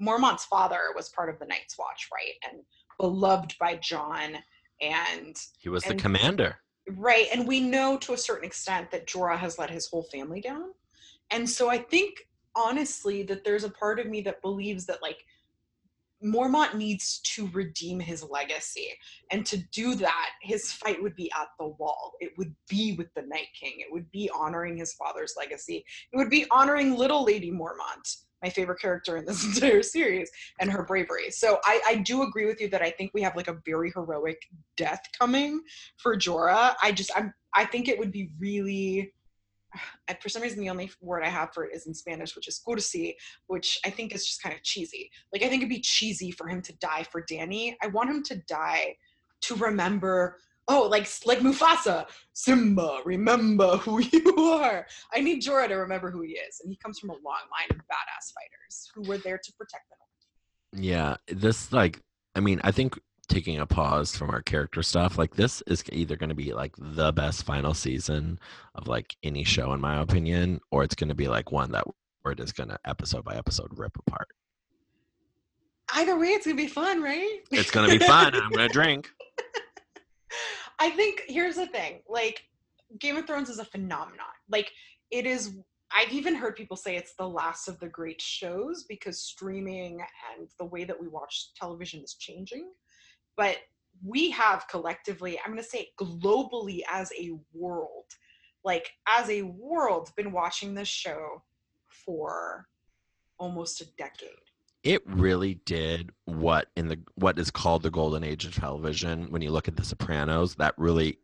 Mormont's 0.00 0.44
father 0.44 0.80
was 0.96 1.08
part 1.10 1.28
of 1.28 1.38
the 1.38 1.46
Night's 1.46 1.78
Watch, 1.78 2.08
right, 2.12 2.34
and 2.50 2.62
beloved 2.98 3.56
by 3.58 3.76
Jon, 3.76 4.36
and 4.80 5.36
He 5.58 5.68
was 5.68 5.84
the 5.84 5.94
commander. 5.94 6.56
Right. 6.88 7.28
And 7.32 7.48
we 7.48 7.60
know 7.60 7.96
to 7.98 8.12
a 8.12 8.18
certain 8.18 8.44
extent 8.44 8.90
that 8.90 9.06
Jorah 9.06 9.38
has 9.38 9.58
let 9.58 9.70
his 9.70 9.86
whole 9.86 10.02
family 10.12 10.40
down. 10.40 10.70
And 11.30 11.48
so 11.48 11.70
I 11.70 11.78
think 11.78 12.28
honestly 12.54 13.22
that 13.24 13.44
there's 13.44 13.64
a 13.64 13.70
part 13.70 13.98
of 13.98 14.06
me 14.06 14.20
that 14.22 14.42
believes 14.42 14.84
that 14.86 15.02
like 15.02 15.24
Mormont 16.22 16.74
needs 16.74 17.20
to 17.20 17.48
redeem 17.52 18.00
his 18.00 18.22
legacy. 18.22 18.88
And 19.30 19.44
to 19.46 19.58
do 19.72 19.94
that, 19.96 20.30
his 20.42 20.72
fight 20.72 21.02
would 21.02 21.14
be 21.16 21.30
at 21.32 21.48
the 21.58 21.68
wall. 21.68 22.12
It 22.20 22.32
would 22.38 22.54
be 22.68 22.94
with 22.96 23.12
the 23.14 23.22
Night 23.22 23.48
King. 23.58 23.74
It 23.78 23.92
would 23.92 24.10
be 24.10 24.30
honoring 24.34 24.76
his 24.76 24.94
father's 24.94 25.34
legacy. 25.36 25.84
It 26.12 26.16
would 26.16 26.30
be 26.30 26.46
honoring 26.50 26.96
little 26.96 27.24
Lady 27.24 27.50
Mormont, 27.50 28.16
my 28.44 28.50
favorite 28.50 28.80
character 28.80 29.16
in 29.16 29.24
this 29.24 29.44
entire 29.54 29.82
series, 29.82 30.30
and 30.60 30.70
her 30.70 30.84
bravery. 30.84 31.30
So 31.30 31.58
I, 31.64 31.80
I 31.86 31.94
do 31.96 32.22
agree 32.22 32.46
with 32.46 32.60
you 32.60 32.68
that 32.68 32.82
I 32.82 32.90
think 32.90 33.12
we 33.14 33.22
have 33.22 33.34
like 33.34 33.48
a 33.48 33.56
very 33.64 33.90
heroic 33.90 34.38
death 34.76 35.00
coming 35.18 35.60
for 35.96 36.16
Jorah. 36.16 36.74
I 36.82 36.92
just 36.92 37.10
I'm 37.16 37.32
I 37.54 37.64
think 37.64 37.88
it 37.88 37.98
would 37.98 38.12
be 38.12 38.30
really 38.38 39.12
for 40.20 40.28
some 40.28 40.42
reason 40.42 40.60
the 40.60 40.70
only 40.70 40.90
word 41.00 41.24
I 41.24 41.28
have 41.28 41.52
for 41.54 41.64
it 41.64 41.74
is 41.74 41.86
in 41.86 41.94
Spanish, 41.94 42.36
which 42.36 42.48
is 42.48 42.60
cursi, 42.66 43.14
which 43.46 43.78
I 43.84 43.90
think 43.90 44.14
is 44.14 44.26
just 44.26 44.42
kind 44.42 44.54
of 44.54 44.62
cheesy. 44.62 45.10
Like 45.32 45.42
I 45.42 45.48
think 45.48 45.62
it'd 45.62 45.70
be 45.70 45.80
cheesy 45.80 46.30
for 46.30 46.46
him 46.46 46.60
to 46.62 46.76
die 46.76 47.06
for 47.10 47.22
Dany. 47.22 47.74
I 47.82 47.88
want 47.88 48.10
him 48.10 48.22
to 48.24 48.36
die 48.46 48.96
to 49.42 49.54
remember. 49.56 50.36
Oh, 50.66 50.88
like 50.90 51.06
like 51.26 51.40
Mufasa, 51.40 52.06
Simba, 52.32 53.00
remember 53.04 53.76
who 53.78 54.00
you 54.12 54.34
are. 54.36 54.86
I 55.12 55.20
need 55.20 55.42
Jorah 55.42 55.68
to 55.68 55.74
remember 55.74 56.10
who 56.10 56.22
he 56.22 56.32
is, 56.32 56.60
and 56.62 56.70
he 56.70 56.76
comes 56.76 56.98
from 56.98 57.10
a 57.10 57.14
long 57.14 57.22
line 57.50 57.68
of 57.70 57.76
badass 57.76 58.32
fighters 58.32 58.90
who 58.94 59.02
were 59.02 59.18
there 59.18 59.38
to 59.38 59.52
protect 59.52 59.84
the 59.90 59.96
North. 59.98 60.84
Yeah, 60.84 61.16
this 61.28 61.72
like 61.72 62.00
I 62.34 62.40
mean 62.40 62.60
I 62.64 62.70
think 62.70 62.98
taking 63.28 63.58
a 63.58 63.66
pause 63.66 64.16
from 64.16 64.30
our 64.30 64.42
character 64.42 64.82
stuff 64.82 65.18
like 65.18 65.34
this 65.34 65.62
is 65.66 65.82
either 65.92 66.16
going 66.16 66.28
to 66.28 66.34
be 66.34 66.52
like 66.52 66.74
the 66.78 67.12
best 67.12 67.44
final 67.44 67.72
season 67.72 68.38
of 68.74 68.86
like 68.86 69.16
any 69.22 69.44
show 69.44 69.72
in 69.72 69.80
my 69.80 70.00
opinion 70.02 70.60
or 70.70 70.84
it's 70.84 70.94
going 70.94 71.08
to 71.08 71.14
be 71.14 71.26
like 71.26 71.50
one 71.50 71.72
that 71.72 71.84
where 72.20 72.32
it 72.32 72.40
is 72.40 72.52
going 72.52 72.68
to 72.68 72.78
episode 72.84 73.24
by 73.24 73.34
episode 73.34 73.68
rip 73.78 73.96
apart. 74.06 74.28
Either 75.94 76.18
way 76.18 76.28
it's 76.28 76.44
going 76.44 76.56
to 76.56 76.62
be 76.62 76.68
fun 76.68 77.02
right? 77.02 77.40
It's 77.50 77.70
going 77.70 77.88
to 77.88 77.98
be 77.98 78.04
fun. 78.04 78.34
I'm 78.34 78.50
going 78.50 78.68
to 78.68 78.72
drink 78.72 79.08
i 80.78 80.90
think 80.90 81.22
here's 81.26 81.56
the 81.56 81.66
thing 81.66 82.00
like 82.08 82.44
game 82.98 83.16
of 83.16 83.26
thrones 83.26 83.48
is 83.48 83.58
a 83.58 83.64
phenomenon. 83.64 84.26
Like 84.48 84.72
it 85.10 85.26
is 85.26 85.56
I've 85.96 86.12
even 86.12 86.34
heard 86.34 86.56
people 86.56 86.76
say 86.76 86.96
it's 86.96 87.14
the 87.14 87.28
last 87.28 87.68
of 87.68 87.78
the 87.78 87.88
great 87.88 88.20
shows 88.20 88.84
because 88.84 89.20
streaming 89.20 90.00
and 90.36 90.48
the 90.58 90.64
way 90.64 90.84
that 90.84 91.00
we 91.00 91.06
watch 91.06 91.54
television 91.54 92.02
is 92.02 92.14
changing. 92.14 92.70
But 93.36 93.58
we 94.04 94.28
have 94.28 94.66
collectively 94.66 95.38
i'm 95.38 95.52
going 95.52 95.62
to 95.62 95.68
say 95.68 95.88
globally 95.96 96.80
as 96.90 97.12
a 97.16 97.30
world 97.52 98.06
like 98.64 98.90
as 99.06 99.30
a 99.30 99.42
world 99.42 100.10
been 100.16 100.32
watching 100.32 100.74
this 100.74 100.88
show 100.88 101.40
for 101.86 102.66
almost 103.38 103.80
a 103.80 103.86
decade 103.96 104.43
it 104.84 105.02
really 105.06 105.54
did 105.64 106.12
what 106.26 106.68
in 106.76 106.88
the 106.88 106.98
what 107.16 107.38
is 107.38 107.50
called 107.50 107.82
the 107.82 107.90
golden 107.90 108.22
age 108.22 108.44
of 108.44 108.54
television 108.54 109.26
when 109.30 109.42
you 109.42 109.50
look 109.50 109.66
at 109.66 109.76
the 109.76 109.84
sopranos 109.84 110.54
that 110.54 110.74
really 110.76 111.18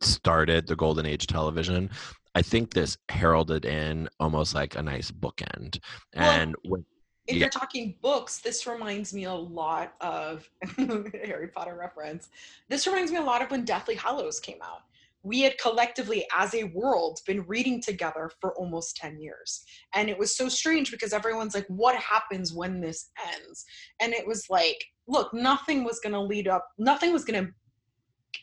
started 0.00 0.66
the 0.66 0.76
golden 0.76 1.06
age 1.06 1.26
television 1.26 1.88
i 2.34 2.42
think 2.42 2.72
this 2.72 2.96
heralded 3.08 3.64
in 3.64 4.08
almost 4.18 4.54
like 4.54 4.74
a 4.74 4.82
nice 4.82 5.10
bookend 5.10 5.78
and 6.14 6.54
well, 6.64 6.72
when 6.72 6.84
if 7.26 7.36
yeah. 7.36 7.40
you're 7.40 7.48
talking 7.48 7.94
books, 8.02 8.38
this 8.38 8.66
reminds 8.66 9.14
me 9.14 9.24
a 9.24 9.32
lot 9.32 9.94
of 10.02 10.46
Harry 10.76 11.48
Potter 11.48 11.74
reference. 11.74 12.28
This 12.68 12.86
reminds 12.86 13.10
me 13.10 13.16
a 13.16 13.22
lot 13.22 13.40
of 13.40 13.50
when 13.50 13.64
Deathly 13.64 13.94
Hallows 13.94 14.40
came 14.40 14.58
out. 14.62 14.82
We 15.24 15.40
had 15.40 15.58
collectively, 15.58 16.26
as 16.36 16.54
a 16.54 16.64
world, 16.64 17.18
been 17.26 17.44
reading 17.46 17.82
together 17.82 18.30
for 18.40 18.54
almost 18.54 18.96
10 18.96 19.20
years. 19.20 19.64
And 19.94 20.08
it 20.08 20.18
was 20.18 20.36
so 20.36 20.48
strange 20.48 20.90
because 20.90 21.12
everyone's 21.12 21.54
like, 21.54 21.66
what 21.68 21.96
happens 21.96 22.52
when 22.52 22.80
this 22.80 23.10
ends? 23.34 23.64
And 24.00 24.12
it 24.12 24.26
was 24.26 24.46
like, 24.48 24.84
look, 25.08 25.34
nothing 25.34 25.82
was 25.82 25.98
going 25.98 26.12
to 26.12 26.20
lead 26.20 26.46
up, 26.46 26.68
nothing 26.78 27.12
was 27.12 27.24
going 27.24 27.44
to 27.44 27.50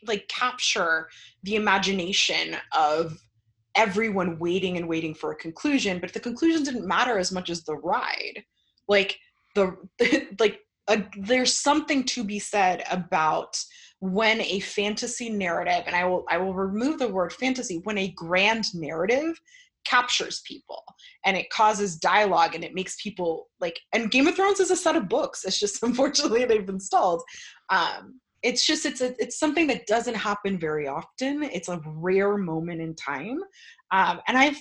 like 0.08 0.28
capture 0.28 1.08
the 1.44 1.56
imagination 1.56 2.58
of 2.78 3.18
everyone 3.76 4.40
waiting 4.40 4.76
and 4.76 4.90
waiting 4.90 5.14
for 5.14 5.32
a 5.32 5.36
conclusion. 5.36 6.00
But 6.00 6.12
the 6.14 6.20
conclusion 6.20 6.64
didn't 6.64 6.88
matter 6.88 7.18
as 7.18 7.32
much 7.32 7.50
as 7.50 7.64
the 7.64 7.76
ride 7.76 8.44
like 8.92 9.18
the 9.56 9.76
like 10.40 10.60
a, 10.88 11.04
there's 11.18 11.54
something 11.54 12.04
to 12.04 12.24
be 12.24 12.40
said 12.40 12.84
about 12.92 13.58
when 14.02 14.42
a 14.42 14.60
fantasy 14.60 15.30
narrative 15.30 15.84
and 15.86 15.96
i 15.96 16.04
will 16.04 16.26
i 16.30 16.38
will 16.38 16.54
remove 16.54 17.00
the 17.00 17.08
word 17.08 17.32
fantasy 17.32 17.80
when 17.84 17.98
a 17.98 18.10
grand 18.10 18.66
narrative 18.74 19.40
captures 19.86 20.42
people 20.46 20.84
and 21.26 21.38
it 21.38 21.50
causes 21.50 21.98
dialogue 21.98 22.54
and 22.54 22.64
it 22.64 22.74
makes 22.74 23.02
people 23.02 23.48
like 23.60 23.80
and 23.94 24.12
game 24.12 24.28
of 24.28 24.36
thrones 24.36 24.60
is 24.60 24.72
a 24.72 24.76
set 24.76 24.96
of 24.96 25.08
books 25.08 25.46
it's 25.46 25.60
just 25.60 25.82
unfortunately 25.84 26.46
they've 26.46 26.66
been 26.66 26.80
stalled 26.80 27.22
um 27.70 28.20
it's 28.44 28.66
just 28.66 28.88
it's 28.88 29.02
a, 29.02 29.14
it's 29.22 29.38
something 29.38 29.68
that 29.68 29.86
doesn't 29.86 30.16
happen 30.16 30.60
very 30.60 30.88
often 30.88 31.44
it's 31.44 31.70
a 31.70 31.80
rare 31.86 32.38
moment 32.38 32.82
in 32.82 32.96
time 32.96 33.40
um 33.92 34.20
and 34.28 34.38
i've 34.38 34.58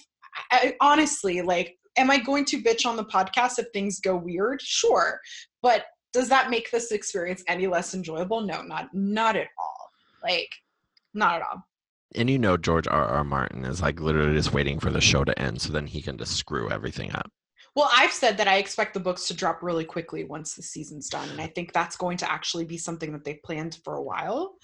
I, 0.52 0.76
honestly 0.80 1.42
like 1.42 1.76
am 1.96 2.10
I 2.10 2.18
going 2.18 2.44
to 2.46 2.62
bitch 2.62 2.86
on 2.86 2.96
the 2.96 3.04
podcast 3.04 3.58
if 3.58 3.66
things 3.72 4.00
go 4.00 4.16
weird? 4.16 4.60
Sure. 4.62 5.20
But 5.62 5.84
does 6.12 6.28
that 6.28 6.50
make 6.50 6.70
this 6.70 6.92
experience 6.92 7.42
any 7.46 7.66
less 7.66 7.94
enjoyable? 7.94 8.40
No, 8.40 8.62
not 8.62 8.92
not 8.92 9.36
at 9.36 9.48
all. 9.58 9.90
Like 10.22 10.52
not 11.14 11.36
at 11.36 11.42
all. 11.42 11.64
And 12.14 12.28
you 12.28 12.38
know 12.38 12.56
George 12.56 12.88
R. 12.88 13.04
R. 13.04 13.24
Martin 13.24 13.64
is 13.64 13.80
like 13.80 14.00
literally 14.00 14.34
just 14.34 14.52
waiting 14.52 14.80
for 14.80 14.90
the 14.90 15.00
show 15.00 15.24
to 15.24 15.38
end 15.38 15.60
so 15.60 15.72
then 15.72 15.86
he 15.86 16.02
can 16.02 16.18
just 16.18 16.36
screw 16.36 16.70
everything 16.70 17.12
up. 17.12 17.30
Well, 17.76 17.88
I've 17.94 18.12
said 18.12 18.36
that 18.38 18.48
I 18.48 18.56
expect 18.56 18.94
the 18.94 19.00
books 19.00 19.28
to 19.28 19.34
drop 19.34 19.62
really 19.62 19.84
quickly 19.84 20.24
once 20.24 20.54
the 20.54 20.62
season's 20.62 21.08
done, 21.08 21.28
and 21.30 21.40
I 21.40 21.46
think 21.46 21.72
that's 21.72 21.96
going 21.96 22.16
to 22.18 22.30
actually 22.30 22.64
be 22.64 22.76
something 22.76 23.12
that 23.12 23.24
they've 23.24 23.42
planned 23.44 23.78
for 23.84 23.94
a 23.94 24.02
while. 24.02 24.54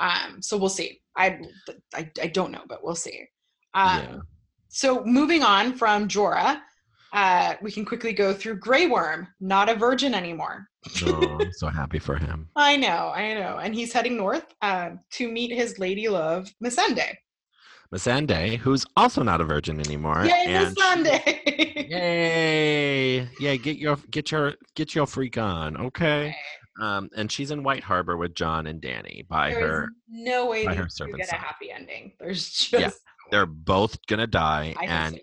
Um, 0.00 0.40
so 0.40 0.56
we'll 0.56 0.70
see. 0.70 1.02
I, 1.14 1.40
I, 1.94 2.10
I 2.20 2.26
don't 2.28 2.52
know, 2.52 2.62
but 2.66 2.82
we'll 2.82 2.94
see. 2.94 3.26
Um, 3.74 4.02
yeah. 4.02 4.16
So 4.68 5.04
moving 5.04 5.42
on 5.42 5.74
from 5.74 6.08
Jorah, 6.08 6.60
uh, 7.12 7.54
we 7.62 7.70
can 7.70 7.84
quickly 7.84 8.12
go 8.12 8.32
through 8.32 8.56
Grey 8.58 8.86
Worm, 8.86 9.28
not 9.40 9.68
a 9.68 9.74
virgin 9.74 10.14
anymore. 10.14 10.66
Oh, 11.06 11.38
I'm 11.40 11.52
so 11.52 11.68
happy 11.68 11.98
for 11.98 12.16
him. 12.16 12.48
I 12.56 12.76
know, 12.76 13.12
I 13.14 13.34
know. 13.34 13.58
And 13.58 13.74
he's 13.74 13.92
heading 13.92 14.16
north 14.16 14.44
uh, 14.62 14.90
to 15.12 15.28
meet 15.28 15.52
his 15.52 15.78
lady 15.78 16.08
love, 16.08 16.52
Missandei. 16.62 17.14
Missandei, 17.94 18.56
who's 18.56 18.84
also 18.96 19.22
not 19.22 19.40
a 19.40 19.44
virgin 19.44 19.80
anymore. 19.80 20.24
Yay, 20.24 20.46
Missandei! 20.48 21.88
yay! 21.90 23.28
Yeah, 23.38 23.56
get 23.56 23.76
your 23.78 23.96
get 24.10 24.32
your 24.32 24.54
get 24.74 24.94
your 24.94 25.06
freak 25.06 25.38
on, 25.38 25.76
okay? 25.76 26.34
Um, 26.80 27.08
and 27.16 27.30
she's 27.30 27.50
in 27.50 27.62
White 27.62 27.84
Harbor 27.84 28.16
with 28.16 28.34
Jon 28.34 28.66
and 28.66 28.82
Dany 28.82 29.26
by 29.28 29.50
there 29.50 29.68
her. 29.68 29.88
no 30.08 30.46
way 30.46 30.64
to 30.64 30.74
get 31.16 31.32
a 31.32 31.36
happy 31.36 31.70
ending. 31.70 32.12
There's 32.18 32.50
just 32.50 32.72
yeah, 32.72 32.90
they're 33.30 33.46
both 33.46 33.96
gonna 34.06 34.26
die, 34.26 34.74
I 34.80 34.86
and 34.86 35.14
so 35.14 35.20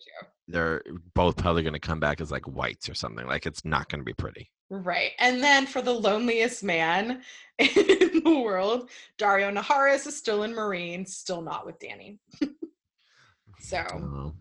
they're 0.51 0.84
both 1.14 1.38
probably 1.38 1.64
going 1.64 1.74
to 1.74 1.80
come 1.80 1.99
back 1.99 2.22
as 2.22 2.32
like 2.32 2.47
wights 2.47 2.89
or 2.89 2.93
something. 2.93 3.26
Like 3.26 3.45
it's 3.45 3.66
not 3.66 3.89
going 3.89 4.01
to 4.01 4.05
be 4.05 4.14
pretty. 4.14 4.51
Right. 4.72 5.11
And 5.19 5.43
then 5.43 5.65
for 5.65 5.82
the 5.82 5.91
loneliest 5.91 6.63
man 6.63 7.22
in 7.59 8.24
the 8.24 8.41
world, 8.41 8.89
Daario 9.19 9.53
Naharis 9.53 10.07
is 10.07 10.17
still 10.17 10.43
in 10.43 10.53
Meereen, 10.53 11.05
still 11.05 11.41
not 11.41 11.65
with 11.65 11.78
Dany. 11.78 12.19
so 13.59 14.34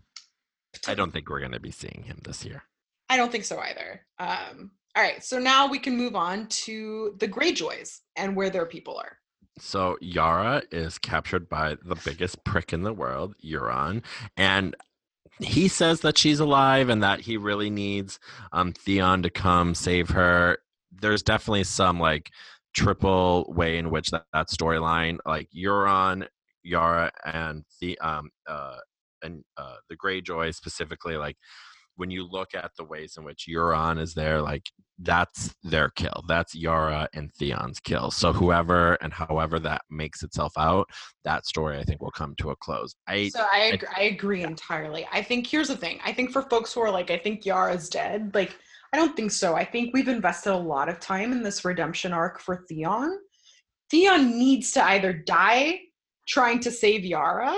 I 0.87 0.95
don't 0.95 1.13
think 1.13 1.29
we're 1.29 1.41
going 1.41 1.51
to 1.51 1.61
be 1.61 1.73
seeing 1.73 2.05
him 2.05 2.21
this 2.23 2.45
year. 2.45 2.63
I 3.09 3.17
don't 3.17 3.33
think 3.33 3.45
so 3.45 3.59
either. 3.59 4.03
Um, 4.21 4.71
all 4.95 5.03
right. 5.03 5.23
So 5.25 5.41
now 5.41 5.67
we 5.67 5.81
can 5.81 5.97
move 5.97 6.15
on 6.15 6.47
to 6.47 7.17
the 7.19 7.27
Greyjoys 7.27 7.99
and 8.15 8.37
where 8.37 8.51
their 8.51 8.67
people 8.67 8.97
are. 8.97 9.19
So 9.59 9.99
Yara 10.01 10.63
is 10.71 10.97
captured 10.97 11.49
by 11.49 11.77
the 11.85 11.97
biggest 11.97 12.45
prick 12.45 12.73
in 12.73 12.83
the 12.83 12.93
world, 12.93 13.35
Euron, 13.45 14.05
and 14.37 14.77
he 15.43 15.69
says 15.69 16.01
that 16.01 16.19
she's 16.19 16.41
alive 16.41 16.89
and 16.89 17.03
that 17.03 17.21
he 17.21 17.37
really 17.37 17.71
needs 17.71 18.19
um, 18.53 18.73
Theon 18.73 19.23
to 19.23 19.31
come 19.31 19.75
save 19.75 20.11
her. 20.11 20.59
There's 20.93 21.23
definitely 21.23 21.65
some 21.65 21.99
like 21.99 22.31
triple 22.75 23.53
way 23.55 23.79
in 23.79 23.91
which 23.91 24.11
that, 24.11 24.25
that 24.33 24.49
storyline, 24.49 25.19
like 25.27 25.49
Euron, 25.57 26.27
Yara, 26.63 27.11
and 27.25 27.65
the 27.81 27.99
um 28.01 28.31
uh 28.47 28.77
and 29.23 29.45
uh 29.57 29.77
the 29.89 29.97
Greyjoy 29.97 30.55
specifically, 30.55 31.17
like 31.17 31.37
when 32.01 32.11
you 32.11 32.27
look 32.27 32.55
at 32.55 32.71
the 32.79 32.85
ways 32.85 33.17
in 33.19 33.25
which 33.25 33.47
Euron 33.47 34.01
is 34.01 34.15
there, 34.15 34.41
like 34.41 34.63
that's 35.01 35.55
their 35.63 35.91
kill. 35.91 36.25
That's 36.27 36.55
Yara 36.55 37.07
and 37.13 37.31
Theon's 37.35 37.79
kill. 37.79 38.11
So 38.11 38.33
whoever 38.33 38.95
and 39.03 39.13
however 39.13 39.61
that 39.61 39.83
makes 39.91 40.23
itself 40.23 40.55
out, 40.57 40.89
that 41.25 41.45
story 41.45 41.77
I 41.77 41.83
think 41.83 42.01
will 42.01 42.11
come 42.11 42.35
to 42.39 42.51
a 42.51 42.57
close. 42.57 42.95
I 43.07 43.29
so 43.29 43.47
I 43.53 43.73
agree, 43.75 43.89
I, 43.95 44.01
I 44.01 44.05
agree 44.05 44.43
entirely. 44.43 45.07
I 45.13 45.23
think 45.23 45.47
here's 45.47 45.69
the 45.69 45.77
thing. 45.77 46.01
I 46.03 46.13
think 46.15 46.33
for 46.33 46.41
folks 46.43 46.73
who 46.73 46.81
are 46.81 46.91
like, 46.91 47.11
I 47.11 47.19
think 47.19 47.45
Yara's 47.45 47.91
dead. 47.91 48.31
Like 48.35 48.57
I 48.95 48.97
don't 48.97 49.15
think 49.15 49.31
so. 49.31 49.55
I 49.55 49.65
think 49.67 49.93
we've 49.93 50.09
invested 50.09 50.53
a 50.53 50.57
lot 50.57 50.89
of 50.89 51.01
time 51.01 51.33
in 51.33 51.43
this 51.43 51.67
redemption 51.67 52.15
arc 52.15 52.41
for 52.41 52.65
Theon. 52.67 53.19
Theon 53.91 54.39
needs 54.39 54.73
to 54.73 54.85
either 54.87 55.13
die 55.13 55.81
trying 56.27 56.61
to 56.61 56.71
save 56.71 57.05
Yara 57.05 57.55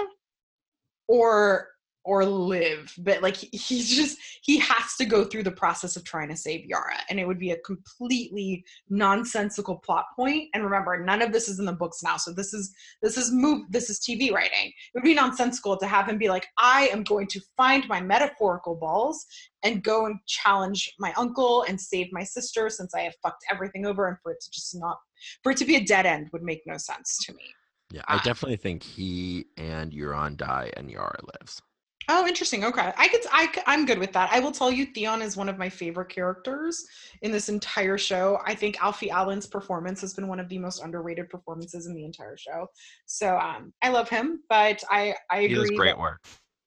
or 1.07 1.68
or 2.05 2.24
live 2.24 2.92
but 2.98 3.22
like 3.22 3.36
he's 3.36 3.88
just 3.88 4.18
he 4.42 4.59
has 4.59 4.96
to 4.98 5.05
go 5.05 5.24
through 5.24 5.42
the 5.42 5.50
process 5.50 5.96
of 5.96 6.05
trying 6.05 6.28
to 6.28 6.36
save 6.36 6.64
yara 6.64 6.96
and 7.09 7.20
it 7.20 7.26
would 7.26 7.38
be 7.38 7.53
a 7.53 7.59
completely 7.59 8.64
nonsensical 8.88 9.76
plot 9.76 10.07
point 10.16 10.48
and 10.55 10.64
remember 10.64 11.03
none 11.05 11.22
of 11.22 11.32
this 11.32 11.48
is 11.48 11.59
in 11.59 11.64
the 11.64 11.72
books 11.72 12.03
now 12.03 12.16
so 12.16 12.32
this 12.32 12.53
is 12.53 12.74
this 13.03 13.16
is 13.16 13.30
move 13.32 13.64
this 13.70 13.90
is 13.90 14.00
tv 14.00 14.32
writing. 14.32 14.66
It 14.66 14.94
would 14.94 15.05
be 15.05 15.14
nonsensical 15.14 15.76
to 15.76 15.86
have 15.86 16.09
him 16.09 16.18
be 16.18 16.28
like 16.28 16.46
i 16.59 16.88
am 16.92 17.03
going 17.03 17.26
to 17.28 17.40
find 17.57 17.86
my 17.88 18.00
metaphorical 18.00 18.74
balls 18.74 19.24
and 19.64 19.82
go 19.82 20.07
and 20.07 20.18
challenge 20.26 20.92
my 20.98 21.12
uncle 21.16 21.64
and 21.68 21.80
save 21.80 22.09
my 22.12 22.24
sister 22.24 22.68
since 22.68 22.94
i 22.94 23.00
have 23.00 23.14
fucked 23.22 23.44
everything 23.50 23.86
over 23.86 24.09
and 24.09 24.16
for 24.22 24.32
it 24.32 24.40
to 24.40 24.50
just 24.50 24.74
not 24.74 24.98
for 25.42 25.53
it 25.53 25.59
to 25.59 25.64
be 25.64 25.76
a 25.76 25.84
dead 25.84 26.07
end 26.07 26.28
would 26.32 26.42
make 26.42 26.62
no 26.66 26.76
sense 26.76 27.18
to 27.24 27.34
me. 27.34 27.42
Yeah, 27.90 28.03
I 28.09 28.16
ah. 28.16 28.22
definitely 28.24 28.57
think 28.57 28.82
he 28.82 29.46
and 29.57 29.92
Euron 29.92 30.36
die 30.36 30.70
and 30.76 30.90
Yara 30.90 31.18
lives. 31.38 31.61
Oh, 32.09 32.26
interesting. 32.26 32.64
Okay, 32.64 32.92
I 32.96 33.09
could. 33.09 33.20
I 33.30 33.48
I'm 33.66 33.86
good 33.86 33.98
with 33.98 34.12
that. 34.12 34.30
I 34.32 34.40
will 34.40 34.53
tell 34.53 34.72
you, 34.72 34.86
Theon 34.86 35.22
is 35.22 35.36
one 35.36 35.48
of 35.48 35.59
my 35.59 35.68
favorite 35.68 36.09
characters 36.09 36.84
in 37.22 37.30
this 37.30 37.48
entire 37.48 37.98
show. 37.98 38.40
I 38.44 38.55
think 38.55 38.82
Alfie 38.82 39.11
Allen's 39.11 39.46
performance 39.46 40.00
has 40.00 40.14
been 40.14 40.26
one 40.26 40.40
of 40.40 40.48
the 40.48 40.59
most 40.59 40.82
underrated 40.82 41.28
performances 41.28 41.86
in 41.86 41.94
the 41.94 42.05
entire 42.05 42.36
show. 42.36 42.66
So 43.07 43.38
um, 43.38 43.72
I 43.82 43.90
love 43.90 44.09
him, 44.09 44.40
but 44.48 44.82
I 44.90 45.14
I 45.30 45.40
agree. 45.40 45.48
He 45.48 45.55
does 45.55 45.70
great 45.70 45.98
work. 45.98 46.20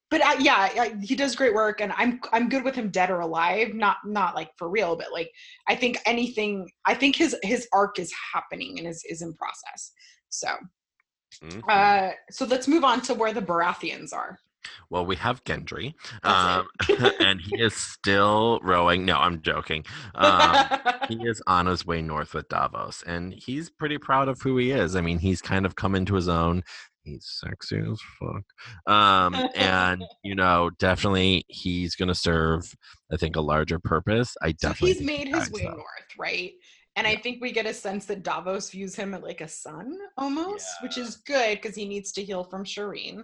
But 0.08 0.20
uh, 0.20 0.36
yeah, 0.38 0.68
I, 0.78 0.94
he 1.02 1.16
does 1.16 1.34
great 1.34 1.52
work, 1.52 1.80
and 1.80 1.92
I'm 1.96 2.20
I'm 2.32 2.48
good 2.48 2.64
with 2.64 2.74
him 2.74 2.90
dead 2.90 3.10
or 3.10 3.20
alive. 3.20 3.74
Not 3.74 3.98
not 4.06 4.34
like 4.34 4.50
for 4.56 4.70
real, 4.70 4.96
but 4.96 5.12
like 5.12 5.30
I 5.68 5.74
think 5.74 5.98
anything. 6.06 6.68
I 6.86 6.94
think 6.94 7.16
his 7.16 7.36
his 7.42 7.68
arc 7.72 7.98
is 7.98 8.12
happening 8.32 8.78
and 8.78 8.86
is 8.88 9.04
is 9.08 9.22
in 9.22 9.34
process. 9.34 9.92
So. 10.28 10.48
Mm-hmm. 11.44 11.60
Uh, 11.68 12.12
so 12.30 12.46
let's 12.46 12.66
move 12.66 12.82
on 12.82 13.02
to 13.02 13.12
where 13.12 13.34
the 13.34 13.42
Baratheons 13.42 14.14
are. 14.14 14.38
Well, 14.90 15.06
we 15.06 15.16
have 15.16 15.44
Gendry, 15.44 15.94
um, 16.22 16.66
and 17.20 17.40
he 17.40 17.60
is 17.60 17.74
still 17.74 18.60
rowing. 18.62 19.04
No, 19.04 19.16
I'm 19.18 19.42
joking. 19.42 19.84
Um, 20.14 20.56
he 21.08 21.16
is 21.26 21.42
on 21.46 21.66
his 21.66 21.86
way 21.86 22.02
north 22.02 22.34
with 22.34 22.48
Davos, 22.48 23.02
and 23.06 23.34
he's 23.34 23.70
pretty 23.70 23.98
proud 23.98 24.28
of 24.28 24.40
who 24.40 24.56
he 24.58 24.70
is. 24.70 24.96
I 24.96 25.00
mean, 25.00 25.18
he's 25.18 25.42
kind 25.42 25.66
of 25.66 25.76
come 25.76 25.94
into 25.94 26.14
his 26.14 26.28
own. 26.28 26.62
He's 27.06 27.40
sexy 27.44 27.78
as 27.78 28.00
fuck. 28.18 28.92
Um, 28.92 29.48
and, 29.54 30.04
you 30.24 30.34
know, 30.34 30.70
definitely 30.78 31.44
he's 31.48 31.94
going 31.94 32.08
to 32.08 32.16
serve, 32.16 32.74
I 33.12 33.16
think, 33.16 33.36
a 33.36 33.40
larger 33.40 33.78
purpose. 33.78 34.36
I 34.42 34.52
definitely. 34.52 34.94
So 34.94 34.98
he's 34.98 35.06
made 35.06 35.28
his 35.28 35.50
way 35.52 35.62
so. 35.62 35.70
north, 35.70 36.10
right? 36.18 36.52
And 36.96 37.06
yeah. 37.06 37.12
I 37.12 37.16
think 37.16 37.40
we 37.40 37.52
get 37.52 37.66
a 37.66 37.74
sense 37.74 38.06
that 38.06 38.24
Davos 38.24 38.70
views 38.70 38.96
him 38.96 39.16
like 39.22 39.40
a 39.40 39.48
son 39.48 39.96
almost, 40.16 40.66
yeah. 40.80 40.86
which 40.86 40.98
is 40.98 41.16
good 41.16 41.60
because 41.60 41.76
he 41.76 41.86
needs 41.86 42.10
to 42.12 42.24
heal 42.24 42.42
from 42.42 42.64
Shireen. 42.64 43.22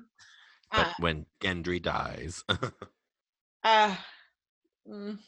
But 0.73 0.87
uh, 0.87 0.93
when 0.99 1.27
Gendry 1.41 1.81
dies. 1.83 2.43
uh, 3.65 3.95
mm, 4.89 5.19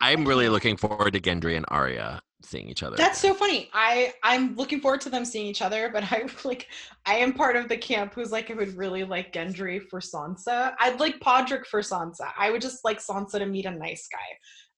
I'm 0.00 0.24
really 0.24 0.48
looking 0.48 0.76
forward 0.76 1.12
to 1.12 1.20
Gendry 1.20 1.56
and 1.56 1.66
Arya 1.68 2.22
seeing 2.42 2.68
each 2.68 2.82
other. 2.82 2.96
That's 2.96 3.18
so 3.18 3.34
funny. 3.34 3.68
I 3.74 4.14
I'm 4.22 4.54
looking 4.56 4.80
forward 4.80 5.00
to 5.02 5.10
them 5.10 5.24
seeing 5.24 5.46
each 5.46 5.62
other, 5.62 5.90
but 5.92 6.04
I 6.10 6.24
like 6.44 6.66
I 7.06 7.16
am 7.16 7.32
part 7.32 7.56
of 7.56 7.68
the 7.68 7.76
camp 7.76 8.14
who's 8.14 8.32
like 8.32 8.50
I 8.50 8.54
would 8.54 8.76
really 8.76 9.04
like 9.04 9.32
Gendry 9.32 9.80
for 9.88 10.00
Sansa. 10.00 10.74
I'd 10.78 11.00
like 11.00 11.20
Podrick 11.20 11.66
for 11.66 11.80
Sansa. 11.80 12.32
I 12.38 12.50
would 12.50 12.62
just 12.62 12.84
like 12.84 12.98
Sansa 12.98 13.38
to 13.38 13.46
meet 13.46 13.66
a 13.66 13.70
nice 13.70 14.08
guy. 14.10 14.18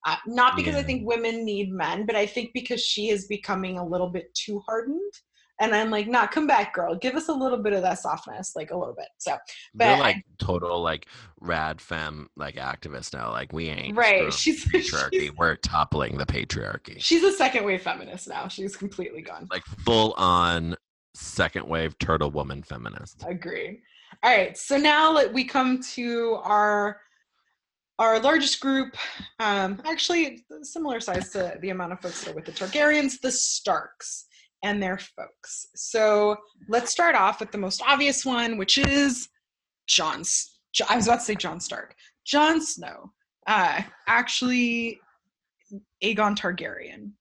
Uh, 0.05 0.17
not 0.27 0.57
because 0.57 0.73
yeah. 0.73 0.81
I 0.81 0.83
think 0.83 1.07
women 1.07 1.45
need 1.45 1.71
men, 1.71 2.05
but 2.05 2.17
I 2.17 2.25
think 2.25 2.51
because 2.53 2.81
she 2.81 3.09
is 3.09 3.25
becoming 3.27 3.77
a 3.77 3.85
little 3.85 4.09
bit 4.09 4.33
too 4.33 4.61
hardened 4.67 5.13
and 5.59 5.75
I'm 5.75 5.91
like, 5.91 6.07
nah, 6.07 6.27
come 6.27 6.47
back, 6.47 6.73
girl. 6.73 6.95
Give 6.95 7.15
us 7.15 7.29
a 7.29 7.33
little 7.33 7.57
bit 7.57 7.73
of 7.73 7.81
that 7.83 7.99
softness, 7.99 8.55
like 8.55 8.71
a 8.71 8.77
little 8.77 8.95
bit. 8.95 9.07
So, 9.17 9.37
but 9.73 9.85
You're 9.85 9.97
like 9.97 10.25
total 10.39 10.81
like 10.81 11.07
rad 11.39 11.79
femme 11.79 12.27
like 12.35 12.55
activist 12.55 13.13
now. 13.13 13.31
Like 13.31 13.53
we 13.53 13.69
ain't 13.69 13.95
right. 13.95 14.33
She's 14.33 14.65
patriarchy. 14.65 15.09
She's, 15.13 15.33
We're 15.33 15.55
toppling 15.57 16.17
the 16.17 16.25
patriarchy. 16.25 16.95
She's 16.99 17.23
a 17.23 17.31
second 17.31 17.65
wave 17.65 17.81
feminist 17.81 18.27
now. 18.27 18.47
She's 18.47 18.75
completely 18.75 19.21
gone. 19.21 19.47
Like 19.51 19.63
full 19.85 20.13
on 20.17 20.75
second 21.13 21.67
wave 21.67 21.97
turtle 21.99 22.31
woman 22.31 22.63
feminist. 22.63 23.23
Agreed. 23.27 23.81
All 24.23 24.35
right. 24.35 24.57
So 24.57 24.77
now 24.77 25.27
we 25.27 25.43
come 25.43 25.81
to 25.93 26.39
our 26.43 26.99
our 27.99 28.19
largest 28.19 28.59
group, 28.59 28.97
um, 29.39 29.79
actually 29.85 30.43
similar 30.63 30.99
size 30.99 31.29
to 31.29 31.57
the 31.61 31.69
amount 31.69 31.93
of 31.93 32.01
folks 32.01 32.23
that 32.23 32.31
are 32.31 32.35
with 32.35 32.45
the 32.45 32.51
Targaryens, 32.51 33.21
the 33.21 33.31
Starks 33.31 34.25
and 34.63 34.81
their 34.81 34.97
folks. 34.97 35.67
So 35.75 36.37
let's 36.69 36.91
start 36.91 37.15
off 37.15 37.39
with 37.39 37.51
the 37.51 37.57
most 37.57 37.81
obvious 37.85 38.25
one, 38.25 38.57
which 38.57 38.77
is 38.77 39.29
Jon's. 39.87 40.59
I 40.89 40.95
was 40.95 41.07
about 41.07 41.19
to 41.19 41.25
say 41.25 41.35
Jon 41.35 41.59
Stark. 41.59 41.95
Jon 42.25 42.61
Snow, 42.61 43.11
uh, 43.47 43.81
actually 44.07 44.99
Aegon 46.03 46.35
Targaryen, 46.35 47.11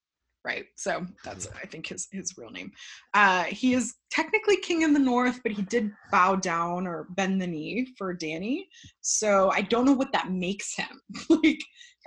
right? 0.45 0.64
So 0.76 1.05
that's 1.24 1.49
I 1.61 1.66
think 1.66 1.88
his 1.88 2.09
his 2.12 2.34
real 2.38 2.51
name. 2.51 2.70
Uh, 3.12 3.45
he 3.45 3.74
is 3.74 3.95
technically 4.11 4.57
king 4.59 4.82
in 4.82 4.93
the 4.93 4.99
north, 4.99 5.40
but 5.43 5.53
he 5.53 5.62
did 5.62 5.90
bow 6.11 6.36
down 6.36 6.86
or 6.86 7.09
bend 7.11 7.43
the 7.43 7.47
knee 7.47 7.88
for 7.99 8.16
Dany. 8.16 8.66
So 9.01 9.51
I 9.53 9.62
don't 9.62 9.84
know 9.84 9.93
what 9.93 10.12
that 10.12 10.30
makes 10.30 10.76
him. 10.76 11.01
like 11.28 11.61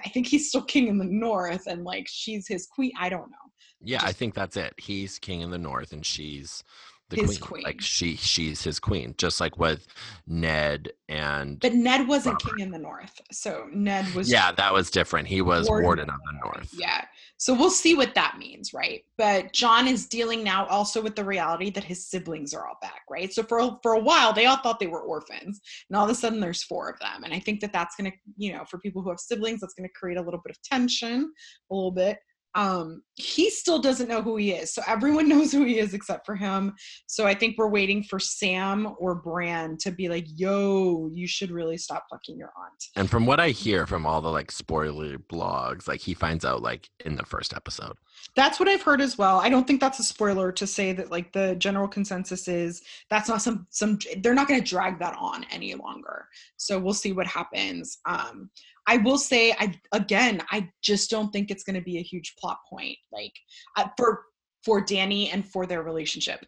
I 0.03 0.09
think 0.09 0.27
he's 0.27 0.49
still 0.49 0.63
king 0.63 0.87
in 0.87 0.97
the 0.97 1.05
north, 1.05 1.67
and 1.67 1.83
like 1.83 2.07
she's 2.07 2.47
his 2.47 2.67
queen. 2.67 2.91
I 2.99 3.09
don't 3.09 3.29
know. 3.29 3.37
Yeah, 3.81 3.97
Just, 3.97 4.07
I 4.07 4.11
think 4.13 4.33
that's 4.33 4.57
it. 4.57 4.73
He's 4.77 5.19
king 5.19 5.41
in 5.41 5.51
the 5.51 5.57
north, 5.57 5.93
and 5.93 6.05
she's 6.05 6.63
the 7.09 7.17
queen. 7.17 7.39
queen. 7.39 7.63
Like 7.63 7.81
she, 7.81 8.15
she's 8.15 8.63
his 8.63 8.79
queen. 8.79 9.13
Just 9.17 9.39
like 9.39 9.57
with 9.57 9.85
Ned 10.25 10.91
and. 11.07 11.59
But 11.59 11.73
Ned 11.73 12.07
wasn't 12.07 12.43
Robert. 12.43 12.57
king 12.57 12.65
in 12.65 12.71
the 12.71 12.79
north, 12.79 13.21
so 13.31 13.67
Ned 13.71 14.11
was. 14.15 14.31
Yeah, 14.31 14.51
that 14.53 14.73
was 14.73 14.89
different. 14.89 15.27
He 15.27 15.41
was 15.41 15.67
warden, 15.67 15.85
warden 15.85 16.09
of 16.09 16.19
the 16.25 16.39
north. 16.43 16.73
Yeah, 16.73 17.05
so 17.37 17.53
we'll 17.53 17.69
see 17.69 17.93
what 17.95 18.15
that 18.15 18.37
means, 18.39 18.73
right? 18.73 19.03
But 19.17 19.53
Jon 19.53 19.87
is 19.87 20.07
dealing 20.07 20.43
now 20.43 20.65
also 20.65 21.01
with 21.01 21.15
the 21.15 21.23
reality 21.23 21.69
that 21.71 21.83
his 21.83 22.07
siblings 22.07 22.53
are 22.53 22.67
all 22.67 22.77
back, 22.81 23.01
right? 23.09 23.31
So 23.31 23.43
for 23.43 23.77
for 23.83 23.93
a 23.93 23.99
while, 23.99 24.33
they 24.33 24.47
all 24.47 24.57
thought 24.57 24.79
they 24.79 24.87
were 24.87 25.01
orphans, 25.01 25.61
and 25.89 25.97
all 25.97 26.05
of 26.05 26.09
a 26.09 26.15
sudden, 26.15 26.39
there's 26.39 26.63
four 26.63 26.89
of 26.89 26.99
them, 26.99 27.23
and 27.23 27.33
I 27.33 27.39
think 27.39 27.59
that 27.61 27.73
that's 27.73 27.95
going 27.95 28.11
to, 28.11 28.17
you 28.37 28.53
know, 28.53 28.65
for 28.65 28.79
people 28.79 29.03
who 29.03 29.09
have 29.09 29.19
siblings, 29.19 29.61
that's 29.61 29.75
going 29.75 29.87
to 29.87 29.93
create 29.93 30.17
a 30.17 30.21
little 30.21 30.41
bit 30.43 30.55
of 30.55 30.61
tension, 30.63 31.31
a 31.69 31.73
little 31.73 31.91
bit 31.91 32.17
um, 32.55 33.03
he 33.15 33.49
still 33.49 33.79
doesn't 33.79 34.07
know 34.07 34.21
who 34.21 34.37
he 34.37 34.53
is. 34.53 34.73
So 34.73 34.81
everyone 34.87 35.27
knows 35.29 35.51
who 35.51 35.63
he 35.65 35.77
is 35.77 35.93
except 35.93 36.25
for 36.25 36.35
him. 36.35 36.73
So 37.07 37.27
I 37.27 37.33
think 37.33 37.57
we're 37.57 37.69
waiting 37.69 38.03
for 38.03 38.17
Sam 38.17 38.95
or 38.97 39.15
Bran 39.15 39.77
to 39.81 39.91
be 39.91 40.09
like, 40.09 40.25
yo, 40.27 41.09
you 41.13 41.27
should 41.27 41.51
really 41.51 41.77
stop 41.77 42.05
fucking 42.09 42.37
your 42.37 42.51
aunt. 42.57 42.83
And 42.95 43.09
from 43.09 43.25
what 43.25 43.39
I 43.39 43.49
hear 43.49 43.85
from 43.85 44.05
all 44.05 44.21
the 44.21 44.31
like 44.31 44.51
spoiler 44.51 45.17
blogs, 45.17 45.87
like 45.87 45.99
he 45.99 46.13
finds 46.13 46.45
out 46.45 46.61
like 46.61 46.89
in 47.03 47.15
the 47.15 47.25
first 47.25 47.53
episode. 47.53 47.97
That's 48.35 48.59
what 48.59 48.69
I've 48.69 48.81
heard 48.81 49.01
as 49.01 49.17
well. 49.17 49.39
I 49.39 49.49
don't 49.49 49.67
think 49.67 49.81
that's 49.81 49.99
a 49.99 50.03
spoiler 50.03 50.51
to 50.53 50.65
say 50.65 50.93
that 50.93 51.11
like 51.11 51.33
the 51.33 51.55
general 51.55 51.87
consensus 51.87 52.47
is 52.47 52.81
that's 53.09 53.27
not 53.27 53.41
some 53.41 53.67
some 53.69 53.99
they're 54.19 54.33
not 54.33 54.47
going 54.47 54.59
to 54.59 54.67
drag 54.67 54.99
that 54.99 55.15
on 55.19 55.45
any 55.51 55.75
longer. 55.75 56.27
So 56.55 56.79
we'll 56.79 56.93
see 56.93 57.11
what 57.11 57.27
happens. 57.27 57.97
Um 58.05 58.49
I 58.87 58.97
will 58.97 59.17
say, 59.17 59.51
I 59.53 59.79
again, 59.91 60.41
I 60.51 60.69
just 60.83 61.09
don't 61.09 61.31
think 61.31 61.49
it's 61.49 61.63
going 61.63 61.75
to 61.75 61.81
be 61.81 61.97
a 61.97 62.03
huge 62.03 62.35
plot 62.39 62.57
point, 62.69 62.97
like 63.11 63.33
uh, 63.77 63.87
for 63.97 64.23
for 64.63 64.83
Dany 64.83 65.29
and 65.31 65.47
for 65.47 65.65
their 65.65 65.83
relationship. 65.83 66.45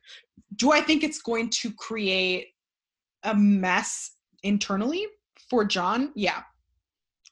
Do 0.55 0.71
I 0.71 0.81
think 0.81 1.03
it's 1.03 1.21
going 1.21 1.49
to 1.49 1.71
create 1.73 2.47
a 3.23 3.35
mess 3.35 4.11
internally 4.43 5.05
for 5.49 5.65
Jon? 5.65 6.11
Yeah, 6.15 6.41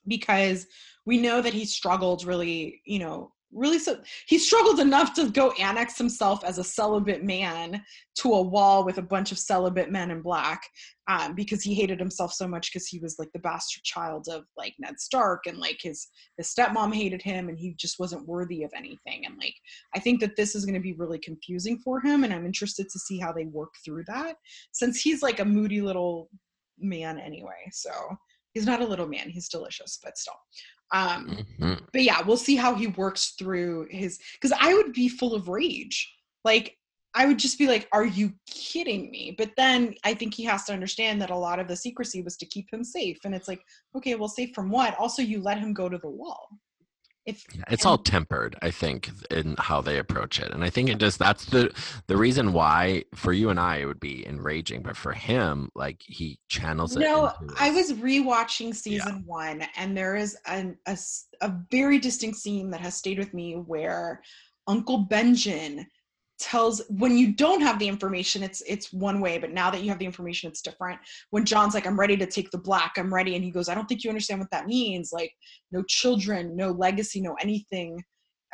because 0.06 0.66
we 1.04 1.18
know 1.18 1.40
that 1.40 1.54
he 1.54 1.64
struggled 1.64 2.24
really, 2.24 2.80
you 2.84 2.98
know, 2.98 3.32
really 3.52 3.78
so 3.78 3.98
he 4.26 4.38
struggled 4.38 4.80
enough 4.80 5.14
to 5.14 5.30
go 5.30 5.52
annex 5.52 5.96
himself 5.96 6.44
as 6.44 6.58
a 6.58 6.64
celibate 6.64 7.22
man 7.22 7.82
to 8.16 8.32
a 8.32 8.42
wall 8.42 8.84
with 8.84 8.98
a 8.98 9.02
bunch 9.02 9.30
of 9.30 9.38
celibate 9.38 9.90
men 9.90 10.10
in 10.10 10.20
black 10.20 10.62
um, 11.08 11.34
because 11.34 11.62
he 11.62 11.74
hated 11.74 12.00
himself 12.00 12.32
so 12.32 12.48
much 12.48 12.72
because 12.72 12.86
he 12.86 12.98
was 12.98 13.16
like 13.18 13.30
the 13.32 13.38
bastard 13.38 13.84
child 13.84 14.26
of 14.28 14.44
like 14.56 14.74
ned 14.78 14.98
stark 14.98 15.46
and 15.46 15.58
like 15.58 15.78
his 15.80 16.08
his 16.36 16.52
stepmom 16.52 16.92
hated 16.92 17.22
him 17.22 17.48
and 17.48 17.58
he 17.58 17.74
just 17.78 17.98
wasn't 17.98 18.26
worthy 18.26 18.64
of 18.64 18.72
anything. 18.76 19.24
And 19.26 19.36
like 19.38 19.54
i 19.94 20.00
think 20.00 20.20
that 20.20 20.36
this 20.36 20.54
is 20.54 20.64
going 20.64 20.74
to 20.74 20.80
be 20.80 20.94
really 20.94 21.18
confusing 21.18 21.78
for 21.78 22.00
him 22.00 22.24
and 22.24 22.32
i'm 22.32 22.46
interested 22.46 22.88
to 22.88 22.98
see 22.98 23.18
how 23.18 23.32
they 23.32 23.46
work 23.46 23.74
through 23.84 24.04
that 24.08 24.36
since 24.72 25.00
he's 25.00 25.22
like 25.22 25.40
a 25.40 25.44
moody 25.44 25.80
little 25.80 26.28
man 26.78 27.18
anyway. 27.18 27.70
So 27.72 27.90
he's 28.56 28.66
not 28.66 28.80
a 28.80 28.86
little 28.86 29.06
man 29.06 29.28
he's 29.28 29.50
delicious 29.50 29.98
but 30.02 30.16
still 30.16 30.34
um, 30.92 31.44
mm-hmm. 31.60 31.84
But 31.92 32.02
yeah, 32.02 32.22
we'll 32.22 32.36
see 32.36 32.56
how 32.56 32.74
he 32.74 32.88
works 32.88 33.34
through 33.38 33.88
his. 33.90 34.18
Because 34.34 34.56
I 34.58 34.74
would 34.74 34.92
be 34.92 35.08
full 35.08 35.34
of 35.34 35.48
rage. 35.48 36.12
Like, 36.44 36.76
I 37.14 37.26
would 37.26 37.38
just 37.38 37.58
be 37.58 37.66
like, 37.66 37.88
are 37.92 38.04
you 38.04 38.32
kidding 38.46 39.10
me? 39.10 39.34
But 39.36 39.52
then 39.56 39.94
I 40.04 40.12
think 40.12 40.34
he 40.34 40.44
has 40.44 40.64
to 40.64 40.72
understand 40.72 41.20
that 41.22 41.30
a 41.30 41.36
lot 41.36 41.58
of 41.58 41.66
the 41.66 41.76
secrecy 41.76 42.22
was 42.22 42.36
to 42.36 42.46
keep 42.46 42.70
him 42.72 42.84
safe. 42.84 43.18
And 43.24 43.34
it's 43.34 43.48
like, 43.48 43.62
okay, 43.96 44.14
well, 44.14 44.28
safe 44.28 44.54
from 44.54 44.70
what? 44.70 44.94
Also, 44.98 45.22
you 45.22 45.40
let 45.40 45.58
him 45.58 45.72
go 45.72 45.88
to 45.88 45.98
the 45.98 46.10
wall. 46.10 46.48
If 47.26 47.44
Yeah, 47.54 47.64
it's 47.70 47.84
all 47.84 47.98
tempered, 47.98 48.56
I 48.62 48.70
think, 48.70 49.10
in 49.30 49.56
how 49.58 49.80
they 49.80 49.98
approach 49.98 50.38
it, 50.38 50.52
and 50.52 50.62
I 50.62 50.70
think 50.70 50.88
it 50.88 50.98
just 50.98 51.18
that's 51.18 51.44
the 51.46 51.72
the 52.06 52.16
reason 52.16 52.52
why 52.52 53.04
for 53.14 53.32
you 53.32 53.50
and 53.50 53.58
I 53.58 53.78
it 53.78 53.86
would 53.86 54.00
be 54.00 54.26
enraging, 54.26 54.82
but 54.82 54.96
for 54.96 55.12
him, 55.12 55.70
like 55.74 56.02
he 56.06 56.38
channels 56.48 56.96
it. 56.96 57.00
No, 57.00 57.32
I 57.58 57.70
was 57.70 57.92
rewatching 57.92 58.74
season 58.74 59.24
one, 59.26 59.66
and 59.76 59.96
there 59.96 60.14
is 60.16 60.36
an, 60.46 60.78
a, 60.86 60.96
a 61.40 61.52
very 61.70 61.98
distinct 61.98 62.38
scene 62.38 62.70
that 62.70 62.80
has 62.80 62.94
stayed 62.94 63.18
with 63.18 63.34
me 63.34 63.54
where 63.54 64.22
Uncle 64.68 64.98
Benjamin 64.98 65.86
tells 66.38 66.82
when 66.88 67.16
you 67.16 67.32
don't 67.32 67.62
have 67.62 67.78
the 67.78 67.88
information 67.88 68.42
it's 68.42 68.62
it's 68.66 68.92
one 68.92 69.20
way 69.20 69.38
but 69.38 69.52
now 69.52 69.70
that 69.70 69.82
you 69.82 69.88
have 69.88 69.98
the 69.98 70.04
information 70.04 70.50
it's 70.50 70.62
different. 70.62 70.98
When 71.30 71.44
Jon's 71.44 71.74
like 71.74 71.86
i'm 71.86 71.98
ready 71.98 72.16
to 72.16 72.26
take 72.26 72.50
the 72.50 72.58
black 72.58 72.94
i'm 72.96 73.12
ready 73.12 73.34
and 73.34 73.44
he 73.44 73.50
goes 73.50 73.68
i 73.68 73.74
don't 73.74 73.86
think 73.86 74.04
you 74.04 74.10
understand 74.10 74.40
what 74.40 74.50
that 74.50 74.66
means 74.66 75.10
like 75.12 75.32
no 75.72 75.82
children 75.88 76.56
no 76.56 76.70
legacy 76.72 77.20
no 77.20 77.34
anything. 77.40 78.02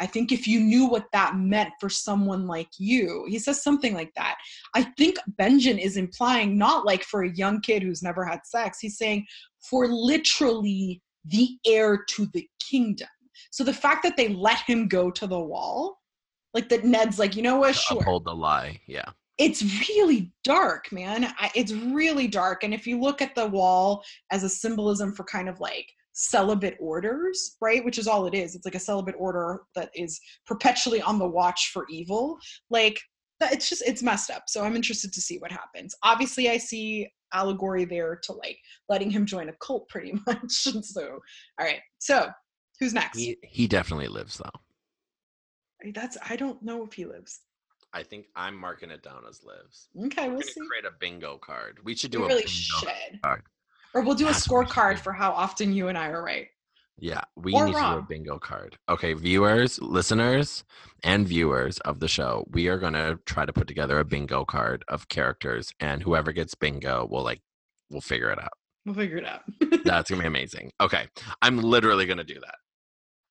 I 0.01 0.07
think 0.07 0.33
if 0.33 0.49
you 0.49 0.59
knew 0.59 0.87
what 0.87 1.05
that 1.13 1.37
meant 1.37 1.75
for 1.79 1.89
someone 1.89 2.47
like 2.47 2.69
you 2.79 3.27
he 3.29 3.39
says 3.39 3.63
something 3.63 3.95
like 3.95 4.13
that. 4.17 4.37
I 4.75 4.85
think 4.97 5.17
benjamin 5.27 5.79
is 5.79 5.97
implying 5.97 6.57
not 6.57 6.87
like 6.87 7.03
for 7.03 7.25
a 7.25 7.35
young 7.35 7.61
kid 7.61 7.83
who's 7.83 8.03
never 8.03 8.25
had 8.25 8.41
sex 8.45 8.79
he's 8.81 8.99
saying 8.99 9.27
for 9.61 9.89
literally 9.89 11.03
the 11.25 11.49
heir 11.67 12.05
to 12.11 12.27
the 12.33 12.47
kingdom. 12.61 13.09
So 13.51 13.65
the 13.65 13.73
fact 13.73 14.03
that 14.03 14.17
they 14.17 14.29
let 14.29 14.59
him 14.61 14.89
go 14.89 15.11
to 15.11 15.27
the 15.27 15.39
wall 15.39 15.99
like 16.55 16.69
that 16.69 16.85
ned's 16.85 17.19
like 17.19 17.37
you 17.37 17.43
know 17.43 17.57
what? 17.57 17.75
Sure. 17.75 17.99
uphold 18.01 18.25
the 18.25 18.35
lie. 18.35 18.81
Yeah, 18.87 19.11
it's 19.39 19.63
really 19.89 20.33
dark 20.45 20.91
man. 20.93 21.33
I, 21.39 21.51
it's 21.55 21.73
really 21.73 22.29
dark 22.29 22.65
and 22.65 22.75
if 22.75 22.87
you 22.87 23.01
look 23.01 23.23
at 23.23 23.35
the 23.35 23.47
wall 23.47 24.03
as 24.31 24.43
a 24.45 24.49
symbolism 24.49 25.13
for 25.13 25.25
kind 25.25 25.49
of 25.49 25.61
like 25.61 25.87
celibate 26.15 26.77
orders 26.79 27.57
right 27.63 27.83
which 27.87 27.97
is 27.97 28.07
all 28.07 28.27
it 28.27 28.35
is 28.35 28.55
it's 28.55 28.67
like 28.67 28.75
a 28.75 28.79
celibate 28.79 29.15
order 29.19 29.63
that 29.75 29.89
is 29.95 30.21
perpetually 30.47 31.01
on 31.01 31.19
the 31.19 31.27
watch 31.27 31.71
for 31.73 31.87
evil 31.89 32.37
like 32.69 33.01
that- 33.41 33.51
it's 33.55 33.67
just 33.67 33.83
it's 33.87 34.03
messed 34.03 34.31
up 34.31 34.43
so 34.47 34.63
i'm 34.63 34.77
interested 34.77 35.11
to 35.11 35.23
see 35.23 35.39
what 35.39 35.51
happens. 35.51 35.95
Obviously 36.03 36.51
i 36.51 36.59
see 36.59 37.09
allegory 37.33 37.87
there 37.87 38.21
to 38.25 38.33
like 38.33 38.59
letting 38.91 39.11
him 39.11 39.25
join 39.25 39.49
a 39.49 39.53
cult 39.65 39.89
pretty 39.89 40.13
much 40.27 40.51
so 40.51 41.19
all 41.59 41.67
right. 41.67 41.81
So 41.99 42.29
who's 42.79 42.93
next? 42.93 43.19
He 43.19 43.37
he 43.43 43.67
definitely 43.67 44.09
lives 44.09 44.37
though. 44.39 44.61
That's 45.95 46.17
i 46.29 46.37
don't 46.37 46.63
know 46.63 46.85
if 46.85 46.93
he 46.93 47.05
lives 47.05 47.41
I 47.95 48.03
think 48.03 48.25
I'm 48.35 48.57
marking 48.57 48.91
it 48.91 49.03
down 49.03 49.23
as 49.29 49.45
lives. 49.45 49.89
okay 50.07 50.29
We're 50.29 50.37
we'll 50.37 50.43
see 50.43 50.61
create 50.67 50.87
a 50.87 50.93
bingo 50.99 51.37
card. 51.37 51.79
We 51.85 51.95
should 51.95 52.15
we 52.15 52.21
do 52.21 52.25
a 52.25 52.29
really 52.29 52.41
bingo 52.45 52.49
should 52.51 52.89
card. 53.23 53.43
or 53.93 54.01
we'll 54.01 54.15
do 54.15 54.25
a 54.25 54.29
That's 54.33 54.49
we 54.49 54.57
should 54.65 54.69
scorecard 54.71 54.99
for 54.99 55.13
how 55.13 55.31
often 55.33 55.75
you 55.75 55.89
and 55.89 55.99
i 55.99 56.09
are 56.09 56.23
right 56.25 56.47
Yeah, 56.99 57.21
we 57.37 57.53
Or 57.53 57.67
need 57.67 57.75
to 57.75 57.79
do 57.81 57.99
a 57.99 58.07
bingo 58.09 58.39
card. 58.39 58.79
Okay, 58.89 59.13
viewers, 59.13 59.79
listeners, 59.83 60.65
and 61.03 61.29
viewers 61.29 61.81
of 61.81 62.01
the 62.01 62.09
show, 62.09 62.47
we 62.51 62.69
are 62.69 62.79
gonna 62.79 63.19
try 63.27 63.45
to 63.45 63.53
put 63.53 63.69
together 63.69 63.99
a 63.99 64.07
bingo 64.07 64.47
card 64.47 64.85
of 64.89 65.09
characters, 65.09 65.75
and 65.79 66.03
whoever 66.03 66.33
gets 66.33 66.55
bingo 66.55 67.07
will 67.11 67.25
like 67.25 67.43
we'll 67.91 68.01
figure 68.01 68.31
it 68.31 68.39
out. 68.39 68.57
We'll 68.87 68.95
figure 68.95 69.19
it 69.19 69.27
out. 69.27 69.43
That's 69.85 70.09
gonna 70.09 70.23
be 70.23 70.27
amazing. 70.29 70.73
Okay, 70.81 71.09
I'm 71.43 71.59
literally 71.59 72.07
gonna 72.07 72.25
do 72.25 72.41
that. 72.41 72.55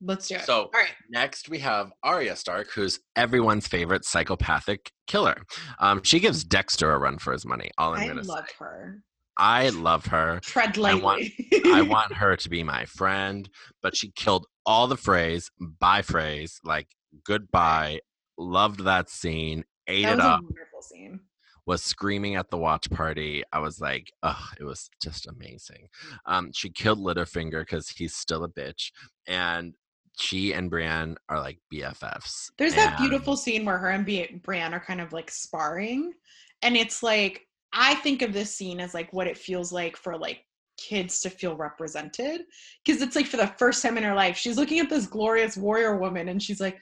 Let's 0.04 0.28
do 0.28 0.36
it. 0.36 0.42
So 0.46 0.64
all 0.64 0.70
right. 0.74 0.90
next 1.10 1.48
we 1.50 1.60
have 1.60 1.92
Arya 2.04 2.36
Stark, 2.36 2.70
who's 2.72 3.00
everyone's 3.16 3.68
favorite 3.68 4.04
psychopathic 4.06 4.92
killer. 5.08 5.36
Um, 5.80 6.02
she 6.04 6.20
gives 6.20 6.44
Dexter 6.44 6.92
a 6.92 6.98
run 6.98 7.18
for 7.20 7.34
his 7.34 7.46
money. 7.46 7.70
All 7.78 7.94
I'm 7.94 8.02
I 8.02 8.08
gonna 8.08 8.24
love 8.24 8.48
say. 8.48 8.56
her. 8.60 9.04
I 9.38 9.70
love 9.70 10.08
her. 10.08 10.40
Tread 10.42 10.78
I 10.78 10.96
want- 10.96 11.04
lightly. 11.04 11.62
I 11.66 11.82
want 11.88 12.14
her 12.14 12.36
to 12.36 12.50
be 12.50 12.64
my 12.64 12.86
friend, 12.86 13.50
but 13.82 13.96
she 13.96 14.12
killed 14.12 14.46
all 14.66 14.88
the 14.88 14.98
phrase 14.98 15.50
by 15.80 16.02
phrase, 16.02 16.60
like 16.64 16.88
goodbye. 17.26 18.00
Loved 18.38 18.86
that 18.86 19.10
scene, 19.10 19.64
ate 19.88 20.04
that 20.04 20.14
it 20.16 20.20
up, 20.20 20.40
a 20.40 20.44
wonderful 20.44 20.82
scene. 20.82 21.20
was 21.68 21.84
screaming 21.84 22.36
at 22.36 22.50
the 22.50 22.58
watch 22.58 22.90
party. 22.90 23.44
I 23.54 23.60
was 23.60 23.80
like, 23.80 24.12
oh, 24.24 24.48
it 24.60 24.64
was 24.64 24.90
just 25.02 25.28
amazing. 25.28 25.88
Um, 26.26 26.52
she 26.54 26.70
killed 26.72 26.98
Littlefinger 27.00 27.62
because 27.62 27.90
he's 27.90 28.16
still 28.16 28.44
a 28.44 28.50
bitch, 28.50 28.92
and 29.28 29.76
she 30.20 30.54
and 30.54 30.70
Brienne 30.70 31.16
are 31.30 31.40
like 31.40 31.58
BFFs. 31.74 32.52
There's 32.58 32.76
that 32.76 32.98
beautiful 32.98 33.36
scene 33.36 33.66
where 33.66 33.78
her 33.78 33.90
and 33.90 34.06
B- 34.06 34.40
Bran 34.44 34.74
are 34.74 34.80
kind 34.80 35.02
of 35.02 35.14
like 35.14 35.32
sparring, 35.32 36.14
and 36.62 36.76
it's 36.76 37.02
like 37.02 37.48
I 37.74 37.96
think 37.96 38.22
of 38.22 38.34
this 38.34 38.54
scene 38.54 38.80
as 38.80 38.94
like 38.94 39.12
what 39.14 39.28
it 39.28 39.38
feels 39.38 39.72
like 39.72 39.96
for 39.96 40.18
like 40.18 40.46
kids 40.78 41.22
to 41.22 41.30
feel 41.30 41.56
represented 41.56 42.42
because 42.84 43.02
it's 43.02 43.16
like 43.16 43.28
for 43.28 43.38
the 43.38 43.48
first 43.60 43.84
time 43.84 43.98
in 43.98 44.04
her 44.04 44.16
life 44.16 44.36
she's 44.36 44.58
looking 44.58 44.80
at 44.80 44.90
this 44.90 45.06
glorious 45.06 45.56
warrior 45.56 45.98
woman 45.98 46.30
and 46.30 46.42
she's 46.42 46.60
like 46.60 46.80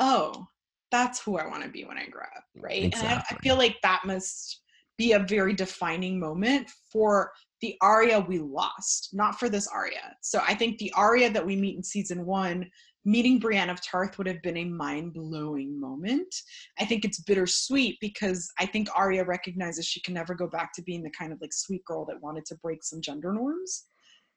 oh 0.00 0.46
that's 0.90 1.20
who 1.22 1.38
i 1.38 1.46
want 1.46 1.62
to 1.62 1.70
be 1.70 1.84
when 1.84 1.96
i 1.96 2.06
grow 2.06 2.22
up 2.36 2.44
right 2.56 2.94
and 2.94 3.08
I, 3.08 3.22
I 3.30 3.34
feel 3.36 3.56
like 3.56 3.76
that 3.82 4.02
must 4.04 4.60
be 4.98 5.12
a 5.12 5.20
very 5.20 5.54
defining 5.54 6.20
moment 6.20 6.68
for 6.90 7.32
the 7.62 7.76
Arya 7.80 8.20
we 8.20 8.40
lost 8.40 9.10
not 9.12 9.38
for 9.38 9.48
this 9.48 9.66
Arya. 9.68 10.16
So 10.20 10.40
i 10.46 10.54
think 10.54 10.78
the 10.78 10.92
Arya 10.94 11.30
that 11.30 11.46
we 11.46 11.56
meet 11.56 11.76
in 11.76 11.82
season 11.82 12.26
one 12.26 12.68
meeting 13.04 13.38
brienne 13.38 13.70
of 13.70 13.82
tarth 13.82 14.16
would 14.18 14.28
have 14.28 14.40
been 14.42 14.58
a 14.58 14.64
mind-blowing 14.64 15.80
moment. 15.80 16.32
I 16.78 16.84
think 16.84 17.04
it's 17.04 17.20
bittersweet 17.22 17.98
because 18.00 18.50
i 18.58 18.66
think 18.66 18.88
Arya 18.94 19.24
recognizes 19.24 19.86
she 19.86 20.00
can 20.00 20.14
never 20.14 20.34
go 20.34 20.46
back 20.46 20.72
to 20.74 20.82
being 20.82 21.02
the 21.02 21.10
kind 21.18 21.32
of 21.32 21.40
like 21.40 21.52
sweet 21.52 21.84
girl 21.84 22.04
that 22.06 22.20
wanted 22.20 22.44
to 22.46 22.56
break 22.56 22.84
some 22.84 23.00
gender 23.00 23.32
norms. 23.32 23.84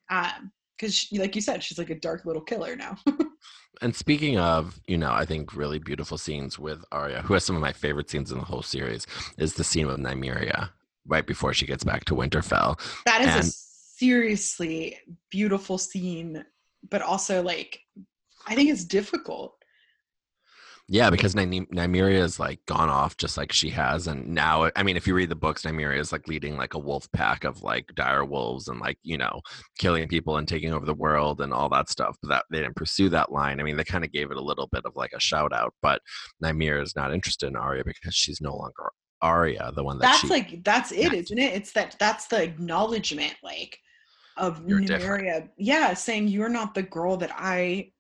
Um 0.09 0.51
because 0.78 1.07
like 1.13 1.36
you 1.36 1.41
said 1.41 1.63
she's 1.63 1.78
like 1.78 1.89
a 1.89 1.99
dark 1.99 2.26
little 2.26 2.41
killer 2.41 2.76
now. 2.76 2.97
And 3.82 3.93
speaking 3.93 4.38
of, 4.38 4.80
you 4.88 4.97
know, 4.97 5.11
I 5.11 5.26
think 5.26 5.53
really 5.53 5.80
beautiful 5.80 6.17
scenes 6.17 6.57
with 6.57 6.84
Arya, 6.93 7.23
who 7.23 7.34
has 7.34 7.43
some 7.43 7.57
of 7.57 7.61
my 7.61 7.73
favorite 7.73 8.09
scenes 8.09 8.32
in 8.32 8.38
the 8.38 8.45
whole 8.45 8.61
series, 8.61 9.05
is 9.38 9.55
the 9.55 9.65
scene 9.65 9.86
with 9.86 9.97
Nymeria 9.97 10.69
right 11.08 11.26
before 11.28 11.53
she 11.53 11.66
gets 11.66 11.84
back 11.84 12.06
to 12.06 12.16
Winterfell. 12.16 12.80
that 13.06 13.22
is 13.22 13.47
a 13.47 13.51
seriously 13.97 14.97
beautiful 15.32 15.78
scene 15.78 16.43
but 16.89 17.01
also 17.01 17.41
like 17.41 17.80
i 18.47 18.53
think 18.56 18.70
it's 18.70 18.84
difficult 18.86 19.53
Yeah, 20.88 21.10
because 21.10 21.34
Nyme- 21.34 21.68
Nymeria 21.74 22.22
is 22.22 22.39
like 22.39 22.60
gone 22.68 22.89
off 22.89 23.18
just 23.18 23.38
like 23.38 23.51
she 23.51 23.70
has, 23.72 24.06
and 24.06 24.28
now 24.28 24.70
I 24.76 24.84
mean, 24.84 24.95
if 24.97 25.08
you 25.08 25.16
read 25.16 25.30
the 25.30 25.36
books, 25.45 25.64
Nymeria 25.64 25.97
is 25.99 26.12
like 26.12 26.28
leading 26.28 26.58
like 26.58 26.76
a 26.76 26.80
wolf 26.80 27.12
pack 27.12 27.43
of 27.43 27.64
like 27.64 27.86
dire 27.95 28.24
wolves 28.24 28.68
and 28.68 28.80
like 28.80 28.99
you 29.01 29.18
know 29.18 29.41
killing 29.80 30.08
people 30.08 30.38
and 30.38 30.47
taking 30.47 30.74
over 30.76 30.86
the 30.86 30.93
world 31.06 31.41
and 31.41 31.51
all 31.51 31.70
that 31.70 31.89
stuff. 31.89 32.16
But 32.22 32.30
that 32.30 32.45
they 32.51 32.60
didn't 32.62 32.76
pursue 32.76 33.10
that 33.10 33.32
line. 33.32 33.60
I 33.60 33.64
mean, 33.64 33.78
they 33.78 33.84
kind 33.84 34.06
of 34.06 34.12
gave 34.12 34.30
it 34.30 34.38
a 34.38 34.47
little 34.49 34.68
bit 34.72 34.86
of 34.86 34.95
like 34.95 35.14
a 35.16 35.20
shout 35.20 35.53
out, 35.53 35.74
but 35.82 36.03
Nymeria 36.43 36.84
is 36.84 36.95
not 36.95 37.14
interested 37.16 37.47
in 37.47 37.56
Arya 37.56 37.84
because 37.84 38.14
she's 38.14 38.39
no 38.39 38.56
longer 38.56 38.91
Arya, 39.22 39.72
the 39.76 39.84
one 39.84 39.97
that 39.99 40.03
that's 40.03 40.20
she. 40.22 40.28
like 40.28 40.63
that's 40.63 40.91
it 40.91 41.11
Yes. 41.13 41.13
not 41.30 41.39
it 41.39 41.53
it's 41.53 41.72
that 41.74 41.95
that's 41.99 42.28
the 42.28 42.41
acknowledgement 42.43 43.34
like 43.43 43.78
of 44.38 44.61
You're 44.68 44.82
different. 44.82 45.24
Nymeria, 45.26 45.49
yeah 45.57 45.93
saying 45.93 46.28
you're 46.28 46.49
not 46.49 46.76
the 46.76 46.84
girl 46.84 47.16
that 47.18 47.32
i 47.36 47.91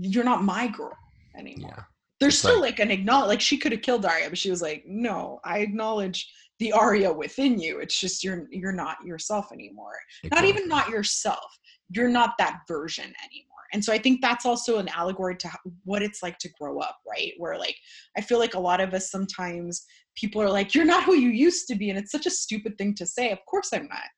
you're 0.00 0.24
not 0.24 0.42
my 0.42 0.68
girl 0.68 0.96
anymore 1.36 1.72
yeah. 1.76 1.82
there's 2.20 2.34
It's 2.34 2.40
still 2.42 2.60
like- 2.60 2.78
like, 2.78 2.80
an 2.80 2.90
acknowledge 2.90 3.28
like 3.28 3.40
she 3.40 3.58
could 3.58 3.72
have 3.72 3.82
killed 3.82 4.04
Arya, 4.04 4.28
but 4.28 4.38
she 4.38 4.50
was 4.50 4.60
like, 4.62 4.84
no, 4.86 5.38
I 5.44 5.58
acknowledge 5.60 6.30
the 6.58 6.72
Arya 6.72 7.12
within 7.12 7.58
you. 7.60 7.78
It's 7.78 7.98
just 8.00 8.24
you're 8.24 8.48
you're 8.50 8.72
not 8.72 8.96
yourself 9.04 9.52
anymore. 9.52 9.94
Not 10.32 10.44
even 10.44 10.66
not 10.68 10.88
yourself. 10.88 11.46
You're 11.90 12.08
not 12.08 12.34
that 12.38 12.60
version 12.66 13.04
anymore. 13.04 13.47
And 13.72 13.84
so 13.84 13.92
I 13.92 13.98
think 13.98 14.20
that's 14.20 14.46
also 14.46 14.78
an 14.78 14.88
allegory 14.88 15.36
to 15.36 15.50
what 15.84 16.02
it's 16.02 16.22
like 16.22 16.38
to 16.38 16.48
grow 16.60 16.78
up, 16.80 16.96
right? 17.08 17.32
Where 17.38 17.58
like 17.58 17.76
I 18.16 18.20
feel 18.20 18.38
like 18.38 18.54
a 18.54 18.60
lot 18.60 18.80
of 18.80 18.94
us 18.94 19.10
sometimes 19.10 19.84
people 20.16 20.40
are 20.42 20.50
like, 20.50 20.74
you're 20.74 20.84
not 20.84 21.04
who 21.04 21.14
you 21.14 21.28
used 21.30 21.68
to 21.68 21.74
be, 21.76 21.90
and 21.90 21.98
it's 21.98 22.10
such 22.12 22.26
a 22.26 22.30
stupid 22.30 22.76
thing 22.78 22.94
to 22.96 23.06
say. 23.06 23.30
Of 23.30 23.38
course 23.46 23.70
I'm 23.72 23.88
not. 23.88 24.08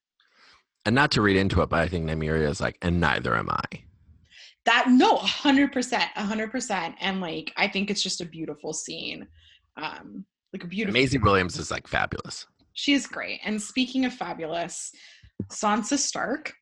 and 0.86 0.94
not 0.94 1.11
to 1.12 1.22
read 1.22 1.36
into 1.36 1.61
it, 1.62 1.68
but 1.68 1.80
I 1.80 1.88
think 1.88 2.09
Nymeria 2.09 2.48
is 2.48 2.61
like, 2.61 2.78
and 2.82 3.01
neither 3.01 3.36
am 3.36 3.51
I. 3.51 3.64
that 4.66 4.86
no 4.88 5.16
100% 5.16 5.72
100% 5.72 6.94
and 7.01 7.20
like 7.20 7.53
i 7.57 7.66
think 7.66 7.90
it's 7.90 8.03
just 8.03 8.20
a 8.20 8.26
beautiful 8.26 8.72
scene 8.74 9.26
um 9.76 10.24
like 10.53 10.64
a 10.64 10.66
beautiful 10.66 10.92
Maisie 11.01 11.18
Williams 11.18 11.59
is 11.59 11.70
like 11.70 11.86
fabulous. 11.88 12.46
she 12.74 12.92
is 12.92 13.07
great 13.07 13.40
and 13.44 13.61
speaking 13.61 14.05
of 14.05 14.12
fabulous 14.12 14.92
sansa 15.51 15.96
stark 15.98 16.53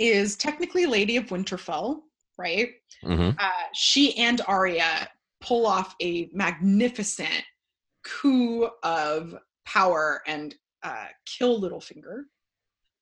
is 0.00 0.36
technically 0.36 0.86
lady 0.86 1.16
of 1.16 1.26
winterfell 1.26 2.00
right 2.38 2.70
hmm 3.02 3.30
uh, 3.38 3.66
she 3.74 4.16
and 4.16 4.40
Arya 4.48 5.08
pull 5.40 5.66
off 5.66 5.94
a 6.02 6.28
magnificent 6.32 7.44
coup 8.04 8.68
of 8.82 9.34
power 9.64 10.22
and 10.26 10.54
uh, 10.82 11.06
kill 11.26 11.60
Littlefinger. 11.60 12.22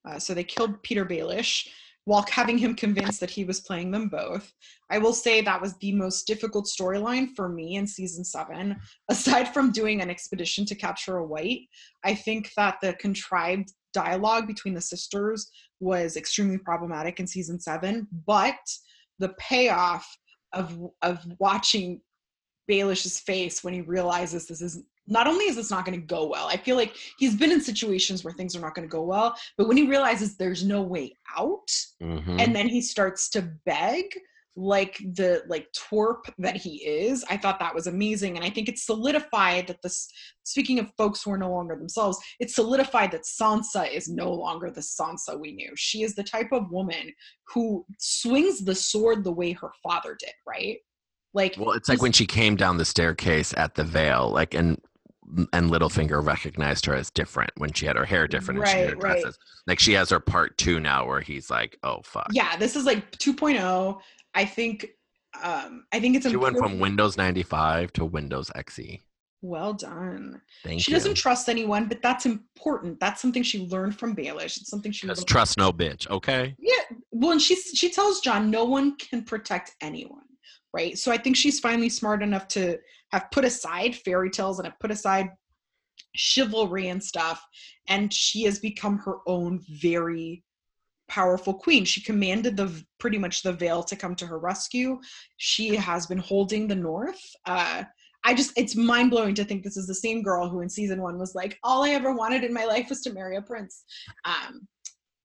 Uh, 0.09 0.19
so 0.19 0.35
they 0.35 0.45
killed 0.45 0.83
Peter 0.83 1.05
Baelish 1.05 1.69
while 2.05 2.25
having 2.31 2.57
him 2.57 2.75
convinced 2.75 3.21
that 3.21 3.29
he 3.29 3.45
was 3.45 3.61
playing 3.61 3.91
them 3.91 4.09
both. 4.09 4.51
I 4.91 4.97
will 4.97 5.13
say 5.13 5.43
that 5.43 5.61
was 5.61 5.77
the 5.77 5.93
most 5.93 6.27
difficult 6.27 6.67
storyline 6.67 7.35
for 7.37 7.51
me 7.51 7.77
in 7.77 7.87
season 7.87 8.25
seven. 8.25 8.77
Aside 9.11 9.53
from 9.53 9.73
doing 9.73 10.01
an 10.01 10.09
expedition 10.09 10.65
to 10.67 10.75
capture 10.75 11.19
a 11.19 11.27
wight, 11.27 11.63
I 12.05 12.15
think 12.15 12.51
that 12.57 12.79
the 12.81 12.95
contrived 12.95 13.73
dialogue 13.93 14.47
between 14.47 14.75
the 14.75 14.81
sisters 14.81 15.51
was 15.81 16.17
extremely 16.17 16.59
problematic 16.59 17.21
in 17.21 17.27
season 17.27 17.59
seven. 17.61 18.07
But 18.27 18.59
the 19.19 19.31
payoff 19.39 20.07
of 20.53 20.79
of 21.03 21.25
watching 21.39 22.01
Baelish's 22.69 23.21
face 23.21 23.65
when 23.65 23.75
he 23.75 23.81
realizes 23.81 24.47
this 24.47 24.61
is 24.63 24.83
not 25.11 25.27
only 25.27 25.47
is 25.47 25.57
this 25.57 25.71
not 25.71 25.87
going 25.87 25.99
to 25.99 26.07
go 26.07 26.27
well, 26.27 26.49
I 26.49 26.59
feel 26.59 26.77
like 26.77 26.95
he's 27.19 27.35
been 27.35 27.51
in 27.51 27.63
situations 27.63 28.23
where 28.25 28.35
things 28.35 28.55
are 28.55 28.61
not 28.61 28.75
going 28.75 28.87
to 28.87 28.93
go 28.93 29.03
well, 29.03 29.35
but 29.57 29.67
when 29.67 29.79
he 29.79 29.87
realizes 29.89 30.37
there's 30.37 30.65
no 30.65 30.83
way 30.83 31.17
out, 31.37 31.69
Mhm. 32.03 32.39
and 32.41 32.55
then 32.55 32.69
he 32.69 32.83
starts 32.83 33.31
to 33.31 33.43
beg 33.65 34.05
like 34.59 34.99
the 35.15 35.43
like 35.47 35.69
twerp 35.73 36.23
that 36.37 36.57
he 36.57 36.85
is 36.85 37.25
i 37.31 37.37
thought 37.37 37.61
that 37.61 37.75
was 37.75 37.87
amazing 37.87 38.37
and 38.37 38.45
i 38.45 38.51
think 38.51 38.69
it's 38.69 38.85
solidified 38.85 39.69
that 39.69 39.81
this 39.83 40.09
speaking 40.43 40.81
of 40.81 40.91
folks 40.99 41.23
who 41.23 41.31
are 41.31 41.39
no 41.39 41.51
longer 41.51 41.77
themselves 41.77 42.19
it's 42.41 42.57
solidified 42.57 43.13
that 43.13 43.23
sansa 43.23 43.89
is 43.93 44.09
no 44.09 44.33
longer 44.33 44.69
the 44.71 44.81
sansa 44.81 45.39
we 45.39 45.53
knew 45.53 45.71
she 45.77 46.03
is 46.03 46.15
the 46.17 46.25
type 46.25 46.51
of 46.51 46.69
woman 46.73 47.13
who 47.55 47.87
swings 47.99 48.65
the 48.65 48.75
sword 48.75 49.23
the 49.23 49.33
way 49.33 49.53
her 49.53 49.71
father 49.83 50.17
did 50.19 50.33
right 50.47 50.79
like 51.35 51.55
Well, 51.59 51.73
it's 51.73 51.89
like 51.89 52.03
when 52.03 52.13
she 52.13 52.27
came 52.27 52.57
down 52.57 52.79
the 52.79 52.85
staircase 52.85 53.53
at 53.57 53.75
the 53.75 53.85
Vale, 53.85 54.31
like 54.31 54.55
and 54.55 54.81
and 55.53 55.71
Littlefinger 55.71 56.25
recognized 56.25 56.87
her 56.87 56.95
as 56.95 57.11
different 57.11 57.51
when 57.59 57.71
she 57.73 57.85
had 57.85 57.97
her 57.97 58.07
hair 58.07 58.27
different 58.27 58.61
and 58.61 58.69
she 58.69 58.79
had 58.79 58.89
her 58.89 58.97
Right, 58.97 59.21
dresses. 59.21 59.39
Like 59.67 59.79
she 59.79 59.93
has 59.93 60.09
her 60.09 60.21
part 60.21 60.57
two 60.57 60.81
now, 60.81 61.07
where 61.07 61.21
he's 61.21 61.51
like, 61.51 61.79
"Oh 61.83 62.01
fuck." 62.03 62.29
yeah 62.33 62.57
this 62.57 62.77
is 62.77 62.87
like 62.87 63.11
2.0 63.19 64.01
i 64.35 64.45
think 64.45 64.87
um 65.43 65.85
i 65.93 66.01
think 66.01 66.17
it's 66.17 66.29
She 66.29 66.37
went 66.37 66.57
from 66.59 66.79
Windows 66.79 67.17
95 67.17 67.93
to 67.95 68.05
Windows 68.05 68.51
XE. 68.57 69.01
well 69.43 69.73
done 69.75 70.41
Thank 70.65 70.81
she 70.81 70.91
you. 70.91 70.97
doesn't 70.97 71.15
trust 71.15 71.49
anyone 71.49 71.87
but 71.87 72.03
that's 72.03 72.27
important 72.27 72.99
that's 73.01 73.21
something 73.23 73.43
she 73.43 73.67
learned 73.67 73.99
from 73.99 74.17
baelish 74.17 74.57
it's 74.59 74.71
something 74.71 74.91
she 74.93 75.07
learned 75.07 75.27
trust 75.27 75.59
no 75.59 75.73
bitch. 75.73 76.09
Okay. 76.11 76.55
Yeah, 76.59 76.97
well, 77.13 77.33
and 77.33 77.43
she 77.43 77.55
she 77.57 77.91
tells 77.91 78.21
Jon 78.21 78.51
no 78.51 78.65
one 78.65 78.97
can 78.97 79.25
protect 79.25 79.75
anyone, 79.81 80.23
right? 80.73 80.97
So 80.99 81.13
I 81.13 81.19
think 81.19 81.37
she's 81.37 81.59
finally 81.61 81.89
smart 81.89 82.23
enough 82.23 82.47
to 82.49 82.79
have 83.13 83.31
put 83.33 83.45
aside 83.45 83.97
fairy 83.97 84.31
tales 84.31 84.59
and 84.59 84.67
have 84.67 84.79
put 84.81 84.91
aside 84.91 85.31
chivalry 86.15 86.89
and 86.89 87.03
stuff, 87.03 87.45
and 87.89 88.13
she 88.13 88.43
has 88.45 88.59
become 88.59 88.99
her 88.99 89.17
own 89.27 89.61
very 89.81 90.43
powerful 91.09 91.55
queen. 91.55 91.85
She 91.85 92.03
commanded 92.03 92.57
the 92.57 92.85
pretty 92.99 93.19
much 93.19 93.43
the 93.43 93.53
Vale 93.53 93.83
to 93.85 93.97
come 93.97 94.15
to 94.17 94.27
her 94.27 94.39
rescue. 94.39 94.99
She 95.37 95.75
has 95.77 96.07
been 96.07 96.19
holding 96.19 96.69
the 96.69 96.75
north. 96.75 97.21
Uh, 97.47 97.85
I 98.25 98.35
just 98.35 98.53
it's 98.57 98.77
mind 98.77 99.11
blowing 99.11 99.35
to 99.37 99.45
think 99.45 99.63
this 99.63 99.77
is 99.77 99.87
the 99.87 99.95
same 99.95 100.23
girl 100.23 100.49
who 100.49 100.61
in 100.61 100.69
season 100.69 101.01
one 101.01 101.19
was 101.19 101.35
like, 101.35 101.59
all 101.63 101.85
I 101.85 101.91
ever 101.91 102.13
wanted 102.15 102.45
in 102.45 102.53
my 102.53 102.65
life 102.65 102.89
was 102.89 103.01
to 103.03 103.13
marry 103.13 103.37
a 103.37 103.43
prince. 103.43 103.85
Um, 104.25 104.67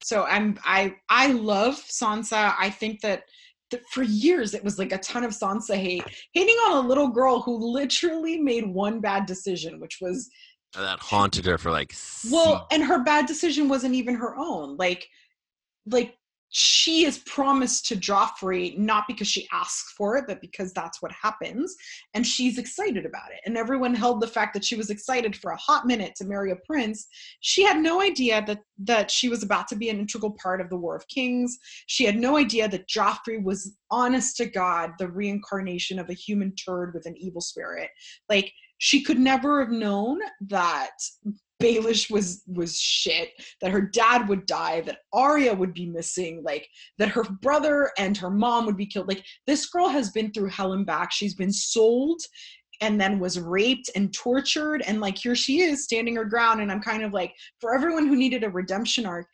so 0.03 0.25
I'm 0.25 0.57
I 0.63 0.95
I 1.09 1.27
love 1.27 1.75
Sansa. 1.75 2.53
I 2.59 2.69
think 2.69 3.01
that 3.01 3.23
that 3.71 3.81
for 3.89 4.03
years 4.03 4.53
it 4.53 4.63
was 4.63 4.77
like 4.77 4.91
a 4.91 4.99
ton 4.99 5.23
of 5.23 5.31
Sansa 5.31 5.75
hate, 5.75 6.03
hating 6.33 6.55
on 6.67 6.85
a 6.85 6.87
little 6.87 7.07
girl 7.07 7.41
who 7.41 7.57
literally 7.57 8.37
made 8.39 8.65
one 8.65 8.99
bad 8.99 9.25
decision, 9.25 9.79
which 9.79 9.97
was 9.99 10.29
That 10.75 10.99
haunted 10.99 11.45
her 11.45 11.57
for 11.57 11.71
like. 11.71 11.93
well, 12.31 12.67
and 12.71 12.83
her 12.83 13.03
bad 13.03 13.25
decision 13.25 13.67
wasn't 13.67 13.95
even 13.95 14.15
her 14.15 14.35
own. 14.37 14.77
Like, 14.77 15.07
like 15.85 16.15
she 16.55 17.03
is 17.03 17.17
promised 17.17 17.87
to 17.87 17.95
Joffrey 17.95 18.77
not 18.77 19.05
because 19.07 19.27
she 19.27 19.47
asks 19.51 19.91
for 19.97 20.17
it, 20.17 20.25
but 20.27 20.39
because 20.39 20.71
that's 20.71 21.01
what 21.01 21.11
happens, 21.11 21.75
and 22.13 22.25
she's 22.25 22.59
excited 22.59 23.07
about 23.07 23.31
it. 23.31 23.39
And 23.47 23.57
everyone 23.57 23.95
held 23.95 24.21
the 24.21 24.27
fact 24.27 24.53
that 24.53 24.63
she 24.63 24.75
was 24.75 24.91
excited 24.91 25.35
for 25.35 25.49
a 25.49 25.57
hot 25.57 25.87
minute 25.87 26.13
to 26.17 26.25
marry 26.25 26.51
a 26.51 26.57
prince. 26.67 27.07
She 27.39 27.63
had 27.63 27.77
no 27.79 28.03
idea 28.03 28.43
that 28.45 28.59
that 28.83 29.09
she 29.09 29.29
was 29.29 29.41
about 29.41 29.67
to 29.69 29.75
be 29.75 29.89
an 29.89 29.99
integral 29.99 30.37
part 30.39 30.61
of 30.61 30.69
the 30.69 30.77
War 30.77 30.95
of 30.95 31.07
Kings. 31.07 31.57
She 31.87 32.05
had 32.05 32.17
no 32.17 32.37
idea 32.37 32.69
that 32.69 32.87
Joffrey 32.87 33.43
was 33.43 33.75
honest 33.89 34.37
to 34.37 34.45
God 34.45 34.91
the 34.99 35.07
reincarnation 35.07 35.97
of 35.97 36.09
a 36.11 36.13
human 36.13 36.53
turd 36.55 36.93
with 36.93 37.07
an 37.07 37.17
evil 37.17 37.41
spirit. 37.41 37.89
Like 38.29 38.53
she 38.77 39.01
could 39.01 39.19
never 39.19 39.59
have 39.59 39.73
known 39.73 40.19
that 40.41 40.91
Baelish 41.63 42.11
was 42.11 42.43
was 42.47 42.79
shit, 42.79 43.29
that 43.61 43.71
her 43.71 43.81
dad 43.81 44.27
would 44.27 44.45
die, 44.45 44.81
that 44.81 44.99
Arya 45.13 45.53
would 45.53 45.73
be 45.73 45.85
missing, 45.85 46.43
like 46.43 46.67
that 46.97 47.09
her 47.09 47.23
brother 47.23 47.91
and 47.97 48.17
her 48.17 48.29
mom 48.29 48.65
would 48.65 48.77
be 48.77 48.85
killed. 48.85 49.07
Like 49.07 49.23
this 49.47 49.67
girl 49.67 49.87
has 49.87 50.11
been 50.11 50.31
through 50.31 50.49
hell 50.49 50.73
and 50.73 50.85
back. 50.85 51.11
She's 51.11 51.35
been 51.35 51.53
sold 51.53 52.21
and 52.81 52.99
then 52.99 53.19
was 53.19 53.39
raped 53.39 53.89
and 53.95 54.13
tortured 54.13 54.81
and 54.81 54.99
like 54.99 55.17
here 55.17 55.35
she 55.35 55.61
is 55.61 55.83
standing 55.83 56.15
her 56.15 56.25
ground 56.25 56.59
and 56.59 56.71
I'm 56.71 56.81
kind 56.81 57.03
of 57.03 57.13
like 57.13 57.33
for 57.61 57.73
everyone 57.73 58.07
who 58.07 58.15
needed 58.15 58.43
a 58.43 58.49
redemption 58.49 59.05
arc, 59.05 59.27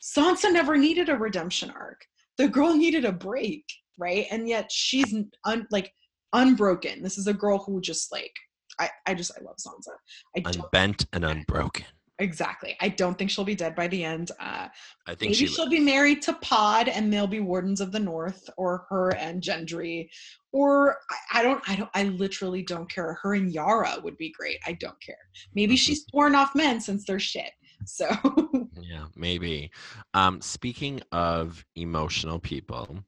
Sansa 0.00 0.52
never 0.52 0.76
needed 0.76 1.08
a 1.08 1.16
redemption 1.16 1.70
arc. 1.70 2.04
The 2.38 2.46
girl 2.46 2.74
needed 2.74 3.04
a 3.04 3.12
break, 3.12 3.64
right? 3.98 4.26
And 4.30 4.48
yet 4.48 4.70
she's 4.70 5.14
un, 5.44 5.66
like 5.70 5.92
unbroken. 6.34 7.02
This 7.02 7.18
is 7.18 7.26
a 7.26 7.34
girl 7.34 7.58
who 7.58 7.80
just 7.80 8.12
like 8.12 8.32
I, 8.78 8.90
I 9.06 9.14
just 9.14 9.32
I 9.38 9.42
love 9.42 9.56
Sansa. 9.56 9.92
I 10.36 10.50
unbent 10.50 11.06
and 11.12 11.24
unbroken. 11.24 11.86
exactly. 12.18 12.76
I 12.80 12.88
don't 12.90 13.18
think 13.18 13.30
she'll 13.30 13.44
be 13.44 13.54
dead 13.54 13.74
by 13.74 13.88
the 13.88 14.04
end. 14.04 14.30
Uh, 14.40 14.68
I 15.06 15.14
think 15.14 15.22
maybe 15.22 15.34
she. 15.34 15.46
she 15.46 15.60
will 15.60 15.70
be 15.70 15.80
married 15.80 16.22
to 16.22 16.32
Pod, 16.34 16.88
and 16.88 17.12
they'll 17.12 17.26
be 17.26 17.40
wardens 17.40 17.80
of 17.80 17.92
the 17.92 18.00
North, 18.00 18.48
or 18.56 18.86
her 18.88 19.14
and 19.16 19.42
Gendry, 19.42 20.08
or 20.52 20.98
I, 21.10 21.40
I 21.40 21.42
don't, 21.42 21.62
I 21.68 21.76
don't, 21.76 21.90
I 21.94 22.04
literally 22.04 22.62
don't 22.62 22.90
care. 22.90 23.18
Her 23.22 23.34
and 23.34 23.52
Yara 23.52 23.96
would 24.02 24.16
be 24.16 24.30
great. 24.30 24.58
I 24.66 24.72
don't 24.72 25.00
care. 25.00 25.16
Maybe 25.54 25.76
she's 25.76 26.04
torn 26.06 26.34
off 26.34 26.54
men 26.54 26.80
since 26.80 27.04
they're 27.04 27.18
shit. 27.18 27.50
So 27.86 28.08
Yeah, 28.80 29.06
maybe. 29.16 29.70
Um, 30.14 30.40
speaking 30.40 31.00
of 31.12 31.64
emotional 31.74 32.38
people, 32.38 32.98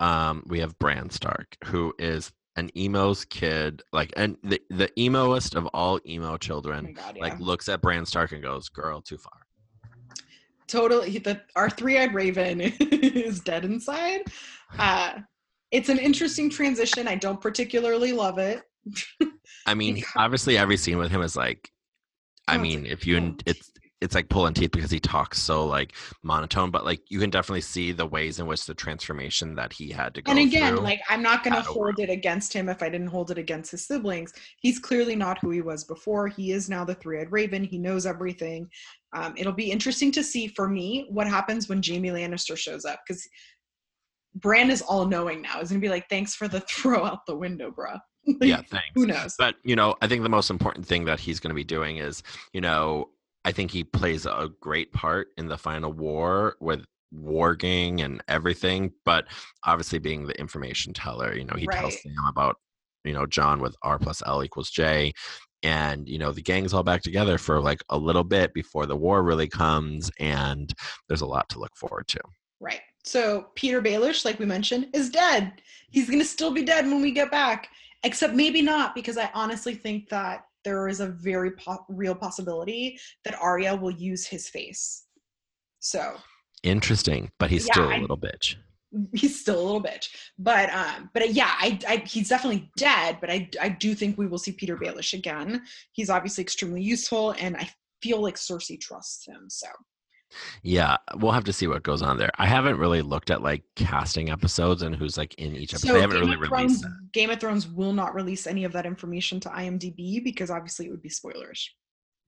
um, 0.00 0.42
we 0.46 0.60
have 0.60 0.78
Bran 0.78 1.10
Stark, 1.10 1.56
who 1.64 1.94
is 1.98 2.32
an 2.56 2.70
emo's 2.76 3.24
kid, 3.24 3.82
like 3.92 4.12
and 4.16 4.36
the 4.42 4.60
the 4.70 4.90
emoest 5.00 5.54
of 5.54 5.66
all 5.74 6.00
emo 6.06 6.32
oh 6.32 6.36
children. 6.36 6.92
god, 6.94 7.16
yeah. 7.16 7.22
Like 7.22 7.38
looks 7.40 7.68
at 7.68 7.80
Bran 7.82 8.06
Stark 8.06 8.32
and 8.32 8.42
goes, 8.42 8.68
"Girl, 8.68 9.00
too 9.00 9.18
far." 9.18 9.32
totally 10.68 11.18
the 11.18 11.40
our 11.54 11.70
three-eyed 11.70 12.12
raven 12.12 12.60
is 12.80 13.38
dead 13.38 13.64
inside 13.64 14.22
uh 14.80 15.12
it's 15.70 15.88
an 15.88 15.98
interesting 15.98 16.50
transition 16.50 17.06
i 17.06 17.14
don't 17.14 17.40
particularly 17.40 18.12
love 18.12 18.38
it 18.38 18.62
I 19.66 19.74
mean, 19.74 20.02
obviously, 20.16 20.56
every 20.58 20.76
scene 20.76 20.98
with 20.98 21.10
him 21.10 21.22
is 21.22 21.36
like, 21.36 21.70
I 22.48 22.56
Oh, 22.56 22.60
mean, 22.60 22.86
if 22.86 23.04
you 23.06 23.36
it's 23.46 23.70
it's 24.00 24.14
like 24.14 24.28
pulling 24.28 24.52
teeth 24.52 24.72
because 24.72 24.90
he 24.90 25.00
talks 25.00 25.40
so 25.40 25.66
like 25.66 25.94
monotone, 26.22 26.70
but 26.70 26.84
like 26.84 27.00
you 27.10 27.18
can 27.18 27.30
definitely 27.30 27.62
see 27.62 27.92
the 27.92 28.06
ways 28.06 28.38
in 28.38 28.46
which 28.46 28.66
the 28.66 28.74
transformation 28.74 29.54
that 29.54 29.72
he 29.72 29.90
had 29.90 30.14
to 30.14 30.22
go 30.22 30.30
and 30.30 30.40
again 30.40 30.76
like 30.76 31.00
i'm 31.08 31.22
not 31.22 31.42
going 31.42 31.54
to 31.54 31.62
hold 31.62 31.98
it 31.98 32.10
against 32.10 32.52
him 32.52 32.68
if 32.68 32.82
i 32.82 32.88
didn't 32.88 33.06
hold 33.06 33.30
it 33.30 33.38
against 33.38 33.70
his 33.70 33.86
siblings 33.86 34.32
he's 34.60 34.78
clearly 34.78 35.16
not 35.16 35.38
who 35.40 35.50
he 35.50 35.60
was 35.60 35.84
before 35.84 36.28
he 36.28 36.52
is 36.52 36.68
now 36.68 36.84
the 36.84 36.94
three-eyed 36.94 37.30
raven 37.32 37.64
he 37.64 37.78
knows 37.78 38.06
everything 38.06 38.68
um, 39.14 39.34
it'll 39.36 39.52
be 39.52 39.70
interesting 39.70 40.12
to 40.12 40.22
see 40.22 40.46
for 40.48 40.68
me 40.68 41.06
what 41.10 41.26
happens 41.26 41.68
when 41.68 41.82
jaime 41.82 42.10
lannister 42.10 42.56
shows 42.56 42.84
up 42.84 43.00
because 43.06 43.26
Bran 44.36 44.70
is 44.70 44.82
all 44.82 45.06
knowing 45.06 45.40
now. 45.40 45.60
He's 45.60 45.70
gonna 45.70 45.80
be 45.80 45.88
like, 45.88 46.10
"Thanks 46.10 46.34
for 46.34 46.46
the 46.46 46.60
throw 46.68 47.04
out 47.04 47.24
the 47.26 47.36
window, 47.36 47.70
bruh." 47.70 47.98
Like, 48.28 48.48
yeah, 48.48 48.56
thanks. 48.56 48.88
Who 48.96 49.06
knows? 49.06 49.36
But 49.38 49.54
you 49.62 49.76
know, 49.76 49.94
I 50.02 50.08
think 50.08 50.24
the 50.24 50.28
most 50.28 50.50
important 50.50 50.84
thing 50.84 51.04
that 51.04 51.20
he's 51.20 51.38
going 51.38 51.50
to 51.50 51.54
be 51.54 51.62
doing 51.62 51.98
is, 51.98 52.24
you 52.52 52.60
know, 52.60 53.08
I 53.46 53.52
think 53.52 53.70
he 53.70 53.84
plays 53.84 54.26
a 54.26 54.50
great 54.60 54.92
part 54.92 55.28
in 55.38 55.46
the 55.46 55.56
final 55.56 55.92
war 55.92 56.56
with 56.60 56.84
warging 57.14 58.04
and 58.04 58.20
everything. 58.26 58.92
But 59.04 59.26
obviously, 59.64 60.00
being 60.00 60.26
the 60.26 60.38
information 60.38 60.92
teller, 60.92 61.32
you 61.32 61.44
know, 61.44 61.54
he 61.56 61.68
tells 61.68 61.94
Right. 61.94 62.02
Sam 62.02 62.26
about, 62.28 62.56
you 63.04 63.12
know, 63.12 63.24
Jon 63.24 63.60
with 63.60 63.76
R 63.82 64.00
plus 64.00 64.20
L 64.26 64.42
equals 64.42 64.70
J, 64.70 65.12
and 65.62 66.08
you 66.08 66.18
know 66.18 66.32
the 66.32 66.42
gang's 66.42 66.74
all 66.74 66.82
back 66.82 67.02
together 67.02 67.38
for 67.38 67.60
like 67.60 67.82
a 67.88 67.96
little 67.96 68.24
bit 68.24 68.52
before 68.52 68.84
the 68.84 68.96
war 68.96 69.22
really 69.22 69.48
comes, 69.48 70.10
and 70.18 70.74
there's 71.08 71.20
a 71.20 71.26
lot 71.26 71.48
to 71.50 71.60
look 71.60 71.76
forward 71.76 72.08
to. 72.08 72.20
Right. 72.58 72.80
So 73.04 73.46
Peter 73.54 73.80
Baelish, 73.80 74.24
like 74.24 74.40
we 74.40 74.46
mentioned, 74.46 74.88
is 74.92 75.08
dead. 75.08 75.62
He's 75.90 76.10
gonna 76.10 76.24
still 76.24 76.50
be 76.50 76.64
dead 76.64 76.84
when 76.86 77.00
we 77.00 77.12
get 77.12 77.30
back, 77.30 77.68
except 78.02 78.34
maybe 78.34 78.60
not, 78.60 78.92
because 78.92 79.16
I 79.16 79.30
honestly 79.34 79.76
think 79.76 80.08
that 80.08 80.45
there 80.66 80.88
is 80.88 81.00
a 81.00 81.06
very 81.06 81.52
po- 81.52 81.86
real 81.88 82.14
possibility 82.14 82.98
that 83.24 83.34
Arya 83.40 83.76
will 83.76 83.92
use 83.92 84.26
his 84.26 84.48
face. 84.48 85.04
So 85.78 86.16
Interesting, 86.64 87.30
but 87.38 87.48
he's 87.50 87.66
Yeah, 87.68 87.74
still 87.74 87.92
a 87.96 88.00
little 88.00 88.18
bitch. 88.18 88.56
he's 89.14 89.38
still 89.40 89.60
a 89.60 89.64
little 89.64 89.82
bitch, 89.82 90.08
but 90.38 90.68
um, 90.70 91.10
but 91.14 91.22
uh, 91.22 91.26
yeah, 91.26 91.52
I, 91.58 91.78
I 91.88 91.96
he's 91.98 92.28
definitely 92.28 92.68
dead. 92.76 93.18
But 93.20 93.30
I 93.30 93.48
I 93.60 93.68
do 93.68 93.94
think 93.94 94.18
we 94.18 94.26
will 94.26 94.38
see 94.38 94.52
Peter 94.52 94.76
Baelish 94.76 95.12
again. 95.14 95.62
He's 95.92 96.10
obviously 96.10 96.42
extremely 96.42 96.82
useful, 96.82 97.30
and 97.38 97.56
I 97.56 97.68
feel 98.02 98.20
like 98.20 98.34
Cersei 98.36 98.80
trusts 98.80 99.24
him. 99.26 99.46
So 99.48 99.68
Yeah, 100.62 100.96
we'll 101.16 101.32
have 101.32 101.44
to 101.44 101.52
see 101.52 101.66
what 101.66 101.82
goes 101.82 102.02
on 102.02 102.18
there. 102.18 102.30
I 102.36 102.46
haven't 102.46 102.78
really 102.78 103.00
looked 103.02 103.30
at 103.30 103.42
like 103.42 103.62
casting 103.76 104.30
episodes 104.30 104.82
and 104.82 104.94
who's 104.94 105.16
like 105.16 105.34
in 105.34 105.54
each 105.54 105.72
episode. 105.72 105.88
So 105.88 105.94
they 105.94 106.00
haven't 106.00 106.16
Game 106.20 106.24
really 106.30 106.34
of 106.46 106.52
released 106.52 106.80
Thrones, 106.80 106.82
that. 106.82 107.12
Game 107.12 107.30
of 107.30 107.40
Thrones 107.40 107.68
will 107.68 107.92
not 107.92 108.14
release 108.14 108.46
any 108.46 108.64
of 108.64 108.72
that 108.72 108.86
information 108.86 109.40
to 109.40 109.48
IMDb 109.48 110.22
because 110.22 110.50
obviously 110.50 110.86
it 110.86 110.90
would 110.90 111.02
be 111.02 111.08
spoilerish. 111.08 111.68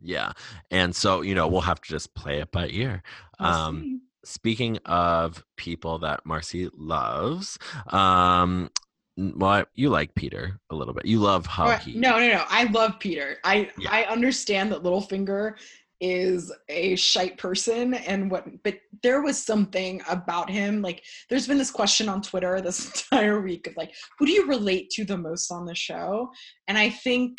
Yeah, 0.01 0.32
and 0.70 0.94
so 0.94 1.22
you 1.22 1.34
know 1.34 1.49
we'll 1.49 1.61
have 1.62 1.80
to 1.80 1.88
just 1.90 2.14
play 2.14 2.38
it 2.40 2.53
by 2.53 2.68
ear. 2.68 3.03
We'll 3.40 3.49
Um, 3.49 3.82
see. 3.82 3.99
speaking 4.24 4.78
of 4.86 5.42
people 5.57 5.99
that 5.99 6.24
Marcy 6.24 6.68
loves, 6.76 7.59
um, 7.88 8.70
well, 9.16 9.64
you 9.74 9.90
like 9.90 10.14
Peter 10.14 10.61
a 10.70 10.76
little 10.76 10.94
bit. 10.94 11.05
You 11.05 11.18
love 11.18 11.46
how 11.46 11.70
he. 11.70 11.94
No, 11.94 12.20
no, 12.20 12.28
no. 12.28 12.44
I 12.49 12.64
love 12.64 13.01
Peter. 13.01 13.38
I 13.42 13.70
Yeah. 13.76 13.90
I 13.90 14.05
understand 14.05 14.70
that 14.70 14.84
Littlefinger 14.84 15.55
is 16.01 16.53
a 16.68 16.94
shite 16.96 17.36
person 17.38 17.94
and 17.94 18.30
what 18.30 18.46
but 18.62 18.78
there 19.03 19.20
was 19.20 19.42
something 19.42 20.01
about 20.09 20.49
him 20.49 20.80
like 20.80 21.03
there's 21.28 21.49
been 21.49 21.59
this 21.59 21.70
question 21.70 22.09
on 22.09 22.22
twitter 22.22 22.61
this 22.62 22.86
entire 22.86 23.40
week 23.40 23.66
of 23.66 23.76
like 23.76 23.92
who 24.18 24.26
do 24.26 24.32
you 24.32 24.46
relate 24.46 24.90
to 24.90 25.05
the 25.05 25.16
most 25.16 25.51
on 25.51 25.64
the 25.66 25.74
show? 25.74 26.30
And 26.68 26.78
i 26.78 26.88
think 26.88 27.38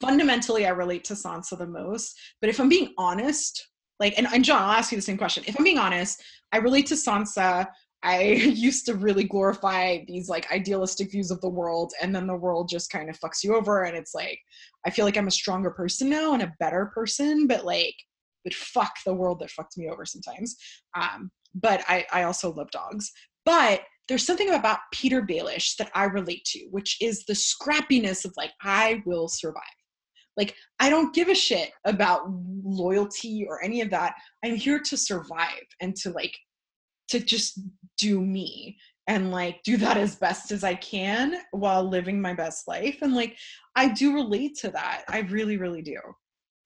fundamentally 0.00 0.66
i 0.66 0.70
relate 0.70 1.04
to 1.04 1.14
sansa 1.14 1.56
the 1.58 1.66
most 1.66 2.18
but 2.40 2.50
if 2.50 2.60
i'm 2.60 2.68
being 2.68 2.92
honest 2.98 3.68
like 4.00 4.14
and, 4.18 4.26
and 4.32 4.44
john 4.44 4.62
i'll 4.62 4.72
ask 4.72 4.92
you 4.92 4.98
the 4.98 5.02
same 5.02 5.18
question. 5.18 5.44
If 5.46 5.58
i'm 5.58 5.64
being 5.64 5.78
honest 5.78 6.22
i 6.52 6.58
relate 6.58 6.86
to 6.86 6.94
sansa 6.94 7.66
i 8.02 8.22
used 8.22 8.86
to 8.86 8.94
really 8.94 9.24
glorify 9.24 9.98
these 10.06 10.28
like 10.28 10.50
idealistic 10.52 11.10
views 11.10 11.30
of 11.30 11.40
the 11.40 11.48
world 11.48 11.92
and 12.00 12.14
then 12.14 12.26
the 12.26 12.36
world 12.36 12.68
just 12.68 12.90
kind 12.90 13.10
of 13.10 13.18
fucks 13.18 13.42
you 13.42 13.56
over 13.56 13.84
and 13.84 13.96
it's 13.96 14.14
like 14.14 14.38
I 14.86 14.90
feel 14.90 15.04
like 15.04 15.16
I'm 15.16 15.28
a 15.28 15.32
stronger 15.32 15.70
person 15.70 16.08
now 16.08 16.32
and 16.32 16.42
a 16.42 16.54
better 16.60 16.90
person, 16.94 17.46
but 17.46 17.64
like, 17.64 17.94
but 18.44 18.54
fuck 18.54 18.92
the 19.04 19.14
world 19.14 19.40
that 19.40 19.50
fucked 19.50 19.76
me 19.76 19.88
over 19.88 20.04
sometimes. 20.04 20.56
Um, 20.94 21.30
but 21.54 21.82
I, 21.88 22.06
I 22.12 22.22
also 22.22 22.52
love 22.52 22.70
dogs. 22.70 23.10
But 23.44 23.82
there's 24.08 24.24
something 24.24 24.50
about 24.50 24.78
Peter 24.92 25.20
Baelish 25.20 25.76
that 25.76 25.90
I 25.94 26.04
relate 26.04 26.44
to, 26.46 26.68
which 26.70 26.96
is 27.00 27.24
the 27.26 27.34
scrappiness 27.34 28.24
of 28.24 28.32
like, 28.36 28.52
I 28.62 29.02
will 29.04 29.28
survive. 29.28 29.62
Like, 30.36 30.54
I 30.78 30.88
don't 30.88 31.14
give 31.14 31.28
a 31.28 31.34
shit 31.34 31.72
about 31.84 32.22
loyalty 32.64 33.44
or 33.48 33.62
any 33.62 33.80
of 33.80 33.90
that. 33.90 34.14
I'm 34.44 34.54
here 34.54 34.78
to 34.78 34.96
survive 34.96 35.66
and 35.80 35.94
to 35.96 36.10
like, 36.10 36.36
to 37.08 37.18
just 37.18 37.60
do 37.98 38.20
me 38.20 38.78
and 39.06 39.30
like 39.30 39.62
do 39.62 39.76
that 39.78 39.96
as 39.96 40.16
best 40.16 40.50
as 40.52 40.64
I 40.64 40.74
can 40.74 41.40
while 41.50 41.82
living 41.84 42.20
my 42.20 42.34
best 42.34 42.68
life. 42.68 42.98
And 43.02 43.14
like, 43.14 43.36
I 43.76 43.88
do 43.88 44.14
relate 44.14 44.56
to 44.58 44.70
that. 44.70 45.04
I 45.08 45.20
really, 45.20 45.56
really 45.56 45.82
do. 45.82 45.98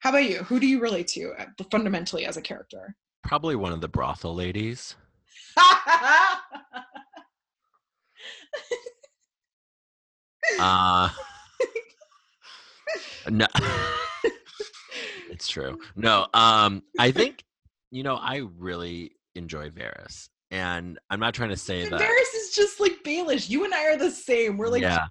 How 0.00 0.10
about 0.10 0.28
you? 0.28 0.38
Who 0.44 0.58
do 0.58 0.66
you 0.66 0.80
relate 0.80 1.08
to 1.08 1.32
uh, 1.38 1.46
fundamentally 1.70 2.26
as 2.26 2.36
a 2.36 2.42
character? 2.42 2.96
Probably 3.22 3.54
one 3.54 3.72
of 3.72 3.80
the 3.80 3.88
brothel 3.88 4.34
ladies. 4.34 4.96
Uh, 10.58 11.08
no, 13.30 13.46
it's 15.30 15.48
true. 15.48 15.78
No, 15.96 16.26
um, 16.34 16.82
I 16.98 17.10
think 17.10 17.44
you 17.90 18.02
know 18.02 18.16
I 18.16 18.42
really 18.58 19.12
enjoy 19.34 19.70
Varys, 19.70 20.28
and 20.52 21.00
I'm 21.10 21.18
not 21.18 21.34
trying 21.34 21.48
to 21.48 21.56
say 21.56 21.88
that. 21.88 22.00
Varys 22.00 22.36
is 22.36 22.52
just 22.54 22.78
like 22.78 23.02
Baelish. 23.04 23.50
You 23.50 23.64
and 23.64 23.74
I 23.74 23.86
are 23.86 23.96
the 23.96 24.10
same. 24.10 24.56
We're 24.58 24.68
like, 24.68 24.82
yeah, 24.82 25.06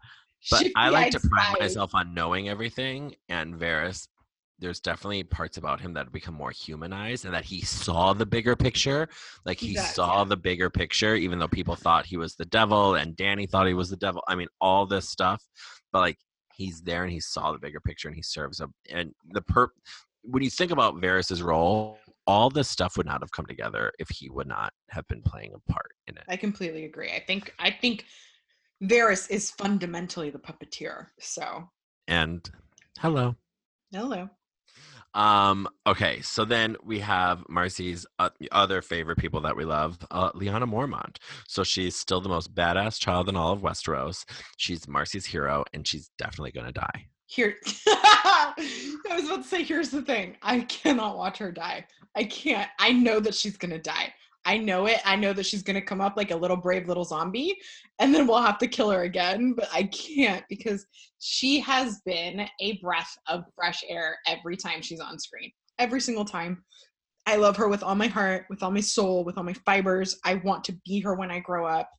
but 0.49 0.67
I 0.77 0.89
like 0.89 1.11
to 1.11 1.19
pride 1.19 1.57
myself 1.59 1.93
on 1.93 2.13
knowing 2.13 2.47
everything, 2.47 3.15
and 3.27 3.55
Varys. 3.55 4.07
There's 4.59 4.79
definitely 4.79 5.23
parts 5.23 5.57
about 5.57 5.81
him 5.81 5.95
that 5.95 6.11
become 6.11 6.35
more 6.35 6.51
humanized, 6.51 7.25
and 7.25 7.33
that 7.33 7.43
he 7.43 7.61
saw 7.61 8.13
the 8.13 8.27
bigger 8.27 8.55
picture. 8.55 9.09
Like 9.43 9.59
He 9.59 9.75
saw 9.75 10.23
the 10.23 10.37
bigger 10.37 10.69
picture, 10.69 11.15
even 11.15 11.39
though 11.39 11.47
people 11.47 11.75
thought 11.75 12.05
he 12.05 12.15
was 12.15 12.35
the 12.35 12.45
devil, 12.45 12.93
and 12.93 13.17
Dany 13.17 13.49
thought 13.49 13.65
he 13.65 13.73
was 13.73 13.89
the 13.89 13.97
devil. 13.97 14.21
I 14.27 14.35
mean, 14.35 14.47
all 14.61 14.85
this 14.85 15.09
stuff, 15.09 15.43
but 15.91 16.01
like 16.01 16.19
he's 16.53 16.79
there 16.81 17.03
and 17.03 17.11
he 17.11 17.19
saw 17.19 17.51
the 17.51 17.57
bigger 17.57 17.79
picture, 17.79 18.07
and 18.07 18.15
he 18.15 18.21
serves 18.21 18.61
up. 18.61 18.69
And 18.91 19.15
the 19.31 19.41
per 19.41 19.69
when 20.23 20.43
you 20.43 20.51
think 20.51 20.69
about 20.69 21.01
Varys's 21.01 21.41
role, 21.41 21.97
all 22.27 22.49
this 22.49 22.69
stuff 22.69 22.97
would 22.97 23.05
not 23.05 23.21
have 23.21 23.31
come 23.31 23.45
together 23.45 23.91
if 23.99 24.09
he 24.09 24.29
would 24.29 24.47
not 24.47 24.73
have 24.89 25.07
been 25.07 25.21
playing 25.21 25.53
a 25.53 25.71
part 25.71 25.91
in 26.07 26.17
it. 26.17 26.23
I 26.27 26.37
completely 26.37 26.85
agree. 26.85 27.11
I 27.11 27.23
think 27.25 27.53
I 27.59 27.71
think 27.71 28.05
Varys 28.83 29.29
is 29.29 29.51
fundamentally 29.51 30.29
the 30.29 30.39
puppeteer. 30.39 31.07
So 31.19 31.69
And 32.07 32.49
hello. 32.99 33.35
hello. 33.91 34.29
Um. 35.13 35.67
Okay. 35.85 36.21
So 36.21 36.45
then 36.45 36.77
we 36.83 36.99
have 36.99 37.43
Marcy's 37.49 38.05
uh, 38.17 38.29
other 38.51 38.81
favorite 38.81 39.17
people 39.17 39.41
that 39.41 39.57
we 39.57 39.65
love, 39.65 39.97
uh, 40.09 40.31
Lyanna 40.31 40.69
Mormont. 40.71 41.17
So 41.49 41.63
she's 41.65 41.97
still 41.97 42.21
the 42.21 42.29
most 42.29 42.55
badass 42.55 42.97
child 42.97 43.27
in 43.27 43.35
all 43.35 43.51
of 43.51 43.59
Westeros. 43.59 44.23
She's 44.55 44.87
Marcy's 44.87 45.25
hero, 45.25 45.65
and 45.73 45.85
she's 45.85 46.09
definitely 46.17 46.53
gonna 46.53 46.71
die. 46.71 47.07
Here 47.31 47.55
I 47.87 48.53
was 49.11 49.25
about 49.25 49.43
to 49.43 49.47
say, 49.47 49.63
here's 49.63 49.89
the 49.89 50.01
thing. 50.01 50.35
I 50.41 50.61
cannot 50.61 51.17
watch 51.17 51.37
her 51.37 51.49
die. 51.49 51.85
I 52.13 52.25
can't. 52.25 52.69
I 52.77 52.91
know 52.91 53.21
that 53.21 53.33
she's 53.33 53.55
gonna 53.55 53.79
die. 53.79 54.13
I 54.43 54.57
know 54.57 54.87
it. 54.87 54.99
I 55.05 55.15
know 55.15 55.31
that 55.31 55.45
she's 55.45 55.63
gonna 55.63 55.81
come 55.81 56.01
up 56.01 56.17
like 56.17 56.31
a 56.31 56.35
little 56.35 56.57
brave 56.57 56.89
little 56.89 57.05
zombie, 57.05 57.57
and 57.99 58.13
then 58.13 58.27
we'll 58.27 58.41
have 58.41 58.57
to 58.57 58.67
kill 58.67 58.89
her 58.89 59.03
again. 59.03 59.53
But 59.53 59.69
I 59.71 59.83
can't 59.83 60.43
because 60.49 60.85
she 61.19 61.61
has 61.61 62.01
been 62.05 62.49
a 62.59 62.77
breath 62.81 63.15
of 63.27 63.45
fresh 63.55 63.81
air 63.87 64.17
every 64.27 64.57
time 64.57 64.81
she's 64.81 64.99
on 64.99 65.17
screen. 65.17 65.53
Every 65.79 66.01
single 66.01 66.25
time. 66.25 66.65
I 67.27 67.37
love 67.37 67.55
her 67.57 67.69
with 67.69 67.81
all 67.81 67.95
my 67.95 68.07
heart, 68.07 68.45
with 68.49 68.61
all 68.61 68.71
my 68.71 68.81
soul, 68.81 69.23
with 69.23 69.37
all 69.37 69.43
my 69.45 69.53
fibers. 69.65 70.19
I 70.25 70.35
want 70.35 70.65
to 70.65 70.77
be 70.85 70.99
her 70.99 71.15
when 71.15 71.31
I 71.31 71.39
grow 71.39 71.65
up. 71.65 71.89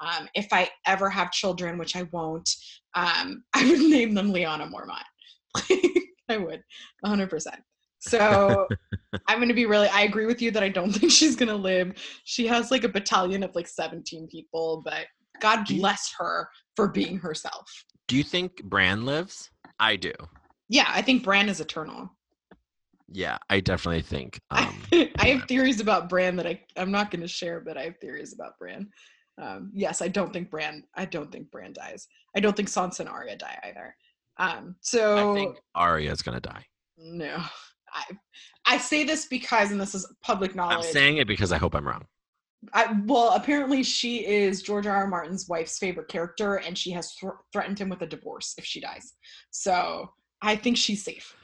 Um, 0.00 0.28
if 0.34 0.46
I 0.52 0.70
ever 0.86 1.10
have 1.10 1.32
children, 1.32 1.76
which 1.76 1.96
I 1.96 2.04
won't, 2.12 2.48
um, 2.94 3.44
I 3.54 3.68
would 3.68 3.80
name 3.80 4.14
them 4.14 4.32
Lyanna 4.32 4.70
Mormont. 4.70 5.02
I 6.28 6.36
would, 6.36 6.62
100%. 7.04 7.46
So 8.00 8.68
I'm 9.26 9.38
going 9.38 9.48
to 9.48 9.54
be 9.54 9.66
really, 9.66 9.88
I 9.88 10.02
agree 10.02 10.26
with 10.26 10.40
you 10.40 10.50
that 10.52 10.62
I 10.62 10.68
don't 10.68 10.92
think 10.92 11.10
she's 11.10 11.36
going 11.36 11.48
to 11.48 11.56
live. 11.56 11.94
She 12.24 12.46
has 12.46 12.70
like 12.70 12.84
a 12.84 12.88
battalion 12.88 13.42
of 13.42 13.54
like 13.54 13.66
17 13.66 14.28
people, 14.28 14.82
but 14.84 15.06
God 15.40 15.66
bless 15.66 16.12
her 16.18 16.48
for 16.76 16.88
being 16.88 17.18
herself. 17.18 17.84
Do 18.06 18.16
you 18.16 18.22
think 18.22 18.62
Bran 18.64 19.04
lives? 19.04 19.50
I 19.80 19.96
do. 19.96 20.12
Yeah, 20.68 20.86
I 20.88 21.02
think 21.02 21.24
Bran 21.24 21.48
is 21.48 21.60
eternal. 21.60 22.10
Yeah, 23.10 23.38
I 23.48 23.60
definitely 23.60 24.02
think. 24.02 24.38
Um, 24.50 24.82
I 24.92 25.28
have 25.28 25.48
theories 25.48 25.80
about 25.80 26.08
Bran 26.08 26.36
that 26.36 26.46
I, 26.46 26.60
I'm 26.76 26.90
not 26.90 27.10
going 27.10 27.22
to 27.22 27.28
share, 27.28 27.60
but 27.60 27.78
I 27.78 27.84
have 27.84 27.98
theories 27.98 28.34
about 28.34 28.58
Bran. 28.58 28.88
Um, 29.40 29.70
yes, 29.72 30.02
I 30.02 30.08
don't 30.08 30.32
think 30.32 30.50
Bran. 30.50 30.84
I 30.94 31.04
don't 31.04 31.32
think 31.32 31.50
Bran 31.50 31.72
dies. 31.72 32.06
I 32.38 32.40
don't 32.40 32.56
think 32.56 32.68
Sansa 32.68 33.00
and 33.00 33.08
Arya 33.08 33.36
die 33.36 33.58
either. 33.64 33.96
Um, 34.36 34.76
so 34.80 35.32
I 35.32 35.34
think 35.34 35.56
Arya's 35.74 36.22
gonna 36.22 36.38
die. 36.38 36.64
no, 36.96 37.42
I 37.92 38.04
I 38.64 38.78
say 38.78 39.02
this 39.02 39.26
because, 39.26 39.72
and 39.72 39.80
this 39.80 39.92
is 39.92 40.06
public 40.22 40.54
knowledge. 40.54 40.86
I'm 40.86 40.92
saying 40.92 41.16
it 41.16 41.26
because 41.26 41.50
I 41.50 41.58
hope 41.58 41.74
I'm 41.74 41.84
wrong. 41.84 42.06
I, 42.72 42.96
well, 43.06 43.30
apparently 43.30 43.82
she 43.82 44.24
is 44.24 44.62
George 44.62 44.86
R. 44.86 44.94
R. 44.94 45.08
Martin's 45.08 45.48
wife's 45.48 45.78
favorite 45.78 46.06
character, 46.06 46.56
and 46.56 46.78
she 46.78 46.92
has 46.92 47.12
thr 47.14 47.30
threatened 47.52 47.80
him 47.80 47.88
with 47.88 48.02
a 48.02 48.06
divorce 48.06 48.54
if 48.56 48.64
she 48.64 48.80
dies. 48.80 49.14
So 49.50 50.12
I 50.40 50.54
think 50.54 50.76
she's 50.76 51.04
safe. 51.04 51.34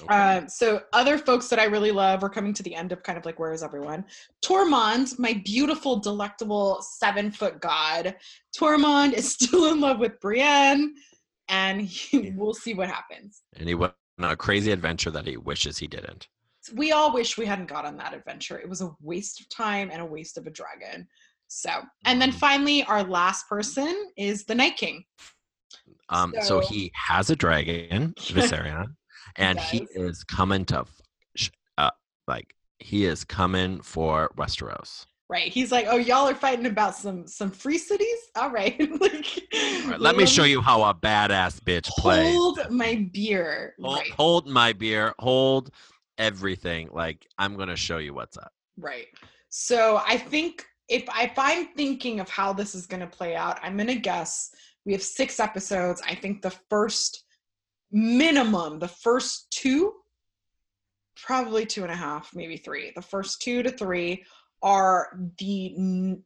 Okay. 0.00 0.14
Uh, 0.14 0.46
so 0.46 0.82
other 0.92 1.18
folks 1.18 1.48
that 1.48 1.58
I 1.58 1.64
really 1.64 1.90
love 1.90 2.22
are 2.22 2.28
coming 2.28 2.54
to 2.54 2.62
the 2.62 2.74
end 2.74 2.92
of 2.92 3.02
kind 3.02 3.18
of 3.18 3.24
like 3.24 3.38
where 3.38 3.52
is 3.52 3.62
everyone? 3.62 4.04
Tormund, 4.44 5.18
my 5.18 5.40
beautiful, 5.44 5.96
delectable 5.96 6.80
seven 6.82 7.30
foot 7.30 7.60
god. 7.60 8.14
Tormund 8.56 9.12
is 9.14 9.32
still 9.40 9.72
in 9.72 9.80
love 9.80 9.98
with 9.98 10.20
Brienne, 10.20 10.94
and 11.48 11.80
he, 11.82 12.30
we'll 12.36 12.54
see 12.54 12.74
what 12.74 12.88
happens. 12.88 13.42
and 13.56 13.68
he 13.68 13.74
went 13.74 13.92
on 14.20 14.30
a 14.30 14.36
crazy 14.36 14.70
adventure 14.72 15.10
that 15.10 15.26
he 15.26 15.36
wishes 15.36 15.78
he 15.78 15.86
didn't. 15.86 16.28
We 16.74 16.92
all 16.92 17.12
wish 17.14 17.38
we 17.38 17.46
hadn't 17.46 17.68
got 17.68 17.84
on 17.86 17.96
that 17.96 18.12
adventure. 18.14 18.58
It 18.58 18.68
was 18.68 18.82
a 18.82 18.90
waste 19.00 19.40
of 19.40 19.48
time 19.48 19.90
and 19.90 20.02
a 20.02 20.04
waste 20.06 20.36
of 20.36 20.46
a 20.46 20.50
dragon. 20.50 21.08
So, 21.46 21.70
and 22.04 22.20
then 22.20 22.30
Mhm. 22.30 22.34
finally, 22.38 22.82
our 22.84 23.02
last 23.02 23.48
person 23.48 24.10
is 24.18 24.44
the 24.44 24.54
Night 24.54 24.76
King. 24.76 25.04
Um, 26.10 26.34
so, 26.42 26.60
So- 26.60 26.68
he 26.68 26.92
has 26.94 27.30
a 27.30 27.36
dragon, 27.36 28.12
Viserion, 28.18 28.94
and 29.36 29.58
he 29.58 29.80
does. 29.80 29.88
is 29.90 30.24
coming 30.24 30.64
to, 30.66 30.84
uh, 31.78 31.90
like 32.26 32.54
he 32.78 33.04
is 33.04 33.24
coming 33.24 33.80
for 33.80 34.30
Westeros. 34.36 35.06
Right? 35.30 35.52
He's 35.52 35.70
like, 35.70 35.86
"Oh, 35.88 35.96
y'all 35.96 36.26
are 36.26 36.34
fighting 36.34 36.66
about 36.66 36.94
some 36.96 37.26
some 37.26 37.50
free 37.50 37.76
cities. 37.76 38.18
All 38.34 38.50
right, 38.50 38.78
like, 39.00 39.42
All 39.54 39.90
right, 39.90 40.00
let 40.00 40.16
me 40.16 40.24
show 40.24 40.44
you 40.44 40.62
how 40.62 40.82
a 40.84 40.94
badass 40.94 41.60
bitch 41.60 41.88
plays. 41.88 42.34
Hold 42.34 42.60
my 42.70 43.08
beer. 43.12 43.74
Hold, 43.82 43.96
right, 43.96 44.10
hold 44.12 44.46
my 44.48 44.72
beer. 44.72 45.14
Hold 45.18 45.70
everything. 46.16 46.88
Like 46.92 47.26
I'm 47.36 47.56
gonna 47.56 47.76
show 47.76 47.98
you 47.98 48.14
what's 48.14 48.38
up. 48.38 48.52
right. 48.78 49.06
So 49.50 50.00
I 50.06 50.16
think 50.16 50.64
if 50.88 51.04
if 51.20 51.32
I'm 51.36 51.68
thinking 51.76 52.20
of 52.20 52.28
how 52.28 52.52
this 52.52 52.74
is 52.74 52.86
going 52.86 53.00
to 53.00 53.06
play 53.06 53.34
out, 53.34 53.58
I'm 53.62 53.76
going 53.76 53.88
to 53.88 53.94
guess 53.96 54.50
we 54.84 54.92
have 54.92 55.02
six 55.02 55.38
episodes. 55.40 56.02
I 56.06 56.14
think 56.14 56.42
the 56.42 56.54
first 56.70 57.24
minimum, 57.90 58.78
the 58.78 58.88
first 58.88 59.50
two, 59.50 59.94
probably 61.16 61.66
two 61.66 61.82
and 61.82 61.92
a 61.92 61.96
half, 61.96 62.30
maybe 62.34 62.56
three. 62.56 62.92
The 62.94 63.02
first 63.02 63.42
two 63.42 63.62
to 63.62 63.70
three 63.70 64.24
are 64.62 65.08
the 65.38 66.16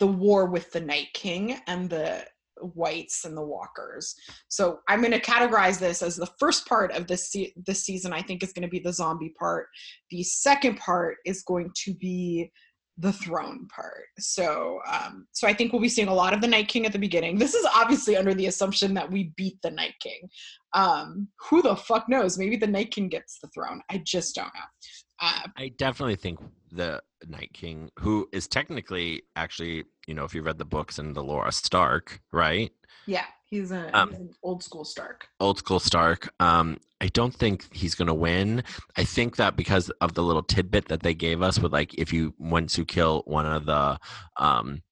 the 0.00 0.06
war 0.06 0.46
with 0.46 0.72
the 0.72 0.80
Night 0.80 1.08
King 1.14 1.58
and 1.66 1.88
the 1.88 2.24
wights 2.60 3.24
and 3.24 3.36
the 3.36 3.44
walkers. 3.44 4.14
So 4.48 4.80
I'm 4.88 5.00
going 5.00 5.12
to 5.12 5.20
categorize 5.20 5.78
this 5.78 6.02
as 6.02 6.16
the 6.16 6.30
first 6.38 6.66
part 6.66 6.92
of 6.92 7.06
this 7.06 7.30
se- 7.30 7.54
this 7.56 7.84
season. 7.84 8.12
I 8.12 8.22
think 8.22 8.42
is 8.42 8.52
going 8.52 8.62
to 8.62 8.68
be 8.68 8.80
the 8.80 8.92
zombie 8.92 9.34
part. 9.38 9.68
The 10.10 10.22
second 10.22 10.78
part 10.78 11.18
is 11.24 11.42
going 11.42 11.70
to 11.84 11.94
be 11.94 12.50
the 12.98 13.12
throne 13.12 13.66
part. 13.74 14.06
So, 14.18 14.80
um, 14.90 15.26
so 15.32 15.48
I 15.48 15.52
think 15.52 15.72
we'll 15.72 15.82
be 15.82 15.88
seeing 15.88 16.08
a 16.08 16.14
lot 16.14 16.32
of 16.32 16.40
the 16.40 16.46
Night 16.46 16.68
King 16.68 16.86
at 16.86 16.92
the 16.92 16.98
beginning. 16.98 17.38
This 17.38 17.54
is 17.54 17.66
obviously 17.74 18.16
under 18.16 18.34
the 18.34 18.46
assumption 18.46 18.94
that 18.94 19.10
we 19.10 19.32
beat 19.36 19.60
the 19.62 19.70
Night 19.70 19.94
King. 20.00 20.28
Um, 20.74 21.28
who 21.48 21.62
the 21.62 21.76
fuck 21.76 22.08
knows? 22.08 22.38
Maybe 22.38 22.56
the 22.56 22.66
Night 22.66 22.92
King 22.92 23.08
gets 23.08 23.38
the 23.40 23.48
throne. 23.48 23.80
I 23.90 23.98
just 23.98 24.34
don't 24.34 24.46
know. 24.46 24.60
Uh, 25.20 25.48
I 25.56 25.72
definitely 25.76 26.16
think 26.16 26.38
the 26.70 27.02
Night 27.26 27.50
King, 27.52 27.90
who 27.98 28.28
is 28.32 28.46
technically 28.46 29.22
actually, 29.36 29.84
you 30.06 30.14
know, 30.14 30.24
if 30.24 30.34
you 30.34 30.42
read 30.42 30.58
the 30.58 30.64
books 30.64 30.98
and 30.98 31.14
the 31.14 31.22
Laura 31.22 31.52
Stark, 31.52 32.20
right? 32.32 32.70
yeah, 33.06 33.24
he's, 33.60 33.70
a, 33.70 33.90
Um, 33.96 34.10
he's 34.10 34.18
an 34.18 34.30
old 34.42 34.62
school 34.62 34.84
Stark. 34.84 35.28
Old 35.40 35.58
school 35.58 35.80
Stark. 35.80 36.32
Um, 36.40 36.78
I 37.00 37.08
don't 37.08 37.34
think 37.34 37.72
he's 37.74 37.94
gonna 37.94 38.14
win. 38.14 38.62
I 38.96 39.04
think 39.04 39.36
that 39.36 39.56
because 39.56 39.90
of 40.00 40.14
the 40.14 40.22
little 40.22 40.42
tidbit 40.42 40.88
that 40.88 41.02
they 41.02 41.14
gave 41.14 41.42
us 41.42 41.58
with 41.58 41.72
like 41.72 41.94
if 41.94 42.12
you 42.12 42.34
once 42.38 42.78
you 42.78 42.84
kill 42.84 43.22
one 43.26 43.46
of 43.46 43.66
the 43.66 43.98
um 44.38 44.82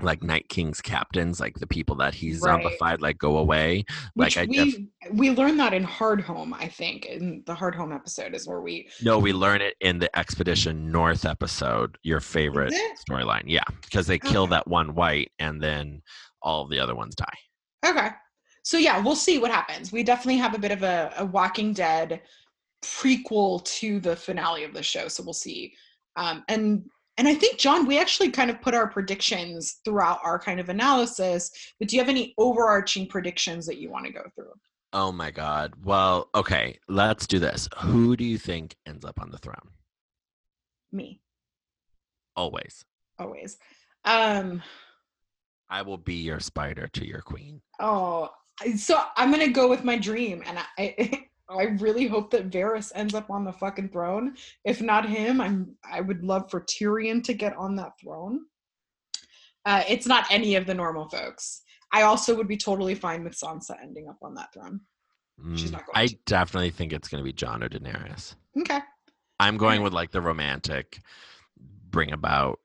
like 0.00 0.22
Night 0.22 0.48
King's 0.48 0.80
captains, 0.80 1.38
like 1.38 1.58
the 1.60 1.66
people 1.66 1.94
that 1.96 2.14
he's 2.14 2.40
Right. 2.40 2.64
zombified, 2.64 3.00
like 3.00 3.18
go 3.18 3.36
away. 3.36 3.84
Which 4.14 4.36
Like 4.36 4.48
I 4.48 4.50
we 4.50 4.56
def- 4.72 4.80
we 5.12 5.30
learned 5.30 5.60
that 5.60 5.74
in 5.74 5.84
Hardhome, 5.84 6.52
I 6.54 6.66
think. 6.68 7.04
In 7.06 7.42
the 7.46 7.54
Hardhome 7.54 7.94
episode 7.94 8.34
is 8.34 8.48
where 8.48 8.62
we 8.62 8.88
No, 9.02 9.18
we 9.18 9.32
learn 9.32 9.60
it 9.60 9.74
in 9.80 9.98
the 9.98 10.10
Expedition 10.18 10.90
North 10.90 11.24
episode, 11.26 11.98
your 12.02 12.20
favorite 12.20 12.72
storyline. 13.08 13.42
Yeah, 13.46 13.64
because 13.82 14.06
they 14.06 14.18
kill 14.18 14.44
Okay. 14.44 14.50
that 14.50 14.66
one 14.66 14.94
wight 14.94 15.30
and 15.38 15.62
then 15.62 16.00
all 16.40 16.66
the 16.66 16.80
other 16.80 16.94
ones 16.96 17.14
die. 17.14 17.38
Okay. 17.84 18.08
So 18.64 18.78
yeah, 18.78 19.00
we'll 19.00 19.16
see 19.16 19.38
what 19.38 19.50
happens. 19.50 19.90
We 19.92 20.02
definitely 20.04 20.38
have 20.38 20.54
a 20.54 20.58
bit 20.58 20.70
of 20.70 20.82
a, 20.82 21.12
a 21.18 21.24
Walking 21.24 21.72
Dead 21.72 22.22
prequel 22.84 23.64
to 23.64 24.00
the 24.00 24.14
finale 24.16 24.64
of 24.64 24.72
the 24.74 24.82
show, 24.82 25.08
so 25.08 25.22
we'll 25.22 25.32
see. 25.32 25.72
Um, 26.16 26.44
and 26.48 26.84
and 27.18 27.28
I 27.28 27.34
think 27.34 27.58
John, 27.58 27.86
we 27.86 27.98
actually 27.98 28.30
kind 28.30 28.50
of 28.50 28.60
put 28.62 28.72
our 28.74 28.88
predictions 28.88 29.80
throughout 29.84 30.18
our 30.24 30.38
kind 30.38 30.58
of 30.60 30.68
analysis. 30.70 31.50
But 31.78 31.88
do 31.88 31.96
you 31.96 32.02
have 32.02 32.08
any 32.08 32.34
overarching 32.38 33.06
predictions 33.06 33.66
that 33.66 33.78
you 33.78 33.90
want 33.90 34.06
to 34.06 34.12
go 34.12 34.22
through? 34.34 34.52
Oh 34.94 35.12
my 35.12 35.30
god. 35.30 35.74
Well, 35.84 36.30
okay, 36.34 36.78
let's 36.88 37.26
do 37.26 37.38
this. 37.38 37.68
Who 37.78 38.16
do 38.16 38.24
you 38.24 38.38
think 38.38 38.76
ends 38.86 39.04
up 39.04 39.20
on 39.20 39.30
the 39.30 39.38
throne? 39.38 39.70
Me, 40.90 41.20
Always. 42.36 42.84
always. 43.18 43.56
Um, 44.04 44.62
I 45.72 45.82
will 45.82 45.96
be 45.98 46.14
your 46.14 46.38
spider 46.38 46.86
to 46.88 47.06
your 47.06 47.22
queen. 47.22 47.62
oh, 47.80 48.30
so 48.76 49.00
I'm 49.16 49.30
gonna 49.30 49.48
go 49.48 49.68
with 49.68 49.84
my 49.84 49.96
dream, 49.96 50.42
and 50.46 50.58
I. 50.78 51.26
I 51.50 51.64
really 51.80 52.06
hope 52.06 52.30
that 52.30 52.48
Varys 52.48 52.92
ends 52.94 53.12
up 53.12 53.28
on 53.28 53.44
the 53.44 53.52
fucking 53.52 53.90
throne. 53.90 54.36
If 54.64 54.80
not 54.80 55.06
him, 55.06 55.38
I'm 55.38 55.76
I 55.84 56.00
would 56.00 56.24
love 56.24 56.50
for 56.50 56.62
Tyrion 56.62 57.22
to 57.24 57.34
get 57.34 57.54
on 57.58 57.76
that 57.76 57.92
throne. 58.00 58.46
Uh, 59.66 59.82
it's 59.86 60.06
not 60.06 60.24
any 60.30 60.54
of 60.54 60.64
the 60.66 60.72
normal 60.72 61.10
folks. 61.10 61.60
I 61.92 62.02
also 62.02 62.34
would 62.36 62.48
be 62.48 62.56
totally 62.56 62.94
fine 62.94 63.22
with 63.22 63.34
Sansa 63.38 63.76
ending 63.82 64.08
up 64.08 64.16
on 64.22 64.34
that 64.36 64.54
throne. 64.54 64.80
She's 65.54 65.70
Mm, 65.70 65.72
not 65.72 65.84
going 65.84 65.96
I 65.96 66.06
to. 66.06 66.16
definitely 66.24 66.70
think 66.70 66.94
it's 66.94 67.08
going 67.08 67.20
to 67.22 67.24
be 67.24 67.34
Jon 67.34 67.62
or 67.62 67.68
Daenerys. 67.68 68.34
Okay. 68.58 68.80
I'm 69.38 69.58
going 69.58 69.82
with 69.82 69.92
like 69.92 70.10
the 70.10 70.22
romantic 70.22 71.00
bring 71.90 72.12
about 72.12 72.60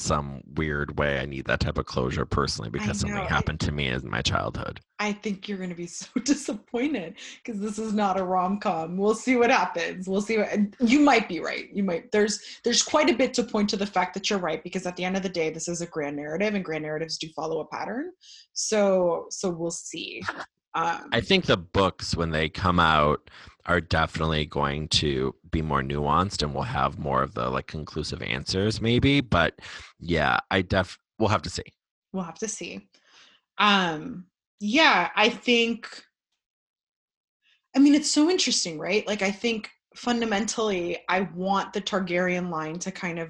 some 0.00 0.40
weird 0.54 0.98
way. 0.98 1.18
I 1.18 1.26
need 1.26 1.46
that 1.46 1.60
type 1.60 1.78
of 1.78 1.86
closure 1.86 2.24
personally 2.24 2.70
because 2.70 3.00
something 3.00 3.16
know, 3.16 3.24
I- 3.24 3.28
happened 3.28 3.60
to 3.60 3.72
me 3.72 3.88
in 3.88 4.08
my 4.08 4.22
childhood. 4.22 4.80
I 4.98 5.12
think 5.12 5.48
you're 5.48 5.58
going 5.58 5.70
to 5.70 5.76
be 5.76 5.86
so 5.88 6.08
disappointed 6.24 7.14
because 7.42 7.60
this 7.60 7.78
is 7.78 7.92
not 7.92 8.18
a 8.18 8.24
rom 8.24 8.58
com. 8.58 8.96
We'll 8.96 9.14
see 9.14 9.36
what 9.36 9.50
happens. 9.50 10.08
We'll 10.08 10.20
see 10.20 10.38
what 10.38 10.50
you 10.80 11.00
might 11.00 11.28
be 11.28 11.40
right. 11.40 11.68
You 11.72 11.82
might 11.82 12.12
there's 12.12 12.40
there's 12.64 12.82
quite 12.82 13.08
a 13.10 13.14
bit 13.14 13.32
to 13.34 13.42
point 13.42 13.70
to 13.70 13.76
the 13.76 13.86
fact 13.86 14.14
that 14.14 14.28
you're 14.28 14.38
right 14.38 14.62
because 14.62 14.86
at 14.86 14.96
the 14.96 15.04
end 15.04 15.16
of 15.16 15.22
the 15.22 15.28
day, 15.28 15.50
this 15.50 15.68
is 15.68 15.80
a 15.80 15.86
grand 15.86 16.16
narrative 16.16 16.54
and 16.54 16.64
grand 16.64 16.82
narratives 16.82 17.18
do 17.18 17.28
follow 17.34 17.60
a 17.60 17.66
pattern. 17.66 18.10
So 18.52 19.26
so 19.30 19.50
we'll 19.50 19.70
see. 19.70 20.22
Um, 20.74 21.08
I 21.12 21.20
think 21.20 21.46
the 21.46 21.56
books 21.56 22.16
when 22.16 22.30
they 22.30 22.48
come 22.48 22.78
out 22.78 23.28
are 23.66 23.80
definitely 23.80 24.46
going 24.46 24.88
to 24.88 25.34
be 25.50 25.62
more 25.62 25.82
nuanced 25.82 26.42
and 26.42 26.54
we'll 26.54 26.62
have 26.62 26.98
more 26.98 27.22
of 27.22 27.34
the 27.34 27.50
like 27.50 27.66
conclusive 27.66 28.22
answers 28.22 28.80
maybe, 28.80 29.20
but 29.20 29.58
yeah, 29.98 30.38
I 30.50 30.62
def 30.62 30.98
we'll 31.18 31.28
have 31.28 31.42
to 31.42 31.50
see. 31.50 31.64
we'll 32.12 32.24
have 32.24 32.38
to 32.38 32.48
see. 32.48 32.88
Um, 33.58 34.26
yeah, 34.60 35.10
I 35.14 35.28
think. 35.28 35.88
I 37.76 37.78
mean, 37.78 37.94
it's 37.94 38.10
so 38.10 38.28
interesting, 38.28 38.78
right? 38.78 39.06
Like, 39.06 39.22
I 39.22 39.30
think 39.30 39.70
fundamentally, 39.94 40.98
I 41.08 41.20
want 41.34 41.72
the 41.72 41.80
Targaryen 41.80 42.50
line 42.50 42.80
to 42.80 42.90
kind 42.90 43.20
of 43.20 43.28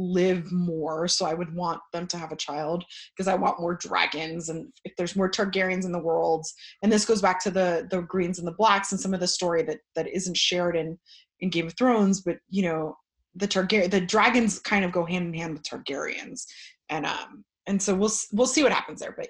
live 0.00 0.50
more. 0.50 1.06
So 1.08 1.26
I 1.26 1.34
would 1.34 1.54
want 1.54 1.80
them 1.92 2.06
to 2.08 2.16
have 2.16 2.32
a 2.32 2.36
child 2.36 2.84
because 3.14 3.28
I 3.28 3.34
want 3.34 3.60
more 3.60 3.74
dragons. 3.74 4.48
And 4.48 4.72
if 4.84 4.92
there's 4.96 5.16
more 5.16 5.30
Targaryens 5.30 5.84
in 5.84 5.92
the 5.92 5.98
world, 5.98 6.46
and 6.82 6.90
this 6.90 7.04
goes 7.04 7.22
back 7.22 7.40
to 7.44 7.50
the 7.50 7.86
the 7.90 8.02
Greens 8.02 8.38
and 8.38 8.48
the 8.48 8.52
Blacks 8.52 8.92
and 8.92 9.00
some 9.00 9.14
of 9.14 9.20
the 9.20 9.26
story 9.26 9.62
that 9.64 9.78
that 9.94 10.08
isn't 10.08 10.36
shared 10.36 10.76
in 10.76 10.98
in 11.40 11.50
Game 11.50 11.66
of 11.66 11.76
Thrones, 11.76 12.20
but 12.20 12.38
you 12.48 12.62
know, 12.62 12.96
the 13.34 13.48
Targaryen 13.48 13.90
the 13.90 14.00
dragons 14.00 14.58
kind 14.58 14.84
of 14.84 14.92
go 14.92 15.04
hand 15.04 15.26
in 15.26 15.34
hand 15.34 15.54
with 15.54 15.62
Targaryens, 15.62 16.44
and 16.88 17.06
um 17.06 17.44
and 17.66 17.80
so 17.80 17.94
we'll 17.94 18.12
we'll 18.32 18.46
see 18.46 18.62
what 18.62 18.72
happens 18.72 19.00
there, 19.00 19.14
but 19.16 19.28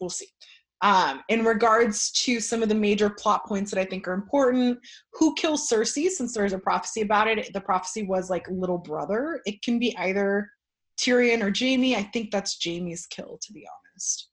we'll 0.00 0.10
see. 0.10 0.28
Um, 0.82 1.22
in 1.28 1.44
regards 1.44 2.10
to 2.12 2.38
some 2.38 2.62
of 2.62 2.68
the 2.68 2.74
major 2.74 3.08
plot 3.08 3.46
points 3.46 3.70
that 3.70 3.80
I 3.80 3.84
think 3.84 4.06
are 4.06 4.12
important, 4.12 4.78
who 5.14 5.34
kills 5.34 5.68
Cersei? 5.68 6.08
Since 6.10 6.34
there's 6.34 6.52
a 6.52 6.58
prophecy 6.58 7.00
about 7.00 7.28
it, 7.28 7.52
the 7.52 7.60
prophecy 7.60 8.02
was 8.02 8.28
like 8.28 8.46
little 8.50 8.78
brother. 8.78 9.40
It 9.46 9.62
can 9.62 9.78
be 9.78 9.96
either 9.96 10.50
Tyrion 10.98 11.42
or 11.42 11.52
Jaime. 11.56 11.96
I 11.96 12.02
think 12.02 12.30
that's 12.30 12.58
Jaime's 12.62 13.06
kill, 13.06 13.38
to 13.42 13.52
be 13.52 13.66
honest. 13.66 14.28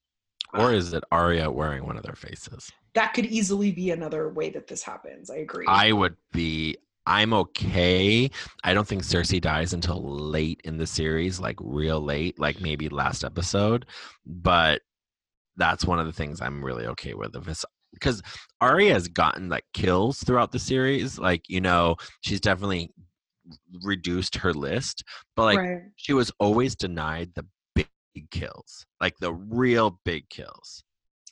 Or 0.53 0.73
is 0.73 0.93
it 0.93 1.03
Arya 1.11 1.49
wearing 1.49 1.85
one 1.85 1.97
of 1.97 2.03
their 2.03 2.15
faces? 2.15 2.69
That 2.93 3.13
could 3.13 3.25
easily 3.25 3.71
be 3.71 3.91
another 3.91 4.29
way 4.29 4.49
that 4.51 4.67
this 4.67 4.83
happens. 4.83 5.31
I 5.31 5.37
agree. 5.37 5.65
I 5.67 5.93
would 5.93 6.15
be 6.31 6.77
I'm 7.05 7.33
okay. 7.33 8.29
I 8.63 8.73
don't 8.73 8.87
think 8.87 9.03
Cersei 9.03 9.41
dies 9.41 9.73
until 9.73 10.01
late 10.01 10.61
in 10.63 10.77
the 10.77 10.87
series, 10.87 11.39
like 11.39 11.57
real 11.59 11.99
late, 12.01 12.39
like 12.39 12.61
maybe 12.61 12.87
last 12.87 13.23
episode. 13.23 13.85
But 14.25 14.81
that's 15.57 15.85
one 15.85 15.99
of 15.99 16.05
the 16.05 16.13
things 16.13 16.41
I'm 16.41 16.63
really 16.63 16.85
okay 16.87 17.13
with. 17.13 17.35
If 17.35 17.47
it's 17.47 17.65
because 17.93 18.21
Arya 18.61 18.93
has 18.93 19.07
gotten 19.07 19.49
like 19.49 19.65
kills 19.73 20.19
throughout 20.23 20.51
the 20.51 20.59
series, 20.59 21.19
like 21.19 21.47
you 21.47 21.61
know, 21.61 21.95
she's 22.21 22.41
definitely 22.41 22.91
reduced 23.83 24.35
her 24.37 24.53
list, 24.53 25.03
but 25.35 25.43
like 25.43 25.59
right. 25.59 25.81
she 25.95 26.13
was 26.13 26.31
always 26.39 26.75
denied 26.75 27.31
the 27.35 27.45
big 27.75 27.87
kills, 28.31 28.85
like 29.01 29.15
the 29.19 29.33
real 29.33 29.99
big 30.05 30.27
kills, 30.29 30.83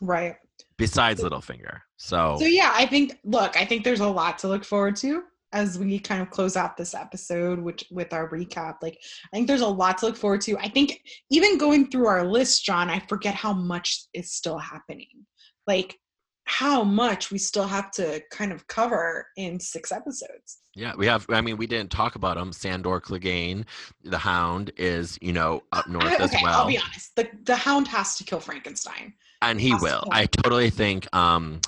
Right. 0.02 0.36
besides 0.78 1.22
Littlefinger. 1.22 1.80
So, 1.98 2.38
So 2.40 2.46
yeah, 2.46 2.72
I 2.74 2.86
think 2.86 3.18
look, 3.24 3.56
I 3.56 3.66
think 3.66 3.84
there's 3.84 4.00
a 4.00 4.08
lot 4.08 4.40
to 4.40 4.48
look 4.48 4.66
forward 4.66 4.96
to 4.98 5.24
as 5.54 5.78
we 5.78 6.00
kind 6.00 6.22
of 6.22 6.30
close 6.30 6.56
out 6.56 6.78
this 6.78 6.94
episode 6.94 7.60
which 7.60 7.84
with 7.92 8.14
our 8.14 8.30
recap. 8.30 8.76
Like 8.82 8.98
I 9.26 9.36
think 9.36 9.48
there's 9.48 9.62
a 9.62 9.68
lot 9.68 9.98
to 10.00 10.08
look 10.08 10.18
forward 10.18 10.42
to. 10.42 10.58
I 10.58 10.70
think 10.70 11.02
even 11.30 11.58
going 11.58 11.90
through 11.90 12.08
our 12.08 12.26
list, 12.26 12.66
John, 12.66 12.90
I 12.90 13.00
forget 13.08 13.36
how 13.36 13.54
much 13.54 14.06
is 14.14 14.32
still 14.34 14.58
happening. 14.58 15.26
Like 15.68 15.98
how 16.46 16.84
much 16.84 17.32
we 17.32 17.38
still 17.38 17.68
have 17.68 17.92
to 17.92 18.22
kind 18.32 18.52
of 18.52 18.68
cover 18.68 19.26
in 19.38 19.60
six 19.60 19.92
episodes. 19.92 20.60
Yeah, 20.76 20.94
we 20.98 21.06
have. 21.06 21.26
I 21.30 21.40
mean, 21.42 21.58
we 21.58 21.68
didn't 21.68 21.92
talk 21.92 22.16
about 22.16 22.38
him. 22.38 22.52
Sandor 22.52 23.00
Clegane, 23.00 23.66
the 24.04 24.18
Hound, 24.18 24.72
is 24.78 25.18
you 25.22 25.34
know 25.34 25.64
up 25.72 25.88
north 25.88 26.06
I- 26.06 26.16
as 26.16 26.34
okay, 26.34 26.44
well, 26.44 26.62
I'll 26.62 26.68
be 26.68 26.78
honest. 26.78 27.16
The 27.16 27.30
the 27.44 27.56
hound 27.56 27.88
has 27.90 28.18
to 28.18 28.24
kill 28.24 28.40
Frankenstein. 28.40 29.14
and 29.42 29.62
he 29.62 29.70
has 29.70 29.82
will. 29.82 30.04
I 30.12 30.26
totally 30.26 30.70
think 30.70 31.14
um, 31.16 31.62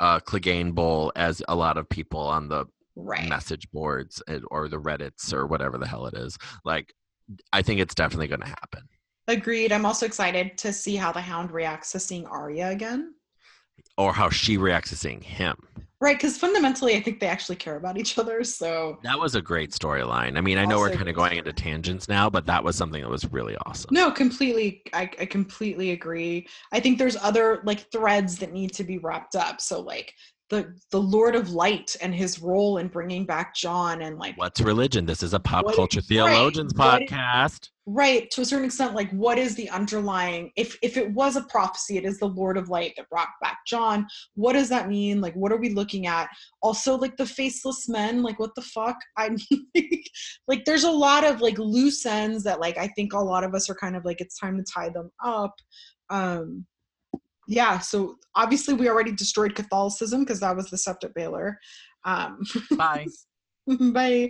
uh, 0.00 0.20
Clegane 0.20 0.74
Bowl, 0.74 1.12
as 1.16 1.42
a 1.48 1.54
lot 1.54 1.76
of 1.78 1.88
people 1.88 2.20
on 2.20 2.48
the 2.48 2.66
Right. 2.96 3.28
message 3.28 3.70
boards 3.72 4.22
eh, 4.28 4.40
or 4.50 4.68
the 4.68 4.80
Reddits 4.80 5.32
or 5.32 5.46
whatever 5.46 5.78
the 5.78 5.86
hell 5.86 6.06
it 6.06 6.14
is, 6.14 6.36
like, 6.64 6.92
I 7.52 7.62
think 7.62 7.80
it's 7.80 7.94
definitely 7.94 8.28
going 8.28 8.40
to 8.40 8.46
happen. 8.46 8.82
Agreed. 9.28 9.72
I'm 9.72 9.84
also 9.84 10.06
excited 10.06 10.56
to 10.58 10.72
see 10.72 10.96
how 10.96 11.12
the 11.12 11.20
hound 11.20 11.50
reacts 11.50 11.92
to 11.92 12.00
seeing 12.00 12.26
Arya 12.26 12.70
again. 12.70 13.14
Or 13.98 14.12
how 14.12 14.30
she 14.30 14.56
reacts 14.56 14.90
to 14.90 14.96
seeing 14.96 15.20
him. 15.20 15.56
Right, 15.98 16.16
because 16.16 16.36
fundamentally, 16.36 16.94
I 16.94 17.00
think 17.00 17.20
they 17.20 17.26
actually 17.26 17.56
care 17.56 17.76
about 17.76 17.96
each 17.96 18.18
other. 18.18 18.44
So 18.44 18.98
That 19.02 19.18
was 19.18 19.34
a 19.34 19.40
great 19.40 19.70
storyline. 19.70 20.36
I 20.36 20.42
mean, 20.42 20.58
I 20.58 20.66
know 20.66 20.78
we're 20.78 20.90
kind 20.90 21.08
of 21.08 21.14
going 21.14 21.38
into 21.38 21.52
tangents 21.54 22.06
now, 22.06 22.28
but 22.28 22.44
that 22.46 22.62
was 22.62 22.76
something 22.76 23.00
that 23.02 23.08
was 23.08 23.30
really 23.32 23.56
awesome. 23.64 23.88
no, 23.92 24.10
completely. 24.10 24.82
I, 24.92 25.10
I 25.18 25.24
completely 25.24 25.92
agree. 25.92 26.46
I 26.70 26.80
think 26.80 26.98
there's 26.98 27.16
other 27.16 27.62
like 27.64 27.90
threads 27.90 28.36
that 28.38 28.52
need 28.52 28.74
to 28.74 28.84
be 28.84 28.98
wrapped 28.98 29.36
up. 29.36 29.60
So 29.62 29.80
like 29.80 30.12
the 30.48 30.74
the 30.92 31.00
Lord 31.00 31.34
of 31.34 31.50
Light 31.50 31.96
and 32.00 32.14
his 32.14 32.40
role 32.40 32.78
in 32.78 32.88
bringing 32.88 33.26
back 33.26 33.54
Jon 33.54 34.02
and 34.02 34.18
like 34.18 34.36
what's 34.38 34.60
religion? 34.60 35.04
This 35.04 35.22
is 35.22 35.34
a 35.34 35.40
pop 35.40 35.64
culture 35.74 35.98
right, 35.98 36.06
theologians 36.06 36.72
what- 36.76 37.02
podcast. 37.02 37.70
right 37.86 38.30
to 38.32 38.40
a 38.40 38.44
certain 38.44 38.64
extent 38.64 38.94
like 38.94 39.10
what 39.12 39.38
is 39.38 39.54
the 39.54 39.68
underlying 39.70 40.50
if 40.56 40.76
if 40.82 40.96
it 40.96 41.08
was 41.12 41.36
a 41.36 41.42
prophecy 41.42 41.96
it 41.96 42.04
is 42.04 42.18
the 42.18 42.26
lord 42.26 42.56
of 42.56 42.68
light 42.68 42.92
that 42.96 43.08
brought 43.08 43.28
back 43.40 43.58
jon. 43.66 44.06
What 44.34 44.54
does 44.54 44.68
that 44.68 44.88
mean? 44.88 45.20
Like 45.20 45.34
what 45.34 45.52
are 45.52 45.56
we 45.56 45.70
looking 45.70 46.06
at? 46.06 46.28
Also 46.62 46.96
like 46.96 47.16
the 47.16 47.26
faceless 47.26 47.88
men 47.88 48.22
like 48.22 48.38
what 48.38 48.54
the 48.54 48.62
fuck? 48.62 48.96
I 49.16 49.30
mean 49.30 50.02
like 50.48 50.64
there's 50.64 50.84
a 50.84 50.90
lot 50.90 51.24
of 51.24 51.40
like 51.40 51.58
loose 51.58 52.04
ends 52.06 52.44
that 52.44 52.60
like 52.60 52.78
i 52.78 52.86
think 52.88 53.12
a 53.12 53.18
lot 53.18 53.44
of 53.44 53.54
us 53.54 53.68
are 53.68 53.74
kind 53.74 53.96
of 53.96 54.04
like 54.04 54.20
it's 54.20 54.38
time 54.38 54.56
to 54.56 54.64
tie 54.64 54.90
them 54.90 55.10
up. 55.24 55.54
Um 56.10 56.66
yeah 57.46 57.78
so 57.78 58.16
obviously 58.34 58.74
we 58.74 58.88
already 58.88 59.12
destroyed 59.12 59.54
catholicism 59.54 60.20
because 60.20 60.40
that 60.40 60.54
was 60.54 60.68
the 60.70 60.76
sept 60.76 61.04
of 61.04 61.12
baelor 61.14 61.54
um 62.04 62.40
Bye. 62.76 63.06
by 63.92 64.28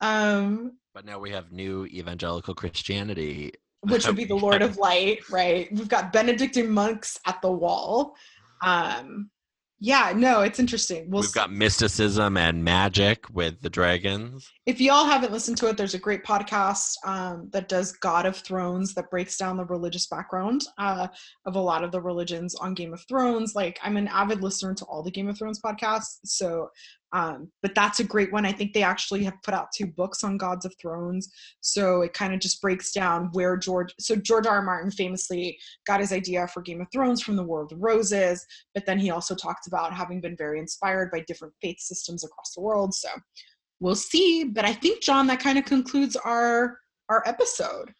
um 0.00 0.72
but 0.98 1.04
now 1.04 1.20
we 1.20 1.30
have 1.30 1.52
new 1.52 1.86
evangelical 1.86 2.56
Christianity. 2.56 3.52
which 3.82 4.04
would 4.04 4.16
be 4.16 4.24
the 4.24 4.34
Lord 4.46 4.62
of 4.62 4.78
Light, 4.78 5.20
right? 5.30 5.68
We've 5.70 5.88
got 5.88 6.12
Benedictine 6.12 6.68
monks 6.68 7.16
at 7.24 7.40
the 7.40 7.52
wall. 7.52 8.16
Um, 8.64 9.30
yeah, 9.80 10.12
no, 10.14 10.40
it's 10.40 10.58
interesting. 10.58 11.08
We'll 11.08 11.22
We've 11.22 11.32
got 11.32 11.52
mysticism 11.52 12.36
and 12.36 12.64
magic 12.64 13.24
with 13.32 13.60
the 13.60 13.70
dragons. 13.70 14.50
if 14.66 14.80
y'all 14.80 15.04
haven't 15.04 15.32
listened 15.32 15.56
to 15.58 15.68
it, 15.68 15.76
there's 15.76 15.94
a 15.94 15.98
great 15.98 16.24
podcast 16.24 16.94
um, 17.04 17.48
that 17.52 17.68
does 17.68 17.92
God 17.92 18.26
of 18.26 18.36
Thrones 18.36 18.94
that 18.94 19.08
breaks 19.08 19.36
down 19.36 19.56
the 19.56 19.64
religious 19.64 20.08
background 20.08 20.62
uh, 20.78 21.06
of 21.46 21.54
a 21.54 21.60
lot 21.60 21.84
of 21.84 21.92
the 21.92 22.00
religions 22.00 22.56
on 22.56 22.74
Game 22.74 22.92
of 22.92 23.04
Thrones. 23.06 23.54
Like, 23.54 23.78
I'm 23.82 23.96
an 23.96 24.08
avid 24.08 24.42
listener 24.42 24.74
to 24.74 24.84
all 24.86 25.04
the 25.04 25.12
Game 25.12 25.28
of 25.28 25.38
Thrones 25.38 25.60
podcasts, 25.60 26.18
so 26.24 26.70
um, 27.12 27.50
but 27.62 27.74
that's 27.74 28.00
a 28.00 28.04
great 28.04 28.32
one. 28.32 28.44
I 28.44 28.52
think 28.52 28.72
they 28.72 28.82
actually 28.82 29.24
have 29.24 29.40
put 29.42 29.54
out 29.54 29.68
two 29.74 29.86
books 29.86 30.24
on 30.24 30.36
Gods 30.36 30.66
of 30.66 30.74
Thrones, 30.80 31.30
so 31.60 32.02
it 32.02 32.12
kind 32.12 32.34
of 32.34 32.40
just 32.40 32.60
breaks 32.60 32.92
down 32.92 33.30
where 33.32 33.56
George. 33.56 33.94
So 33.98 34.14
George 34.16 34.46
R. 34.46 34.56
R. 34.56 34.62
Martin 34.62 34.90
famously 34.90 35.58
got 35.86 36.00
his 36.00 36.12
idea 36.12 36.46
for 36.48 36.60
Game 36.60 36.80
of 36.80 36.88
Thrones 36.92 37.22
from 37.22 37.36
the 37.36 37.42
War 37.42 37.62
of 37.62 37.68
the 37.70 37.76
Roses, 37.76 38.44
but 38.74 38.84
then 38.84 38.98
he 38.98 39.10
also 39.10 39.34
talked 39.34 39.66
about 39.66 39.94
having 39.94 40.20
been 40.20 40.36
very 40.36 40.58
inspired 40.58 41.10
by 41.10 41.20
different 41.26 41.54
faith 41.62 41.80
systems 41.80 42.24
across 42.24 42.54
the 42.54 42.60
world. 42.60 42.94
So 42.94 43.08
we'll 43.80 43.94
see. 43.94 44.44
But 44.44 44.64
I 44.64 44.74
think 44.74 45.02
John, 45.02 45.26
that 45.28 45.40
kind 45.40 45.58
of 45.58 45.64
concludes 45.64 46.16
our 46.16 46.78
our 47.08 47.22
episode. 47.26 47.92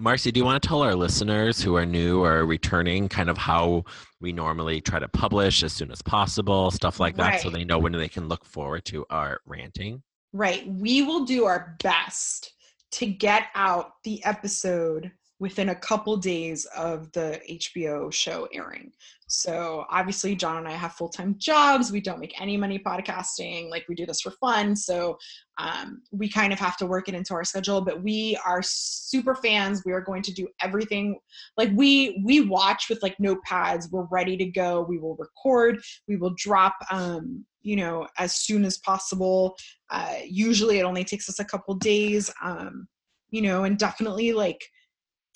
Marcy, 0.00 0.30
do 0.30 0.38
you 0.38 0.44
want 0.44 0.62
to 0.62 0.68
tell 0.68 0.80
our 0.80 0.94
listeners 0.94 1.60
who 1.60 1.74
are 1.74 1.84
new 1.84 2.22
or 2.22 2.46
returning 2.46 3.08
kind 3.08 3.28
of 3.28 3.36
how 3.36 3.82
we 4.20 4.32
normally 4.32 4.80
try 4.80 5.00
to 5.00 5.08
publish 5.08 5.64
as 5.64 5.72
soon 5.72 5.90
as 5.90 6.00
possible, 6.02 6.70
stuff 6.70 7.00
like 7.00 7.16
that, 7.16 7.40
so 7.40 7.50
they 7.50 7.64
know 7.64 7.80
when 7.80 7.90
they 7.90 8.08
can 8.08 8.28
look 8.28 8.44
forward 8.44 8.84
to 8.84 9.04
our 9.10 9.40
ranting? 9.44 10.00
Right. 10.32 10.64
We 10.68 11.02
will 11.02 11.24
do 11.24 11.46
our 11.46 11.76
best 11.82 12.52
to 12.92 13.06
get 13.06 13.46
out 13.56 13.94
the 14.04 14.24
episode 14.24 15.10
within 15.40 15.70
a 15.70 15.74
couple 15.74 16.16
days 16.16 16.64
of 16.76 17.10
the 17.10 17.40
HBO 17.50 18.12
show 18.12 18.46
airing. 18.52 18.92
So 19.28 19.84
obviously 19.90 20.34
John 20.34 20.56
and 20.56 20.66
I 20.66 20.72
have 20.72 20.94
full-time 20.94 21.36
jobs. 21.38 21.92
We 21.92 22.00
don't 22.00 22.18
make 22.18 22.40
any 22.40 22.56
money 22.56 22.78
podcasting. 22.78 23.70
Like 23.70 23.84
we 23.88 23.94
do 23.94 24.06
this 24.06 24.22
for 24.22 24.30
fun. 24.32 24.74
So 24.74 25.18
um, 25.58 26.02
we 26.12 26.28
kind 26.28 26.52
of 26.52 26.58
have 26.58 26.76
to 26.78 26.86
work 26.86 27.08
it 27.08 27.14
into 27.14 27.34
our 27.34 27.44
schedule, 27.44 27.82
but 27.82 28.02
we 28.02 28.38
are 28.44 28.62
super 28.62 29.34
fans. 29.34 29.82
We 29.84 29.92
are 29.92 30.00
going 30.00 30.22
to 30.22 30.32
do 30.32 30.48
everything 30.62 31.18
like 31.56 31.70
we 31.74 32.22
we 32.24 32.40
watch 32.40 32.88
with 32.88 33.02
like 33.02 33.16
notepads. 33.18 33.90
We're 33.90 34.08
ready 34.10 34.36
to 34.38 34.46
go. 34.46 34.86
We 34.88 34.98
will 34.98 35.16
record. 35.16 35.80
We 36.08 36.16
will 36.16 36.34
drop 36.36 36.76
um, 36.90 37.44
you 37.62 37.76
know, 37.76 38.06
as 38.18 38.34
soon 38.34 38.64
as 38.64 38.78
possible. 38.78 39.56
Uh, 39.90 40.14
usually 40.24 40.78
it 40.78 40.84
only 40.84 41.04
takes 41.04 41.28
us 41.28 41.38
a 41.38 41.44
couple 41.44 41.74
days. 41.74 42.32
Um, 42.42 42.88
you 43.30 43.42
know, 43.42 43.64
and 43.64 43.78
definitely 43.78 44.32
like 44.32 44.64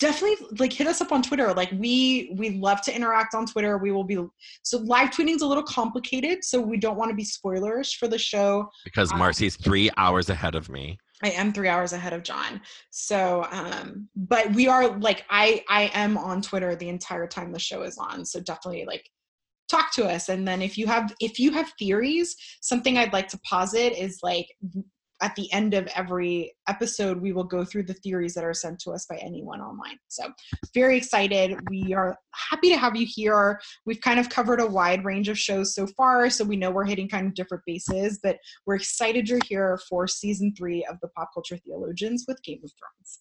definitely 0.03 0.45
like 0.59 0.73
hit 0.73 0.85
us 0.85 0.99
up 0.99 1.11
on 1.13 1.21
twitter. 1.21 1.53
Like 1.53 1.71
we 1.71 2.33
we 2.37 2.47
love 2.67 2.81
to 2.81 2.95
interact 2.95 3.33
on 3.33 3.45
twitter. 3.45 3.77
We 3.77 3.91
will 3.91 4.03
be 4.03 4.17
so 4.61 4.77
live 4.79 5.09
tweeting's 5.11 5.41
a 5.41 5.47
little 5.47 5.63
complicated 5.63 6.43
so 6.43 6.59
we 6.59 6.77
don't 6.77 6.97
want 6.97 7.09
to 7.09 7.15
be 7.15 7.23
spoilers 7.23 7.93
for 7.93 8.07
the 8.09 8.17
show. 8.17 8.69
Because 8.83 9.11
Uh, 9.13 9.17
Marcy's 9.17 9.55
three 9.55 9.89
hours 9.97 10.29
ahead 10.29 10.55
of 10.55 10.67
me. 10.69 10.97
i 11.23 11.29
am 11.29 11.53
three 11.53 11.69
hours 11.69 11.93
ahead 11.93 12.13
of 12.17 12.21
john. 12.23 12.59
So 12.91 13.47
um 13.51 14.09
but 14.33 14.45
we 14.53 14.67
are 14.67 14.85
like 15.07 15.19
i 15.29 15.63
i 15.69 15.83
am 15.93 16.17
on 16.17 16.41
twitter 16.41 16.75
the 16.75 16.89
entire 16.89 17.27
time 17.35 17.51
the 17.53 17.59
show 17.69 17.83
is 17.83 17.97
on. 17.97 18.25
So 18.25 18.41
definitely 18.41 18.83
like 18.93 19.05
talk 19.69 19.93
to 19.93 20.03
us. 20.15 20.27
And 20.33 20.45
then 20.47 20.61
if 20.61 20.77
you 20.79 20.85
have 20.87 21.05
if 21.21 21.39
you 21.43 21.49
have 21.57 21.71
theories 21.79 22.35
something 22.61 22.97
i'd 22.97 23.13
like 23.13 23.29
to 23.29 23.39
posit 23.49 23.91
is 24.05 24.19
like 24.21 24.47
at 25.21 25.35
the 25.35 25.51
end 25.53 25.73
of 25.73 25.87
every 25.95 26.53
episode 26.67 27.21
we 27.21 27.31
will 27.31 27.43
go 27.43 27.63
through 27.63 27.83
the 27.83 27.93
theories 27.93 28.33
that 28.33 28.43
are 28.43 28.53
sent 28.53 28.79
to 28.79 28.91
us 28.91 29.05
by 29.05 29.15
anyone 29.17 29.61
online. 29.61 29.97
So 30.07 30.31
very 30.73 30.97
excited. 30.97 31.57
We 31.69 31.93
are 31.93 32.17
happy 32.33 32.69
to 32.69 32.77
have 32.77 32.95
you 32.95 33.05
here. 33.09 33.59
We've 33.85 34.01
kind 34.01 34.19
of 34.19 34.29
covered 34.29 34.59
a 34.59 34.67
wide 34.67 35.05
range 35.05 35.29
of 35.29 35.37
shows 35.37 35.75
so 35.75 35.87
far 35.87 36.29
so 36.29 36.43
we 36.43 36.57
know 36.57 36.71
we're 36.71 36.85
hitting 36.85 37.07
kind 37.07 37.27
of 37.27 37.33
different 37.33 37.63
bases 37.65 38.19
but 38.21 38.37
we're 38.65 38.75
excited 38.75 39.29
you're 39.29 39.39
here 39.47 39.79
for 39.89 40.07
season 40.07 40.53
three 40.57 40.85
of 40.89 40.97
the 41.01 41.07
pop 41.09 41.29
culture 41.33 41.57
theologians 41.57 42.25
with 42.27 42.41
game 42.43 42.59
of 42.63 42.71
thrones. 42.71 43.19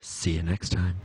See 0.00 0.32
you 0.32 0.42
next 0.42 0.70
time. 0.70 0.96